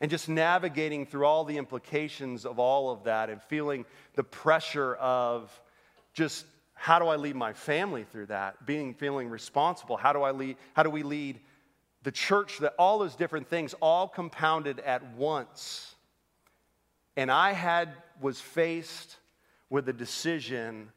And 0.00 0.10
just 0.10 0.28
navigating 0.28 1.06
through 1.06 1.24
all 1.24 1.44
the 1.44 1.56
implications 1.56 2.44
of 2.44 2.58
all 2.58 2.90
of 2.90 3.04
that 3.04 3.30
and 3.30 3.42
feeling 3.42 3.84
the 4.14 4.24
pressure 4.24 4.94
of 4.96 5.58
just 6.12 6.44
how 6.74 6.98
do 6.98 7.06
I 7.06 7.16
lead 7.16 7.36
my 7.36 7.54
family 7.54 8.04
through 8.04 8.26
that? 8.26 8.66
Being 8.66 8.92
feeling 8.92 9.28
responsible. 9.28 9.96
How 9.96 10.12
do 10.12 10.22
I 10.22 10.32
lead 10.32 10.56
how 10.74 10.82
do 10.82 10.90
we 10.90 11.02
lead 11.02 11.40
the 12.06 12.12
church 12.12 12.58
that 12.58 12.72
all 12.78 13.00
those 13.00 13.16
different 13.16 13.48
things 13.48 13.74
all 13.82 14.06
compounded 14.06 14.78
at 14.78 15.04
once. 15.16 15.96
And 17.16 17.32
I 17.32 17.52
had 17.52 17.94
was 18.20 18.40
faced 18.40 19.16
with 19.70 19.88
a 19.88 19.92
decision 19.92 20.92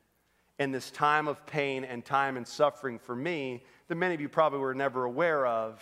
in 0.60 0.72
this 0.72 0.92
time 0.92 1.28
of 1.28 1.44
pain 1.48 1.84
and 1.84 2.06
time 2.06 2.38
and 2.38 2.48
suffering 2.48 3.00
for 3.00 3.16
me 3.16 3.64
that 3.88 3.96
many 3.96 4.14
of 4.14 4.22
you 4.22 4.30
probably 4.30 4.60
were 4.60 4.76
never 4.76 5.06
aware 5.06 5.48
of 5.48 5.82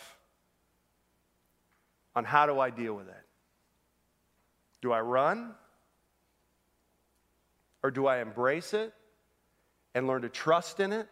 on 2.18 2.24
how 2.24 2.48
do 2.48 2.60
I 2.60 2.72
deal 2.72 2.96
with 2.96 3.08
it? 3.08 3.26
Do 4.82 4.92
I 4.92 5.02
run? 5.02 5.54
Or 7.84 7.92
do 7.92 8.08
I 8.08 8.22
embrace 8.22 8.74
it 8.74 8.92
and 9.94 10.08
learn 10.08 10.24
to 10.24 10.30
trust 10.30 10.80
in 10.80 10.94
it 10.94 11.08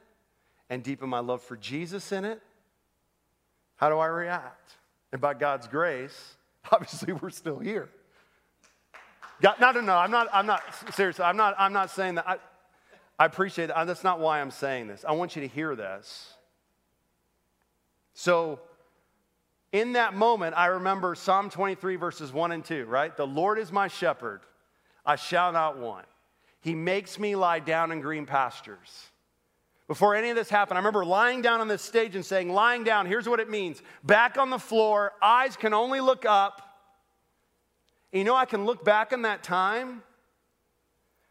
and 0.68 0.82
deepen 0.82 1.08
my 1.08 1.20
love 1.20 1.44
for 1.44 1.58
Jesus 1.58 2.12
in 2.12 2.26
it? 2.26 2.42
How 3.76 3.90
do 3.90 4.00
I 4.00 4.08
react? 4.08 4.72
And 5.12 5.22
by 5.22 5.36
God's 5.36 5.68
grace, 5.68 6.38
obviously 6.72 7.14
we're 7.14 7.30
still 7.30 7.60
here. 7.60 7.88
God, 9.44 9.58
no, 9.62 9.74
no, 9.74 9.82
no, 9.82 9.98
I'm 9.98 10.10
not, 10.10 10.28
I'm 10.34 10.48
not, 10.48 10.64
seriously, 10.96 11.24
I'm 11.24 11.38
not, 11.38 11.54
I'm 11.60 11.74
not 11.74 11.92
saying 11.92 12.16
that. 12.16 12.28
I, 12.28 12.38
I 13.20 13.26
appreciate 13.26 13.68
that. 13.68 13.86
That's 13.86 14.04
not 14.04 14.20
why 14.20 14.42
I'm 14.42 14.50
saying 14.50 14.88
this. 14.88 15.06
I 15.08 15.12
want 15.12 15.36
you 15.36 15.44
to 15.44 15.48
hear 15.48 15.76
this. 15.76 16.34
So, 18.16 18.60
in 19.76 19.92
that 19.94 20.14
moment, 20.14 20.56
I 20.56 20.68
remember 20.68 21.16
Psalm 21.16 21.50
23, 21.50 21.98
verses 21.98 22.32
1 22.32 22.54
and 22.54 22.64
2, 22.64 22.86
right? 22.86 23.16
The 23.16 23.28
Lord 23.28 23.60
is 23.60 23.74
my 23.74 23.90
shepherd, 23.90 24.40
I 25.06 25.18
shall 25.18 25.52
not 25.52 25.78
want. 25.78 26.06
He 26.62 26.74
makes 26.74 27.20
me 27.20 27.36
lie 27.36 27.60
down 27.60 27.92
in 27.92 28.00
green 28.00 28.26
pastures. 28.26 29.10
Before 29.90 30.16
any 30.16 30.30
of 30.30 30.38
this 30.38 30.50
happened, 30.50 30.78
I 30.78 30.80
remember 30.80 31.04
lying 31.04 31.42
down 31.42 31.60
on 31.60 31.68
this 31.68 31.82
stage 31.82 32.16
and 32.16 32.26
saying, 32.26 32.50
lying 32.50 32.86
down, 32.86 33.06
here's 33.06 33.28
what 33.28 33.42
it 33.42 33.50
means 33.50 33.82
back 34.02 34.38
on 34.38 34.50
the 34.50 34.58
floor, 34.58 35.12
eyes 35.22 35.58
can 35.58 35.74
only 35.74 36.00
look 36.00 36.26
up. 36.26 36.62
And 38.14 38.20
you 38.20 38.24
know, 38.24 38.34
I 38.34 38.46
can 38.46 38.64
look 38.64 38.86
back 38.86 39.12
on 39.12 39.24
that 39.24 39.44
time 39.44 40.04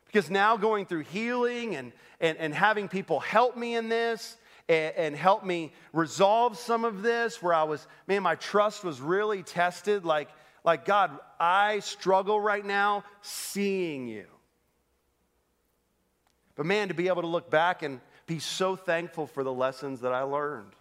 because 0.05 0.31
now 0.31 0.59
going 0.59 0.85
through 0.85 1.05
healing 1.05 1.77
and, 1.77 1.93
and, 2.21 2.37
and 2.37 2.55
having 2.55 2.89
people 2.89 3.21
help 3.21 3.57
me 3.57 3.75
in 3.75 3.89
this, 3.89 4.37
and, 4.69 4.95
and 4.97 5.17
help 5.17 5.45
me 5.45 5.73
resolve 5.93 6.59
some 6.59 6.85
of 6.85 7.03
this 7.03 7.43
where 7.43 7.55
I 7.55 7.65
was, 7.65 7.87
man, 8.07 8.23
my 8.23 8.35
trust 8.35 8.85
was 8.85 9.01
really 9.01 9.43
tested. 9.43 10.05
Like, 10.05 10.29
like 10.65 10.85
God, 10.85 11.19
I 11.39 11.81
struggle 11.81 12.41
right 12.41 12.65
now 12.65 13.05
seeing 13.23 14.09
you. 14.09 14.27
But 16.57 16.67
man, 16.67 16.89
to 16.89 16.95
be 16.95 17.09
able 17.09 17.23
to 17.23 17.29
look 17.29 17.51
back 17.51 17.83
and 17.83 18.01
be 18.27 18.39
so 18.39 18.77
thankful 18.77 19.27
for 19.27 19.45
the 19.45 19.53
lessons 19.53 20.01
that 20.01 20.13
I 20.13 20.23
learned. 20.23 20.73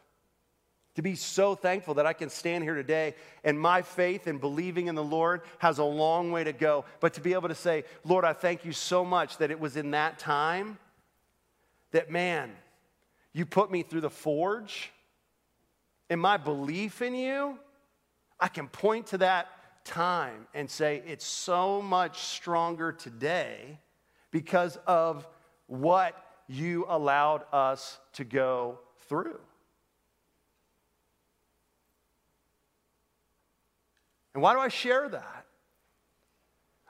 To 0.95 1.01
be 1.01 1.15
so 1.15 1.55
thankful 1.55 1.95
that 1.95 2.05
I 2.05 2.13
can 2.13 2.29
stand 2.29 2.63
here 2.63 2.75
today 2.75 3.15
and 3.43 3.59
my 3.59 3.81
faith 3.81 4.27
and 4.27 4.39
believing 4.39 4.87
in 4.87 4.95
the 4.95 5.03
Lord 5.03 5.41
has 5.57 5.79
a 5.79 5.83
long 5.83 6.31
way 6.31 6.43
to 6.43 6.53
go. 6.53 6.85
But 6.99 7.15
to 7.15 7.21
be 7.21 7.33
able 7.33 7.49
to 7.49 7.55
say, 7.55 7.83
Lord, 8.05 8.25
I 8.25 8.33
thank 8.33 8.63
you 8.63 8.71
so 8.71 9.03
much 9.03 9.37
that 9.37 9.49
it 9.49 9.59
was 9.59 9.75
in 9.75 9.91
that 9.91 10.19
time 10.19 10.77
that, 11.91 12.11
man, 12.11 12.51
you 13.33 13.45
put 13.45 13.71
me 13.71 13.83
through 13.83 14.01
the 14.01 14.09
forge, 14.09 14.91
and 16.09 16.21
my 16.21 16.37
belief 16.37 17.01
in 17.01 17.15
you, 17.15 17.57
I 18.39 18.47
can 18.47 18.67
point 18.67 19.07
to 19.07 19.17
that 19.19 19.47
time 19.85 20.47
and 20.53 20.69
say 20.69 21.01
it's 21.07 21.25
so 21.25 21.81
much 21.81 22.21
stronger 22.21 22.91
today 22.91 23.79
because 24.31 24.77
of 24.87 25.27
what 25.67 26.15
you 26.47 26.85
allowed 26.87 27.43
us 27.51 27.99
to 28.13 28.23
go 28.23 28.79
through. 29.07 29.39
And 34.33 34.41
why 34.41 34.53
do 34.53 34.59
I 34.59 34.67
share 34.67 35.09
that? 35.09 35.45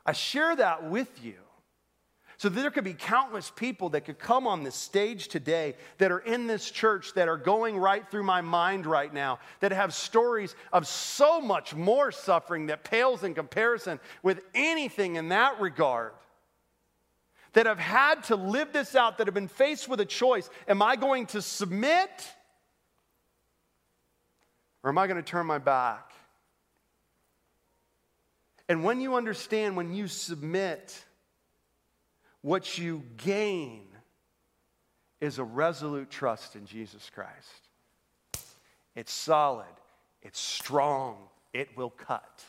I 0.05 0.11
share 0.13 0.55
that 0.55 0.89
with 0.89 1.23
you 1.23 1.35
so 2.43 2.49
there 2.49 2.71
could 2.71 2.83
be 2.83 2.93
countless 2.93 3.49
people 3.49 3.87
that 3.91 4.01
could 4.01 4.19
come 4.19 4.47
on 4.47 4.63
this 4.63 4.75
stage 4.75 5.29
today 5.29 5.75
that 5.97 6.11
are 6.11 6.19
in 6.19 6.45
this 6.45 6.69
church 6.69 7.13
that 7.13 7.29
are 7.29 7.37
going 7.37 7.77
right 7.77 8.05
through 8.11 8.23
my 8.23 8.41
mind 8.41 8.85
right 8.85 9.13
now, 9.13 9.39
that 9.61 9.71
have 9.71 9.93
stories 9.93 10.53
of 10.73 10.85
so 10.85 11.39
much 11.39 11.73
more 11.73 12.11
suffering 12.11 12.65
that 12.65 12.83
pales 12.83 13.23
in 13.23 13.33
comparison 13.33 13.97
with 14.23 14.41
anything 14.53 15.15
in 15.15 15.29
that 15.29 15.61
regard. 15.61 16.11
That 17.53 17.65
have 17.65 17.79
had 17.79 18.23
to 18.23 18.35
live 18.35 18.73
this 18.73 18.93
out, 18.93 19.19
that 19.19 19.27
have 19.27 19.33
been 19.33 19.47
faced 19.47 19.87
with 19.87 20.01
a 20.01 20.05
choice. 20.05 20.49
Am 20.67 20.81
I 20.81 20.97
going 20.97 21.27
to 21.27 21.41
submit? 21.41 22.09
Or 24.83 24.89
am 24.89 24.97
I 24.97 25.07
going 25.07 25.15
to 25.15 25.23
turn 25.23 25.45
my 25.45 25.59
back? 25.59 26.11
And 28.67 28.83
when 28.83 28.99
you 28.99 29.15
understand, 29.15 29.77
when 29.77 29.93
you 29.93 30.09
submit, 30.09 31.05
what 32.43 32.77
you 32.77 33.03
gain 33.17 33.87
is 35.19 35.39
a 35.39 35.43
resolute 35.43 36.11
trust 36.11 36.55
in 36.55 36.65
Jesus 36.65 37.09
Christ. 37.09 37.69
It's 38.95 39.11
solid, 39.11 39.65
it's 40.21 40.39
strong, 40.39 41.17
it 41.53 41.75
will 41.75 41.89
cut. 41.89 42.43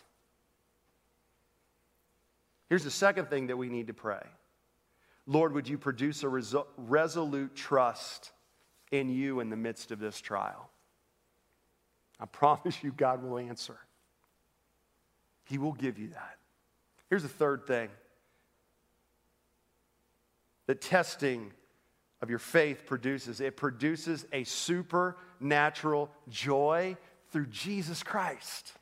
Here's 2.69 2.85
the 2.85 2.91
second 2.91 3.31
thing 3.31 3.47
that 3.47 3.57
we 3.57 3.69
need 3.71 3.87
to 3.87 3.95
pray 3.95 4.23
Lord, 5.27 5.55
would 5.55 5.69
you 5.69 5.79
produce 5.79 6.23
a 6.23 6.27
resol- 6.27 6.67
resolute 6.77 7.55
trust 7.55 8.33
in 8.91 9.09
you 9.09 9.41
in 9.41 9.49
the 9.49 9.57
midst 9.57 9.91
of 9.91 9.99
this 9.99 10.21
trial? 10.21 10.69
I 12.21 12.27
promise 12.27 12.83
you, 12.83 12.93
God 12.93 13.23
will 13.23 13.39
answer. 13.39 13.79
He 15.45 15.57
will 15.57 15.73
give 15.73 15.99
you 15.99 16.09
that. 16.09 16.37
Here's 17.09 17.23
the 17.23 17.29
third 17.29 17.67
thing 17.67 17.91
the 20.67 20.75
testing 20.75 21.53
of 22.23 22.31
your 22.31 22.39
faith 22.39 22.87
produces 22.87 23.41
it 23.41 23.57
produces 23.57 24.27
a 24.33 24.45
supernatural 24.45 26.11
joy 26.29 26.97
through 27.31 27.47
Jesus 27.47 28.03
Christ. 28.03 28.73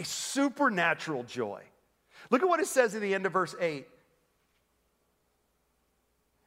A 0.00 0.04
supernatural 0.04 1.24
joy. 1.24 1.62
Look 2.30 2.42
at 2.42 2.48
what 2.48 2.60
it 2.60 2.66
says 2.66 2.94
at 2.94 3.00
the 3.00 3.14
end 3.14 3.26
of 3.26 3.32
verse 3.32 3.54
8. 3.60 3.78
It 3.78 3.86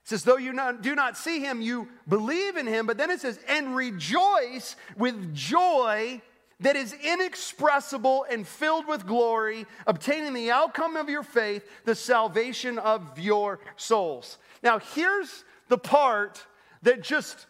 says, 0.04 0.24
though 0.24 0.38
you 0.38 0.52
not, 0.52 0.82
do 0.82 0.96
not 0.96 1.16
see 1.16 1.40
him, 1.40 1.62
you 1.62 1.88
believe 2.08 2.58
in 2.58 2.68
him. 2.68 2.86
But 2.86 2.98
then 2.98 3.12
it 3.12 3.22
says, 3.22 3.40
and 3.48 3.76
rejoice 3.76 4.76
with 4.98 5.34
joy 5.34 6.22
that 6.62 6.76
is 6.76 6.94
inexpressible 6.94 8.26
and 8.30 8.48
filled 8.48 8.88
with 8.88 9.06
glory, 9.06 9.66
obtaining 9.86 10.34
the 10.34 10.52
outcome 10.52 10.96
of 10.96 11.10
your 11.10 11.24
faith, 11.24 11.68
the 11.86 11.96
salvation 11.96 12.80
of 12.80 13.20
your 13.20 13.60
souls. 13.76 14.38
Now, 14.64 14.80
here's 14.80 15.44
the 15.68 15.78
part 15.78 16.46
that 16.84 17.02
just 17.02 17.48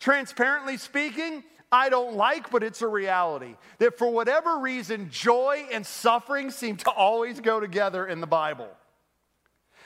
transparently 0.00 0.76
speaking, 0.76 1.44
I 1.70 1.88
don't 1.88 2.14
like, 2.14 2.50
but 2.50 2.62
it's 2.62 2.82
a 2.82 2.88
reality. 2.88 3.56
That 3.78 3.98
for 3.98 4.10
whatever 4.10 4.58
reason, 4.58 5.10
joy 5.10 5.66
and 5.72 5.86
suffering 5.86 6.50
seem 6.50 6.76
to 6.78 6.90
always 6.90 7.40
go 7.40 7.60
together 7.60 8.06
in 8.06 8.20
the 8.20 8.26
Bible. 8.26 8.68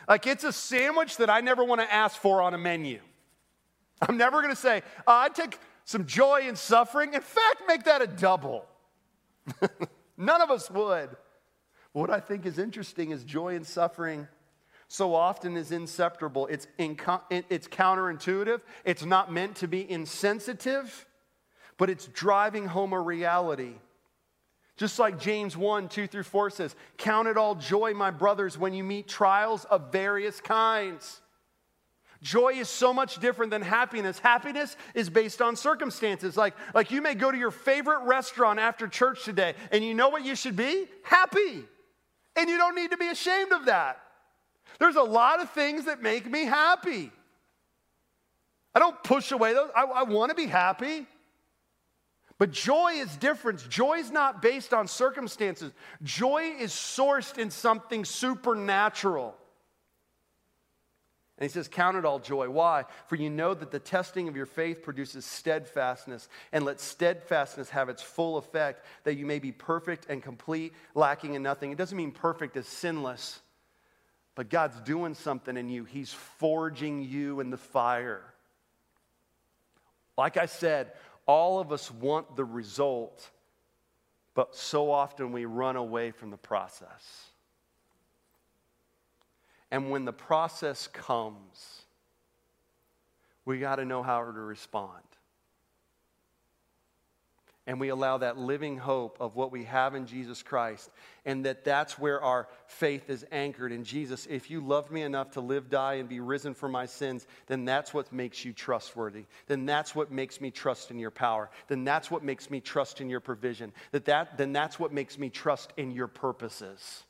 Like 0.08 0.26
it's 0.26 0.44
a 0.44 0.52
sandwich 0.52 1.16
that 1.16 1.30
I 1.30 1.40
never 1.40 1.64
want 1.64 1.80
to 1.80 1.92
ask 1.92 2.20
for 2.20 2.42
on 2.42 2.54
a 2.54 2.58
menu. 2.58 3.00
I'm 4.00 4.16
never 4.18 4.42
going 4.42 4.54
to 4.54 4.60
say, 4.60 4.82
uh, 5.06 5.10
I'd 5.10 5.34
take 5.34 5.58
some 5.86 6.04
joy 6.04 6.42
and 6.44 6.58
suffering. 6.58 7.14
In 7.14 7.20
fact, 7.22 7.62
make 7.66 7.84
that 7.84 8.02
a 8.02 8.06
double. 8.06 8.66
None 10.18 10.42
of 10.42 10.50
us 10.50 10.70
would. 10.70 11.10
What 11.92 12.10
I 12.10 12.20
think 12.20 12.44
is 12.44 12.58
interesting 12.58 13.12
is 13.12 13.24
joy 13.24 13.54
and 13.54 13.64
suffering 13.64 14.28
so 14.88 15.14
often 15.14 15.56
is 15.56 15.72
inseparable. 15.72 16.48
It's, 16.48 16.66
inco- 16.78 17.22
it's 17.30 17.68
counterintuitive. 17.68 18.60
It's 18.84 19.04
not 19.04 19.32
meant 19.32 19.56
to 19.56 19.68
be 19.68 19.88
insensitive, 19.90 21.06
but 21.78 21.88
it's 21.88 22.06
driving 22.08 22.66
home 22.66 22.92
a 22.92 23.00
reality. 23.00 23.74
Just 24.76 24.98
like 24.98 25.18
James 25.18 25.56
1 25.56 25.88
2 25.88 26.06
through 26.06 26.22
4 26.24 26.50
says, 26.50 26.76
Count 26.98 27.28
it 27.28 27.36
all 27.36 27.54
joy, 27.54 27.94
my 27.94 28.10
brothers, 28.10 28.58
when 28.58 28.74
you 28.74 28.84
meet 28.84 29.08
trials 29.08 29.64
of 29.66 29.90
various 29.90 30.40
kinds. 30.40 31.20
Joy 32.26 32.54
is 32.54 32.68
so 32.68 32.92
much 32.92 33.20
different 33.20 33.52
than 33.52 33.62
happiness. 33.62 34.18
Happiness 34.18 34.76
is 34.94 35.08
based 35.08 35.40
on 35.40 35.54
circumstances. 35.54 36.36
Like, 36.36 36.54
like 36.74 36.90
you 36.90 37.00
may 37.00 37.14
go 37.14 37.30
to 37.30 37.38
your 37.38 37.52
favorite 37.52 38.00
restaurant 38.00 38.58
after 38.58 38.88
church 38.88 39.24
today, 39.24 39.54
and 39.70 39.84
you 39.84 39.94
know 39.94 40.08
what 40.08 40.24
you 40.24 40.34
should 40.34 40.56
be? 40.56 40.86
Happy. 41.04 41.62
And 42.34 42.50
you 42.50 42.58
don't 42.58 42.74
need 42.74 42.90
to 42.90 42.96
be 42.96 43.06
ashamed 43.06 43.52
of 43.52 43.66
that. 43.66 44.00
There's 44.80 44.96
a 44.96 45.04
lot 45.04 45.40
of 45.40 45.50
things 45.50 45.84
that 45.84 46.02
make 46.02 46.28
me 46.28 46.42
happy. 46.42 47.12
I 48.74 48.80
don't 48.80 49.00
push 49.04 49.30
away 49.30 49.54
those. 49.54 49.70
I, 49.76 49.84
I 49.84 50.02
want 50.02 50.30
to 50.30 50.34
be 50.34 50.46
happy. 50.46 51.06
But 52.38 52.50
joy 52.50 52.94
is 52.94 53.16
different. 53.18 53.68
Joy 53.68 53.98
is 53.98 54.10
not 54.10 54.42
based 54.42 54.74
on 54.74 54.88
circumstances, 54.88 55.70
joy 56.02 56.56
is 56.58 56.72
sourced 56.72 57.38
in 57.38 57.52
something 57.52 58.04
supernatural. 58.04 59.36
And 61.38 61.48
he 61.48 61.52
says, 61.52 61.68
Count 61.68 61.96
it 61.96 62.04
all 62.04 62.18
joy. 62.18 62.48
Why? 62.48 62.84
For 63.08 63.16
you 63.16 63.28
know 63.28 63.52
that 63.52 63.70
the 63.70 63.78
testing 63.78 64.28
of 64.28 64.36
your 64.36 64.46
faith 64.46 64.82
produces 64.82 65.26
steadfastness, 65.26 66.28
and 66.52 66.64
let 66.64 66.80
steadfastness 66.80 67.70
have 67.70 67.88
its 67.88 68.02
full 68.02 68.38
effect, 68.38 68.84
that 69.04 69.16
you 69.16 69.26
may 69.26 69.38
be 69.38 69.52
perfect 69.52 70.06
and 70.08 70.22
complete, 70.22 70.72
lacking 70.94 71.34
in 71.34 71.42
nothing. 71.42 71.72
It 71.72 71.78
doesn't 71.78 71.96
mean 71.96 72.12
perfect 72.12 72.56
as 72.56 72.66
sinless, 72.66 73.40
but 74.34 74.48
God's 74.48 74.80
doing 74.80 75.14
something 75.14 75.56
in 75.56 75.68
you. 75.68 75.84
He's 75.84 76.12
forging 76.12 77.02
you 77.02 77.40
in 77.40 77.50
the 77.50 77.58
fire. 77.58 78.22
Like 80.16 80.38
I 80.38 80.46
said, 80.46 80.92
all 81.26 81.60
of 81.60 81.70
us 81.70 81.90
want 81.90 82.36
the 82.36 82.44
result, 82.44 83.28
but 84.34 84.54
so 84.54 84.90
often 84.90 85.32
we 85.32 85.44
run 85.44 85.76
away 85.76 86.12
from 86.12 86.30
the 86.30 86.38
process. 86.38 87.30
And 89.70 89.90
when 89.90 90.04
the 90.04 90.12
process 90.12 90.86
comes, 90.86 91.82
we 93.44 93.58
got 93.58 93.76
to 93.76 93.84
know 93.84 94.02
how 94.02 94.24
to 94.24 94.30
respond. 94.30 95.02
And 97.68 97.80
we 97.80 97.88
allow 97.88 98.18
that 98.18 98.38
living 98.38 98.78
hope 98.78 99.16
of 99.18 99.34
what 99.34 99.50
we 99.50 99.64
have 99.64 99.96
in 99.96 100.06
Jesus 100.06 100.40
Christ, 100.40 100.88
and 101.24 101.44
that 101.46 101.64
that's 101.64 101.98
where 101.98 102.22
our 102.22 102.46
faith 102.68 103.10
is 103.10 103.26
anchored 103.32 103.72
in 103.72 103.82
Jesus. 103.82 104.24
If 104.30 104.50
you 104.50 104.60
loved 104.60 104.92
me 104.92 105.02
enough 105.02 105.32
to 105.32 105.40
live, 105.40 105.68
die, 105.68 105.94
and 105.94 106.08
be 106.08 106.20
risen 106.20 106.54
for 106.54 106.68
my 106.68 106.86
sins, 106.86 107.26
then 107.48 107.64
that's 107.64 107.92
what 107.92 108.12
makes 108.12 108.44
you 108.44 108.52
trustworthy. 108.52 109.24
Then 109.48 109.66
that's 109.66 109.96
what 109.96 110.12
makes 110.12 110.40
me 110.40 110.52
trust 110.52 110.92
in 110.92 110.98
your 111.00 111.10
power. 111.10 111.50
Then 111.66 111.82
that's 111.82 112.08
what 112.08 112.22
makes 112.22 112.50
me 112.50 112.60
trust 112.60 113.00
in 113.00 113.10
your 113.10 113.18
provision. 113.18 113.72
That 113.90 114.04
that, 114.04 114.38
then 114.38 114.52
that's 114.52 114.78
what 114.78 114.92
makes 114.92 115.18
me 115.18 115.28
trust 115.28 115.72
in 115.76 115.90
your 115.90 116.06
purposes. 116.06 117.02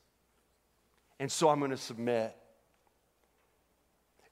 And 1.20 1.30
so 1.30 1.50
I'm 1.50 1.58
going 1.58 1.70
to 1.70 1.76
submit 1.76 2.34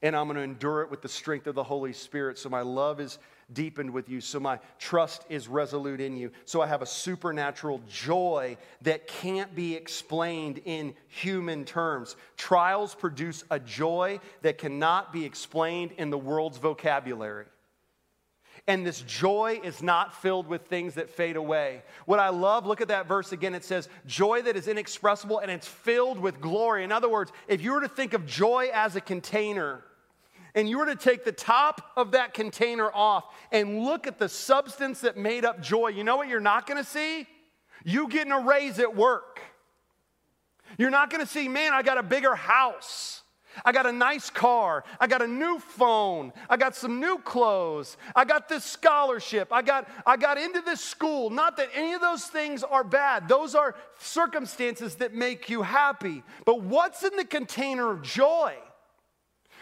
and 0.05 0.15
I'm 0.15 0.27
going 0.27 0.35
to 0.35 0.43
endure 0.43 0.83
it 0.83 0.91
with 0.91 1.01
the 1.01 1.09
strength 1.09 1.47
of 1.47 1.55
the 1.55 1.63
Holy 1.63 1.91
Spirit. 1.91 2.37
So 2.37 2.47
my 2.47 2.61
love 2.61 2.99
is 2.99 3.17
deepened 3.53 3.89
with 3.89 4.07
you. 4.07 4.21
So 4.21 4.39
my 4.39 4.59
trust 4.77 5.25
is 5.29 5.47
resolute 5.47 5.99
in 5.99 6.15
you. 6.15 6.29
So 6.45 6.61
I 6.61 6.67
have 6.67 6.83
a 6.83 6.85
supernatural 6.85 7.81
joy 7.89 8.57
that 8.83 9.07
can't 9.07 9.55
be 9.55 9.73
explained 9.73 10.61
in 10.63 10.93
human 11.07 11.65
terms. 11.65 12.17
Trials 12.37 12.93
produce 12.93 13.45
a 13.49 13.59
joy 13.59 14.19
that 14.43 14.59
cannot 14.59 15.11
be 15.11 15.25
explained 15.25 15.91
in 15.97 16.11
the 16.11 16.19
world's 16.19 16.59
vocabulary. 16.59 17.47
And 18.67 18.85
this 18.85 19.01
joy 19.01 19.59
is 19.63 19.81
not 19.81 20.21
filled 20.21 20.45
with 20.45 20.67
things 20.67 20.93
that 20.95 21.09
fade 21.09 21.35
away. 21.35 21.81
What 22.05 22.19
I 22.19 22.29
love, 22.29 22.67
look 22.67 22.81
at 22.81 22.89
that 22.89 23.07
verse 23.07 23.31
again. 23.31 23.55
It 23.55 23.65
says, 23.65 23.89
joy 24.05 24.43
that 24.43 24.55
is 24.55 24.67
inexpressible 24.67 25.39
and 25.39 25.49
it's 25.49 25.67
filled 25.67 26.19
with 26.19 26.41
glory. 26.41 26.83
In 26.83 26.91
other 26.91 27.09
words, 27.09 27.31
if 27.47 27.63
you 27.63 27.73
were 27.73 27.81
to 27.81 27.87
think 27.87 28.13
of 28.13 28.27
joy 28.27 28.69
as 28.71 28.95
a 28.95 29.01
container, 29.01 29.83
and 30.55 30.69
you 30.69 30.77
were 30.77 30.85
to 30.85 30.95
take 30.95 31.25
the 31.25 31.33
top 31.33 31.91
of 31.97 32.11
that 32.11 32.33
container 32.33 32.89
off 32.91 33.25
and 33.51 33.83
look 33.83 34.07
at 34.07 34.17
the 34.17 34.29
substance 34.29 35.01
that 35.01 35.17
made 35.17 35.43
up 35.43 35.61
joy, 35.61 35.89
you 35.89 36.03
know 36.03 36.15
what 36.15 36.29
you're 36.29 36.39
not 36.39 36.65
going 36.65 36.81
to 36.81 36.89
see? 36.89 37.27
You 37.83 38.07
getting 38.07 38.31
a 38.31 38.39
raise 38.39 38.79
at 38.79 38.95
work. 38.95 39.41
You're 40.77 40.89
not 40.89 41.11
going 41.11 41.23
to 41.23 41.31
see, 41.31 41.47
man, 41.47 41.73
I 41.73 41.83
got 41.83 41.97
a 41.97 42.03
bigger 42.03 42.33
house. 42.33 43.21
I 43.63 43.71
got 43.71 43.85
a 43.85 43.91
nice 43.91 44.29
car. 44.29 44.83
I 44.99 45.07
got 45.07 45.21
a 45.21 45.27
new 45.27 45.59
phone. 45.59 46.33
I 46.49 46.57
got 46.57 46.75
some 46.75 46.99
new 46.99 47.19
clothes. 47.19 47.95
I 48.15 48.25
got 48.25 48.49
this 48.49 48.63
scholarship. 48.63 49.49
I 49.51 49.61
got, 49.61 49.87
I 50.05 50.17
got 50.17 50.37
into 50.37 50.61
this 50.61 50.81
school. 50.81 51.29
Not 51.29 51.57
that 51.57 51.69
any 51.73 51.93
of 51.93 52.01
those 52.01 52.25
things 52.25 52.63
are 52.63 52.83
bad, 52.83 53.27
those 53.27 53.55
are 53.55 53.75
circumstances 53.99 54.95
that 54.95 55.13
make 55.13 55.49
you 55.49 55.61
happy. 55.61 56.23
But 56.45 56.61
what's 56.61 57.03
in 57.03 57.15
the 57.15 57.25
container 57.25 57.91
of 57.91 58.01
joy? 58.01 58.55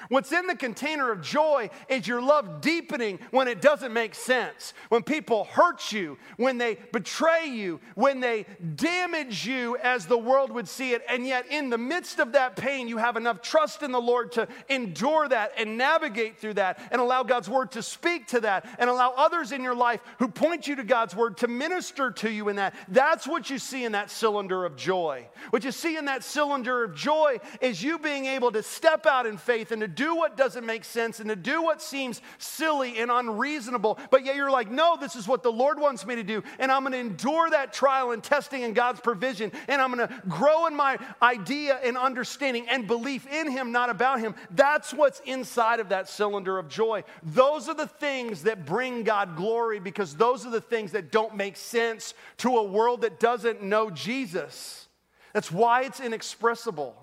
What's 0.09 0.31
in 0.31 0.47
the 0.47 0.55
container 0.55 1.11
of 1.11 1.21
joy 1.21 1.69
is 1.89 2.07
your 2.07 2.21
love 2.21 2.61
deepening 2.61 3.19
when 3.31 3.47
it 3.47 3.61
doesn't 3.61 3.93
make 3.93 4.15
sense. 4.15 4.73
When 4.89 5.03
people 5.03 5.45
hurt 5.45 5.91
you, 5.91 6.17
when 6.37 6.57
they 6.57 6.75
betray 6.91 7.47
you, 7.47 7.79
when 7.95 8.19
they 8.19 8.45
damage 8.75 9.45
you 9.45 9.77
as 9.77 10.05
the 10.05 10.17
world 10.17 10.51
would 10.51 10.67
see 10.67 10.93
it. 10.93 11.03
And 11.07 11.25
yet, 11.25 11.45
in 11.49 11.69
the 11.69 11.77
midst 11.77 12.19
of 12.19 12.33
that 12.33 12.55
pain, 12.55 12.87
you 12.87 12.97
have 12.97 13.17
enough 13.17 13.41
trust 13.41 13.83
in 13.83 13.91
the 13.91 14.01
Lord 14.01 14.31
to 14.33 14.47
endure 14.69 15.27
that 15.27 15.53
and 15.57 15.77
navigate 15.77 16.37
through 16.37 16.55
that 16.55 16.79
and 16.91 17.01
allow 17.01 17.23
God's 17.23 17.49
word 17.49 17.71
to 17.71 17.81
speak 17.81 18.27
to 18.27 18.41
that 18.41 18.67
and 18.79 18.89
allow 18.89 19.13
others 19.15 19.51
in 19.51 19.63
your 19.63 19.75
life 19.75 20.01
who 20.19 20.27
point 20.27 20.67
you 20.67 20.75
to 20.75 20.83
God's 20.83 21.15
word 21.15 21.37
to 21.37 21.47
minister 21.47 22.11
to 22.11 22.29
you 22.29 22.49
in 22.49 22.57
that. 22.57 22.75
That's 22.87 23.27
what 23.27 23.49
you 23.49 23.59
see 23.59 23.85
in 23.85 23.93
that 23.93 24.11
cylinder 24.11 24.65
of 24.65 24.75
joy. 24.75 25.27
What 25.49 25.63
you 25.63 25.71
see 25.71 25.97
in 25.97 26.05
that 26.05 26.23
cylinder 26.23 26.83
of 26.83 26.95
joy 26.95 27.39
is 27.61 27.83
you 27.83 27.99
being 27.99 28.25
able 28.25 28.51
to 28.51 28.63
step 28.63 29.05
out 29.05 29.25
in 29.25 29.37
faith 29.37 29.71
and 29.71 29.81
to 29.81 29.87
do 29.95 30.15
what 30.15 30.37
doesn't 30.37 30.65
make 30.65 30.83
sense 30.83 31.19
and 31.19 31.29
to 31.29 31.35
do 31.35 31.61
what 31.61 31.81
seems 31.81 32.21
silly 32.37 32.97
and 32.97 33.11
unreasonable, 33.11 33.99
but 34.09 34.25
yet 34.25 34.35
you're 34.35 34.51
like, 34.51 34.69
no, 34.69 34.97
this 34.99 35.15
is 35.15 35.27
what 35.27 35.43
the 35.43 35.51
Lord 35.51 35.79
wants 35.79 36.05
me 36.05 36.15
to 36.15 36.23
do. 36.23 36.43
And 36.59 36.71
I'm 36.71 36.81
going 36.83 36.93
to 36.93 36.99
endure 36.99 37.49
that 37.49 37.73
trial 37.73 38.11
and 38.11 38.23
testing 38.23 38.63
and 38.63 38.75
God's 38.75 38.99
provision. 38.99 39.51
And 39.67 39.81
I'm 39.81 39.93
going 39.93 40.07
to 40.07 40.21
grow 40.27 40.67
in 40.67 40.75
my 40.75 40.97
idea 41.21 41.79
and 41.83 41.97
understanding 41.97 42.67
and 42.69 42.87
belief 42.87 43.27
in 43.27 43.51
Him, 43.51 43.71
not 43.71 43.89
about 43.89 44.19
Him. 44.19 44.35
That's 44.51 44.93
what's 44.93 45.19
inside 45.21 45.79
of 45.79 45.89
that 45.89 46.09
cylinder 46.09 46.57
of 46.57 46.67
joy. 46.67 47.03
Those 47.23 47.69
are 47.69 47.75
the 47.75 47.87
things 47.87 48.43
that 48.43 48.65
bring 48.65 49.03
God 49.03 49.35
glory 49.35 49.79
because 49.79 50.15
those 50.15 50.45
are 50.45 50.51
the 50.51 50.61
things 50.61 50.91
that 50.93 51.11
don't 51.11 51.35
make 51.35 51.57
sense 51.57 52.13
to 52.37 52.57
a 52.57 52.63
world 52.63 53.01
that 53.01 53.19
doesn't 53.19 53.61
know 53.61 53.89
Jesus. 53.89 54.87
That's 55.33 55.51
why 55.51 55.83
it's 55.83 55.99
inexpressible 55.99 57.02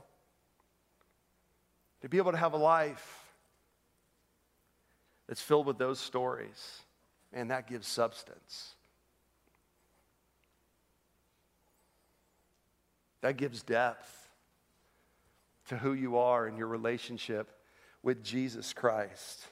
to 2.03 2.09
be 2.09 2.19
able 2.19 2.33
to 2.33 2.39
have 2.39 2.53
a 2.53 2.59
life 2.59 3.27
that's 5.29 5.41
filled 5.41 5.67
with 5.67 5.79
those 5.79 5.99
stories, 5.99 6.83
and 7.33 7.51
that 7.51 7.69
gives 7.69 7.87
substance. 7.87 8.75
That 13.21 13.37
gives 13.37 13.63
depth 13.63 14.29
to 15.69 15.77
who 15.77 15.93
you 15.93 16.19
are 16.19 16.47
and 16.47 16.59
your 16.59 16.67
relationship 16.67 17.51
with 18.03 18.25
Jesus 18.25 18.73
Christ. 18.73 19.47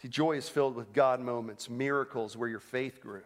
See, 0.00 0.08
joy 0.08 0.32
is 0.32 0.48
filled 0.48 0.76
with 0.76 0.92
God 0.92 1.20
moments, 1.20 1.68
miracles 1.68 2.36
where 2.36 2.48
your 2.48 2.60
faith 2.60 3.00
grew 3.00 3.22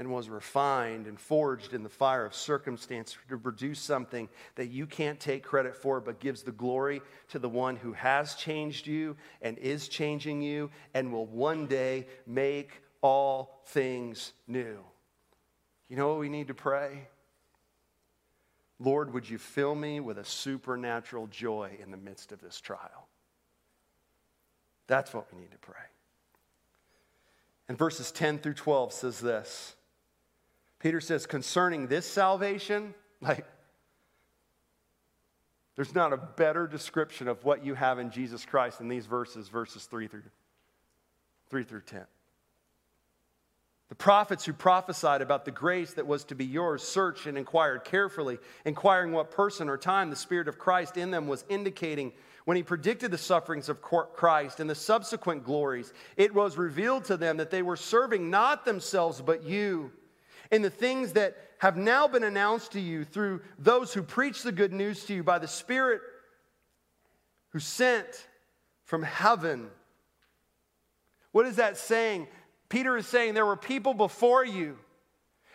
and 0.00 0.10
was 0.10 0.30
refined 0.30 1.06
and 1.06 1.20
forged 1.20 1.74
in 1.74 1.82
the 1.82 1.88
fire 1.90 2.24
of 2.24 2.34
circumstance 2.34 3.18
to 3.28 3.36
produce 3.36 3.78
something 3.78 4.30
that 4.54 4.68
you 4.68 4.86
can't 4.86 5.20
take 5.20 5.42
credit 5.42 5.76
for, 5.76 6.00
but 6.00 6.18
gives 6.20 6.42
the 6.42 6.52
glory 6.52 7.02
to 7.28 7.38
the 7.38 7.50
one 7.50 7.76
who 7.76 7.92
has 7.92 8.34
changed 8.34 8.86
you 8.86 9.14
and 9.42 9.58
is 9.58 9.88
changing 9.88 10.40
you 10.40 10.70
and 10.94 11.12
will 11.12 11.26
one 11.26 11.66
day 11.66 12.06
make 12.26 12.80
all 13.02 13.60
things 13.66 14.32
new. 14.48 14.78
You 15.90 15.96
know 15.96 16.08
what 16.08 16.18
we 16.18 16.30
need 16.30 16.48
to 16.48 16.54
pray? 16.54 17.06
Lord, 18.78 19.12
would 19.12 19.28
you 19.28 19.36
fill 19.36 19.74
me 19.74 20.00
with 20.00 20.16
a 20.16 20.24
supernatural 20.24 21.26
joy 21.26 21.76
in 21.82 21.90
the 21.90 21.98
midst 21.98 22.32
of 22.32 22.40
this 22.40 22.58
trial? 22.58 23.06
That's 24.86 25.12
what 25.12 25.26
we 25.30 25.38
need 25.42 25.52
to 25.52 25.58
pray. 25.58 25.76
And 27.68 27.76
verses 27.76 28.10
10 28.10 28.38
through 28.38 28.54
12 28.54 28.94
says 28.94 29.20
this 29.20 29.76
Peter 30.80 31.00
says, 31.00 31.26
concerning 31.26 31.86
this 31.86 32.06
salvation, 32.06 32.94
like, 33.20 33.46
there's 35.76 35.94
not 35.94 36.12
a 36.12 36.16
better 36.16 36.66
description 36.66 37.28
of 37.28 37.44
what 37.44 37.64
you 37.64 37.74
have 37.74 37.98
in 37.98 38.10
Jesus 38.10 38.44
Christ 38.44 38.80
in 38.80 38.88
these 38.88 39.06
verses, 39.06 39.48
verses 39.48 39.84
3 39.84 40.08
through, 40.08 40.22
3 41.48 41.64
through 41.64 41.82
10. 41.82 42.04
The 43.88 43.94
prophets 43.94 44.44
who 44.44 44.52
prophesied 44.52 45.20
about 45.20 45.44
the 45.44 45.50
grace 45.50 45.94
that 45.94 46.06
was 46.06 46.24
to 46.24 46.34
be 46.34 46.44
yours 46.44 46.82
searched 46.82 47.26
and 47.26 47.36
inquired 47.36 47.84
carefully, 47.84 48.38
inquiring 48.64 49.12
what 49.12 49.32
person 49.32 49.68
or 49.68 49.76
time 49.76 50.10
the 50.10 50.16
Spirit 50.16 50.48
of 50.48 50.58
Christ 50.58 50.96
in 50.96 51.10
them 51.10 51.26
was 51.26 51.44
indicating 51.48 52.12
when 52.44 52.56
he 52.56 52.62
predicted 52.62 53.10
the 53.10 53.18
sufferings 53.18 53.68
of 53.68 53.82
Christ 53.82 54.60
and 54.60 54.70
the 54.70 54.74
subsequent 54.74 55.44
glories. 55.44 55.92
It 56.16 56.32
was 56.32 56.56
revealed 56.56 57.04
to 57.06 57.16
them 57.16 57.38
that 57.38 57.50
they 57.50 57.62
were 57.62 57.76
serving 57.76 58.30
not 58.30 58.64
themselves 58.64 59.20
but 59.20 59.42
you 59.42 59.92
in 60.50 60.62
the 60.62 60.70
things 60.70 61.12
that 61.12 61.36
have 61.58 61.76
now 61.76 62.08
been 62.08 62.24
announced 62.24 62.72
to 62.72 62.80
you 62.80 63.04
through 63.04 63.40
those 63.58 63.92
who 63.92 64.02
preach 64.02 64.42
the 64.42 64.52
good 64.52 64.72
news 64.72 65.04
to 65.04 65.14
you 65.14 65.22
by 65.22 65.38
the 65.38 65.48
Spirit 65.48 66.00
who 67.50 67.58
sent 67.58 68.28
from 68.84 69.02
heaven. 69.02 69.70
What 71.32 71.46
is 71.46 71.56
that 71.56 71.76
saying? 71.76 72.28
Peter 72.68 72.96
is 72.96 73.06
saying 73.06 73.34
there 73.34 73.46
were 73.46 73.56
people 73.56 73.94
before 73.94 74.44
you 74.44 74.78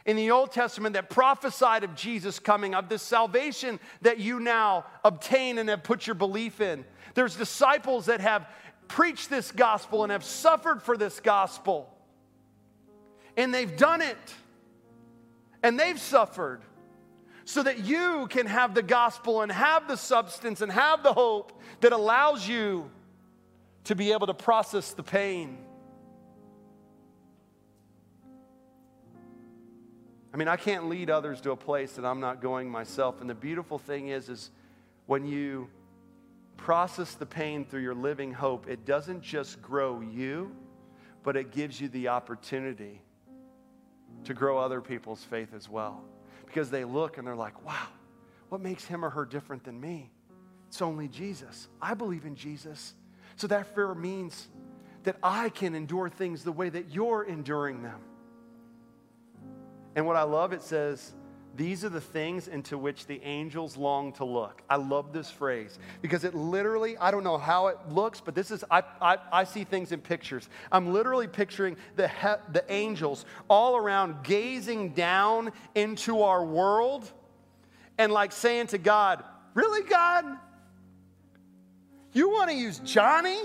in 0.05 0.15
the 0.15 0.31
Old 0.31 0.51
Testament 0.51 0.93
that 0.93 1.09
prophesied 1.09 1.83
of 1.83 1.95
Jesus 1.95 2.37
coming, 2.39 2.75
of 2.75 2.89
this 2.89 3.01
salvation 3.01 3.79
that 4.01 4.19
you 4.19 4.39
now 4.39 4.85
obtain 5.03 5.57
and 5.57 5.67
have 5.69 5.83
put 5.83 6.05
your 6.05 6.13
belief 6.13 6.61
in. 6.61 6.85
There's 7.15 7.35
disciples 7.35 8.05
that 8.05 8.21
have 8.21 8.47
preached 8.87 9.29
this 9.29 9.51
gospel 9.51 10.03
and 10.03 10.11
have 10.11 10.23
suffered 10.23 10.83
for 10.83 10.95
this 10.95 11.19
gospel. 11.19 11.89
And 13.35 13.53
they've 13.53 13.75
done 13.75 14.01
it. 14.01 14.35
And 15.65 15.79
they've 15.79 15.99
suffered 15.99 16.61
so 17.43 17.63
that 17.63 17.85
you 17.85 18.27
can 18.29 18.45
have 18.45 18.75
the 18.75 18.83
gospel 18.83 19.41
and 19.41 19.51
have 19.51 19.87
the 19.87 19.97
substance 19.97 20.61
and 20.61 20.71
have 20.71 21.01
the 21.01 21.11
hope 21.11 21.59
that 21.81 21.91
allows 21.91 22.47
you 22.47 22.91
to 23.85 23.95
be 23.95 24.11
able 24.11 24.27
to 24.27 24.33
process 24.35 24.93
the 24.93 25.01
pain. 25.01 25.57
I 30.31 30.37
mean, 30.37 30.47
I 30.47 30.55
can't 30.55 30.87
lead 30.87 31.09
others 31.09 31.41
to 31.41 31.49
a 31.49 31.57
place 31.57 31.93
that 31.93 32.05
I'm 32.05 32.19
not 32.19 32.43
going 32.43 32.69
myself. 32.69 33.19
And 33.19 33.27
the 33.27 33.33
beautiful 33.33 33.79
thing 33.79 34.09
is, 34.09 34.29
is 34.29 34.51
when 35.07 35.25
you 35.25 35.67
process 36.57 37.15
the 37.15 37.25
pain 37.25 37.65
through 37.65 37.81
your 37.81 37.95
living 37.95 38.31
hope, 38.31 38.69
it 38.69 38.85
doesn't 38.85 39.23
just 39.23 39.63
grow 39.63 39.99
you, 40.01 40.55
but 41.23 41.35
it 41.35 41.51
gives 41.51 41.81
you 41.81 41.87
the 41.87 42.09
opportunity 42.09 43.01
to 44.25 44.33
grow 44.33 44.57
other 44.57 44.81
people's 44.81 45.23
faith 45.23 45.53
as 45.55 45.69
well. 45.69 46.03
Because 46.45 46.69
they 46.69 46.83
look 46.83 47.17
and 47.17 47.25
they're 47.25 47.35
like, 47.35 47.65
wow, 47.65 47.87
what 48.49 48.61
makes 48.61 48.85
him 48.85 49.03
or 49.03 49.09
her 49.09 49.25
different 49.25 49.63
than 49.63 49.79
me? 49.79 50.11
It's 50.67 50.81
only 50.81 51.07
Jesus. 51.07 51.67
I 51.81 51.93
believe 51.93 52.25
in 52.25 52.35
Jesus. 52.35 52.93
So 53.35 53.47
that 53.47 53.73
fear 53.73 53.93
means 53.93 54.47
that 55.03 55.17
I 55.21 55.49
can 55.49 55.75
endure 55.75 56.09
things 56.09 56.43
the 56.43 56.51
way 56.51 56.69
that 56.69 56.89
you're 56.89 57.23
enduring 57.23 57.83
them. 57.83 57.99
And 59.95 60.05
what 60.05 60.15
I 60.15 60.23
love, 60.23 60.51
it 60.51 60.61
says, 60.61 61.13
these 61.55 61.85
are 61.85 61.89
the 61.89 62.01
things 62.01 62.47
into 62.47 62.77
which 62.77 63.05
the 63.05 63.21
angels 63.23 63.77
long 63.77 64.11
to 64.13 64.25
look. 64.25 64.61
I 64.69 64.75
love 64.75 65.13
this 65.13 65.31
phrase 65.31 65.79
because 66.01 66.23
it 66.23 66.35
literally, 66.35 66.97
I 66.97 67.11
don't 67.11 67.23
know 67.23 67.37
how 67.37 67.67
it 67.67 67.77
looks, 67.89 68.19
but 68.19 68.35
this 68.35 68.51
is, 68.51 68.63
I, 68.69 68.83
I, 69.01 69.17
I 69.31 69.43
see 69.43 69.63
things 69.63 69.91
in 69.91 70.01
pictures. 70.01 70.49
I'm 70.71 70.91
literally 70.91 71.27
picturing 71.27 71.77
the, 71.95 72.07
he, 72.07 72.27
the 72.51 72.63
angels 72.69 73.25
all 73.47 73.77
around 73.77 74.23
gazing 74.23 74.89
down 74.93 75.51
into 75.75 76.21
our 76.23 76.43
world 76.43 77.09
and 77.97 78.11
like 78.11 78.31
saying 78.31 78.67
to 78.67 78.77
God, 78.77 79.23
Really, 79.55 79.87
God? 79.87 80.25
You 82.11 82.29
want 82.29 82.49
to 82.49 82.55
use 82.55 82.79
Johnny? 82.79 83.39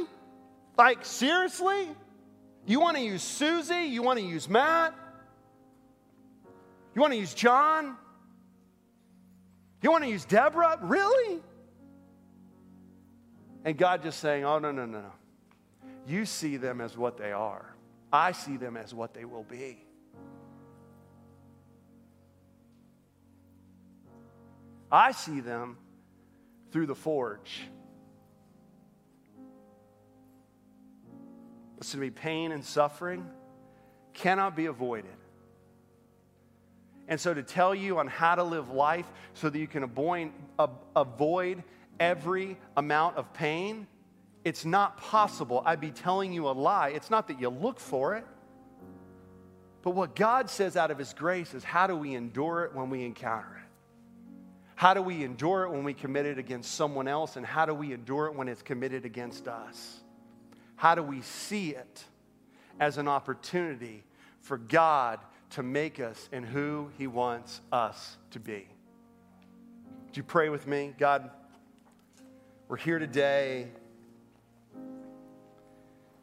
Like, 0.77 1.05
seriously? 1.05 1.89
You 2.67 2.81
want 2.81 2.97
to 2.97 3.03
use 3.03 3.23
Susie? 3.23 3.87
You 3.87 4.03
want 4.03 4.19
to 4.19 4.25
use 4.25 4.49
Matt? 4.49 4.93
You 6.95 7.01
want 7.01 7.13
to 7.13 7.19
use 7.19 7.35
John? 7.35 7.97
You 9.83 9.91
want 9.91 10.05
to 10.05 10.11
use 10.11 10.25
Deborah? 10.25 10.79
Really? 10.83 11.41
And 13.65 13.77
God 13.77 14.03
just 14.03 14.21
saying, 14.21 14.45
oh, 14.45 14.59
no, 14.59 14.73
no, 14.73 14.87
no, 14.87 15.01
no. 15.01 15.13
You 16.07 16.25
see 16.25 16.57
them 16.57 16.81
as 16.81 16.97
what 16.97 17.19
they 17.19 17.33
are, 17.33 17.75
I 18.13 18.33
see 18.33 18.57
them 18.57 18.77
as 18.77 18.93
what 18.95 19.15
they 19.15 19.25
will 19.25 19.45
be. 19.45 19.85
I 24.93 25.13
see 25.13 25.39
them 25.39 25.79
through 26.73 26.87
the 26.87 26.97
forge. 26.97 27.63
Listen 31.79 32.01
to 32.01 32.07
me, 32.07 32.11
pain 32.11 32.51
and 32.51 32.65
suffering 32.65 33.25
cannot 34.13 34.57
be 34.57 34.67
avoided. 34.67 35.20
And 37.11 37.21
so, 37.21 37.35
to 37.35 37.43
tell 37.43 37.75
you 37.75 37.99
on 37.99 38.07
how 38.07 38.37
to 38.37 38.45
live 38.45 38.71
life 38.71 39.11
so 39.35 39.51
that 39.51 39.59
you 39.59 39.67
can 39.67 39.83
avoid, 39.83 41.65
every 41.99 42.57
amount 42.77 43.17
of 43.17 43.35
pain, 43.35 43.89
it's 44.45 44.65
not 44.65 44.97
possible. 44.97 45.63
I'd 45.67 45.81
be 45.81 45.91
telling 45.91 46.33
you 46.33 46.49
a 46.49 46.53
lie. 46.53 46.91
It's 46.91 47.11
not 47.11 47.27
that 47.29 47.41
you 47.41 47.49
look 47.49 47.81
for 47.81 48.15
it. 48.15 48.25
But 49.83 49.91
what 49.91 50.15
God 50.15 50.49
says 50.49 50.77
out 50.77 50.93
of 50.93 50.99
His 50.99 51.13
grace 51.13 51.53
is 51.53 51.65
how 51.65 51.89
do 51.89 51.97
we 51.97 52.15
endure 52.15 52.65
it 52.65 52.75
when 52.75 52.91
we 52.91 53.05
encounter 53.05 53.57
it? 53.57 53.69
How 54.77 54.95
do 54.95 55.03
we 55.03 55.25
endure 55.25 55.65
it 55.65 55.71
when 55.71 55.83
we 55.83 55.93
commit 55.93 56.27
it 56.27 56.39
against 56.39 56.75
someone 56.75 57.09
else? 57.09 57.37
And 57.37 57.45
how 57.45 57.67
do 57.67 57.75
we 57.75 57.93
endure 57.93 58.27
it 58.27 58.37
when 58.37 58.47
it's 58.47 58.63
committed 58.63 59.05
against 59.05 59.49
us? 59.49 60.01
How 60.77 60.95
do 60.95 61.03
we 61.03 61.23
see 61.23 61.71
it 61.71 62.05
as 62.79 62.99
an 62.99 63.09
opportunity 63.09 64.05
for 64.41 64.57
God 64.57 65.19
to 65.51 65.63
make 65.63 66.01
us 66.01 66.29
in 66.33 66.43
who 66.43 66.91
He 66.99 67.07
wants 67.07 67.61
us 67.73 68.17
to 68.31 68.41
be. 68.41 68.67
Do 70.13 70.19
you 70.19 70.23
pray 70.23 70.49
with 70.49 70.67
me? 70.67 70.95
God, 70.99 71.31
we're 72.69 72.77
here 72.77 72.99
today. 72.99 73.69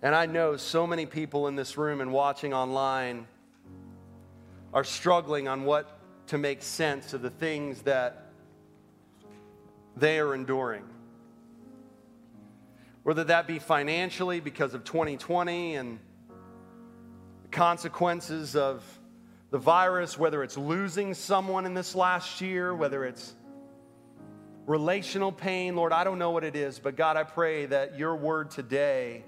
And 0.02 0.14
I 0.14 0.26
know 0.26 0.58
so 0.58 0.86
many 0.86 1.06
people 1.06 1.48
in 1.48 1.56
this 1.56 1.78
room 1.78 2.02
and 2.02 2.12
watching 2.12 2.54
online 2.54 3.28
are 4.74 4.84
struggling 4.84 5.48
on 5.48 5.64
what 5.64 6.00
to 6.28 6.38
make 6.38 6.62
sense 6.62 7.14
of 7.14 7.22
the 7.22 7.30
things 7.30 7.82
that 7.84 8.32
they 9.96 10.20
are 10.20 10.36
enduring. 10.36 10.84
Whether 13.04 13.24
that 13.26 13.48
be 13.48 13.60
financially 13.60 14.40
because 14.40 14.74
of 14.74 14.84
2020 14.84 15.76
and 15.76 16.00
consequences 17.52 18.56
of 18.56 18.84
the 19.50 19.58
virus, 19.58 20.18
whether 20.18 20.44
it's 20.44 20.58
losing 20.58 21.14
someone 21.14 21.66
in 21.66 21.74
this 21.74 21.96
last 21.96 22.42
year, 22.42 22.76
whether 22.76 23.06
it's 23.06 23.34
relational 24.66 25.32
pain, 25.32 25.76
Lord, 25.76 25.94
I 25.94 26.04
don't 26.04 26.20
know 26.20 26.32
what 26.32 26.44
it 26.44 26.56
is, 26.56 26.80
but 26.80 26.96
God, 26.96 27.16
I 27.16 27.24
pray 27.24 27.66
that 27.68 27.98
your 27.98 28.16
word 28.16 28.52
today 28.52 29.24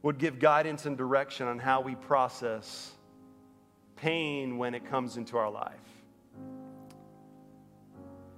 would 0.00 0.18
give 0.18 0.38
guidance 0.38 0.86
and 0.86 0.96
direction 0.96 1.46
on 1.46 1.58
how 1.58 1.82
we 1.82 1.94
process 1.94 2.90
pain 3.96 4.58
when 4.58 4.74
it 4.74 4.86
comes 4.86 5.16
into 5.16 5.36
our 5.36 5.50
life. 5.50 5.74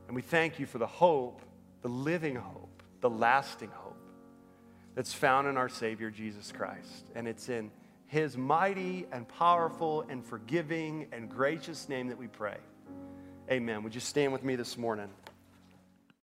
And 0.08 0.14
we 0.14 0.22
thank 0.22 0.58
you 0.58 0.66
for 0.66 0.78
the 0.78 0.86
hope, 0.86 1.40
the 1.82 1.88
living 1.88 2.36
hope, 2.36 2.82
the 3.00 3.08
lasting 3.08 3.70
hope 3.72 3.96
that's 4.94 5.14
found 5.14 5.48
in 5.48 5.56
our 5.56 5.68
Savior 5.68 6.10
Jesus 6.10 6.52
Christ. 6.52 7.10
And 7.14 7.26
it's 7.26 7.48
in 7.48 7.70
his 8.14 8.36
mighty 8.36 9.06
and 9.10 9.26
powerful 9.26 10.04
and 10.08 10.24
forgiving 10.24 11.08
and 11.10 11.28
gracious 11.28 11.88
name 11.88 12.06
that 12.06 12.16
we 12.16 12.28
pray. 12.28 12.58
Amen. 13.50 13.82
Would 13.82 13.92
you 13.92 14.00
stand 14.00 14.32
with 14.32 14.44
me 14.44 14.54
this 14.54 14.78
morning? 14.78 15.08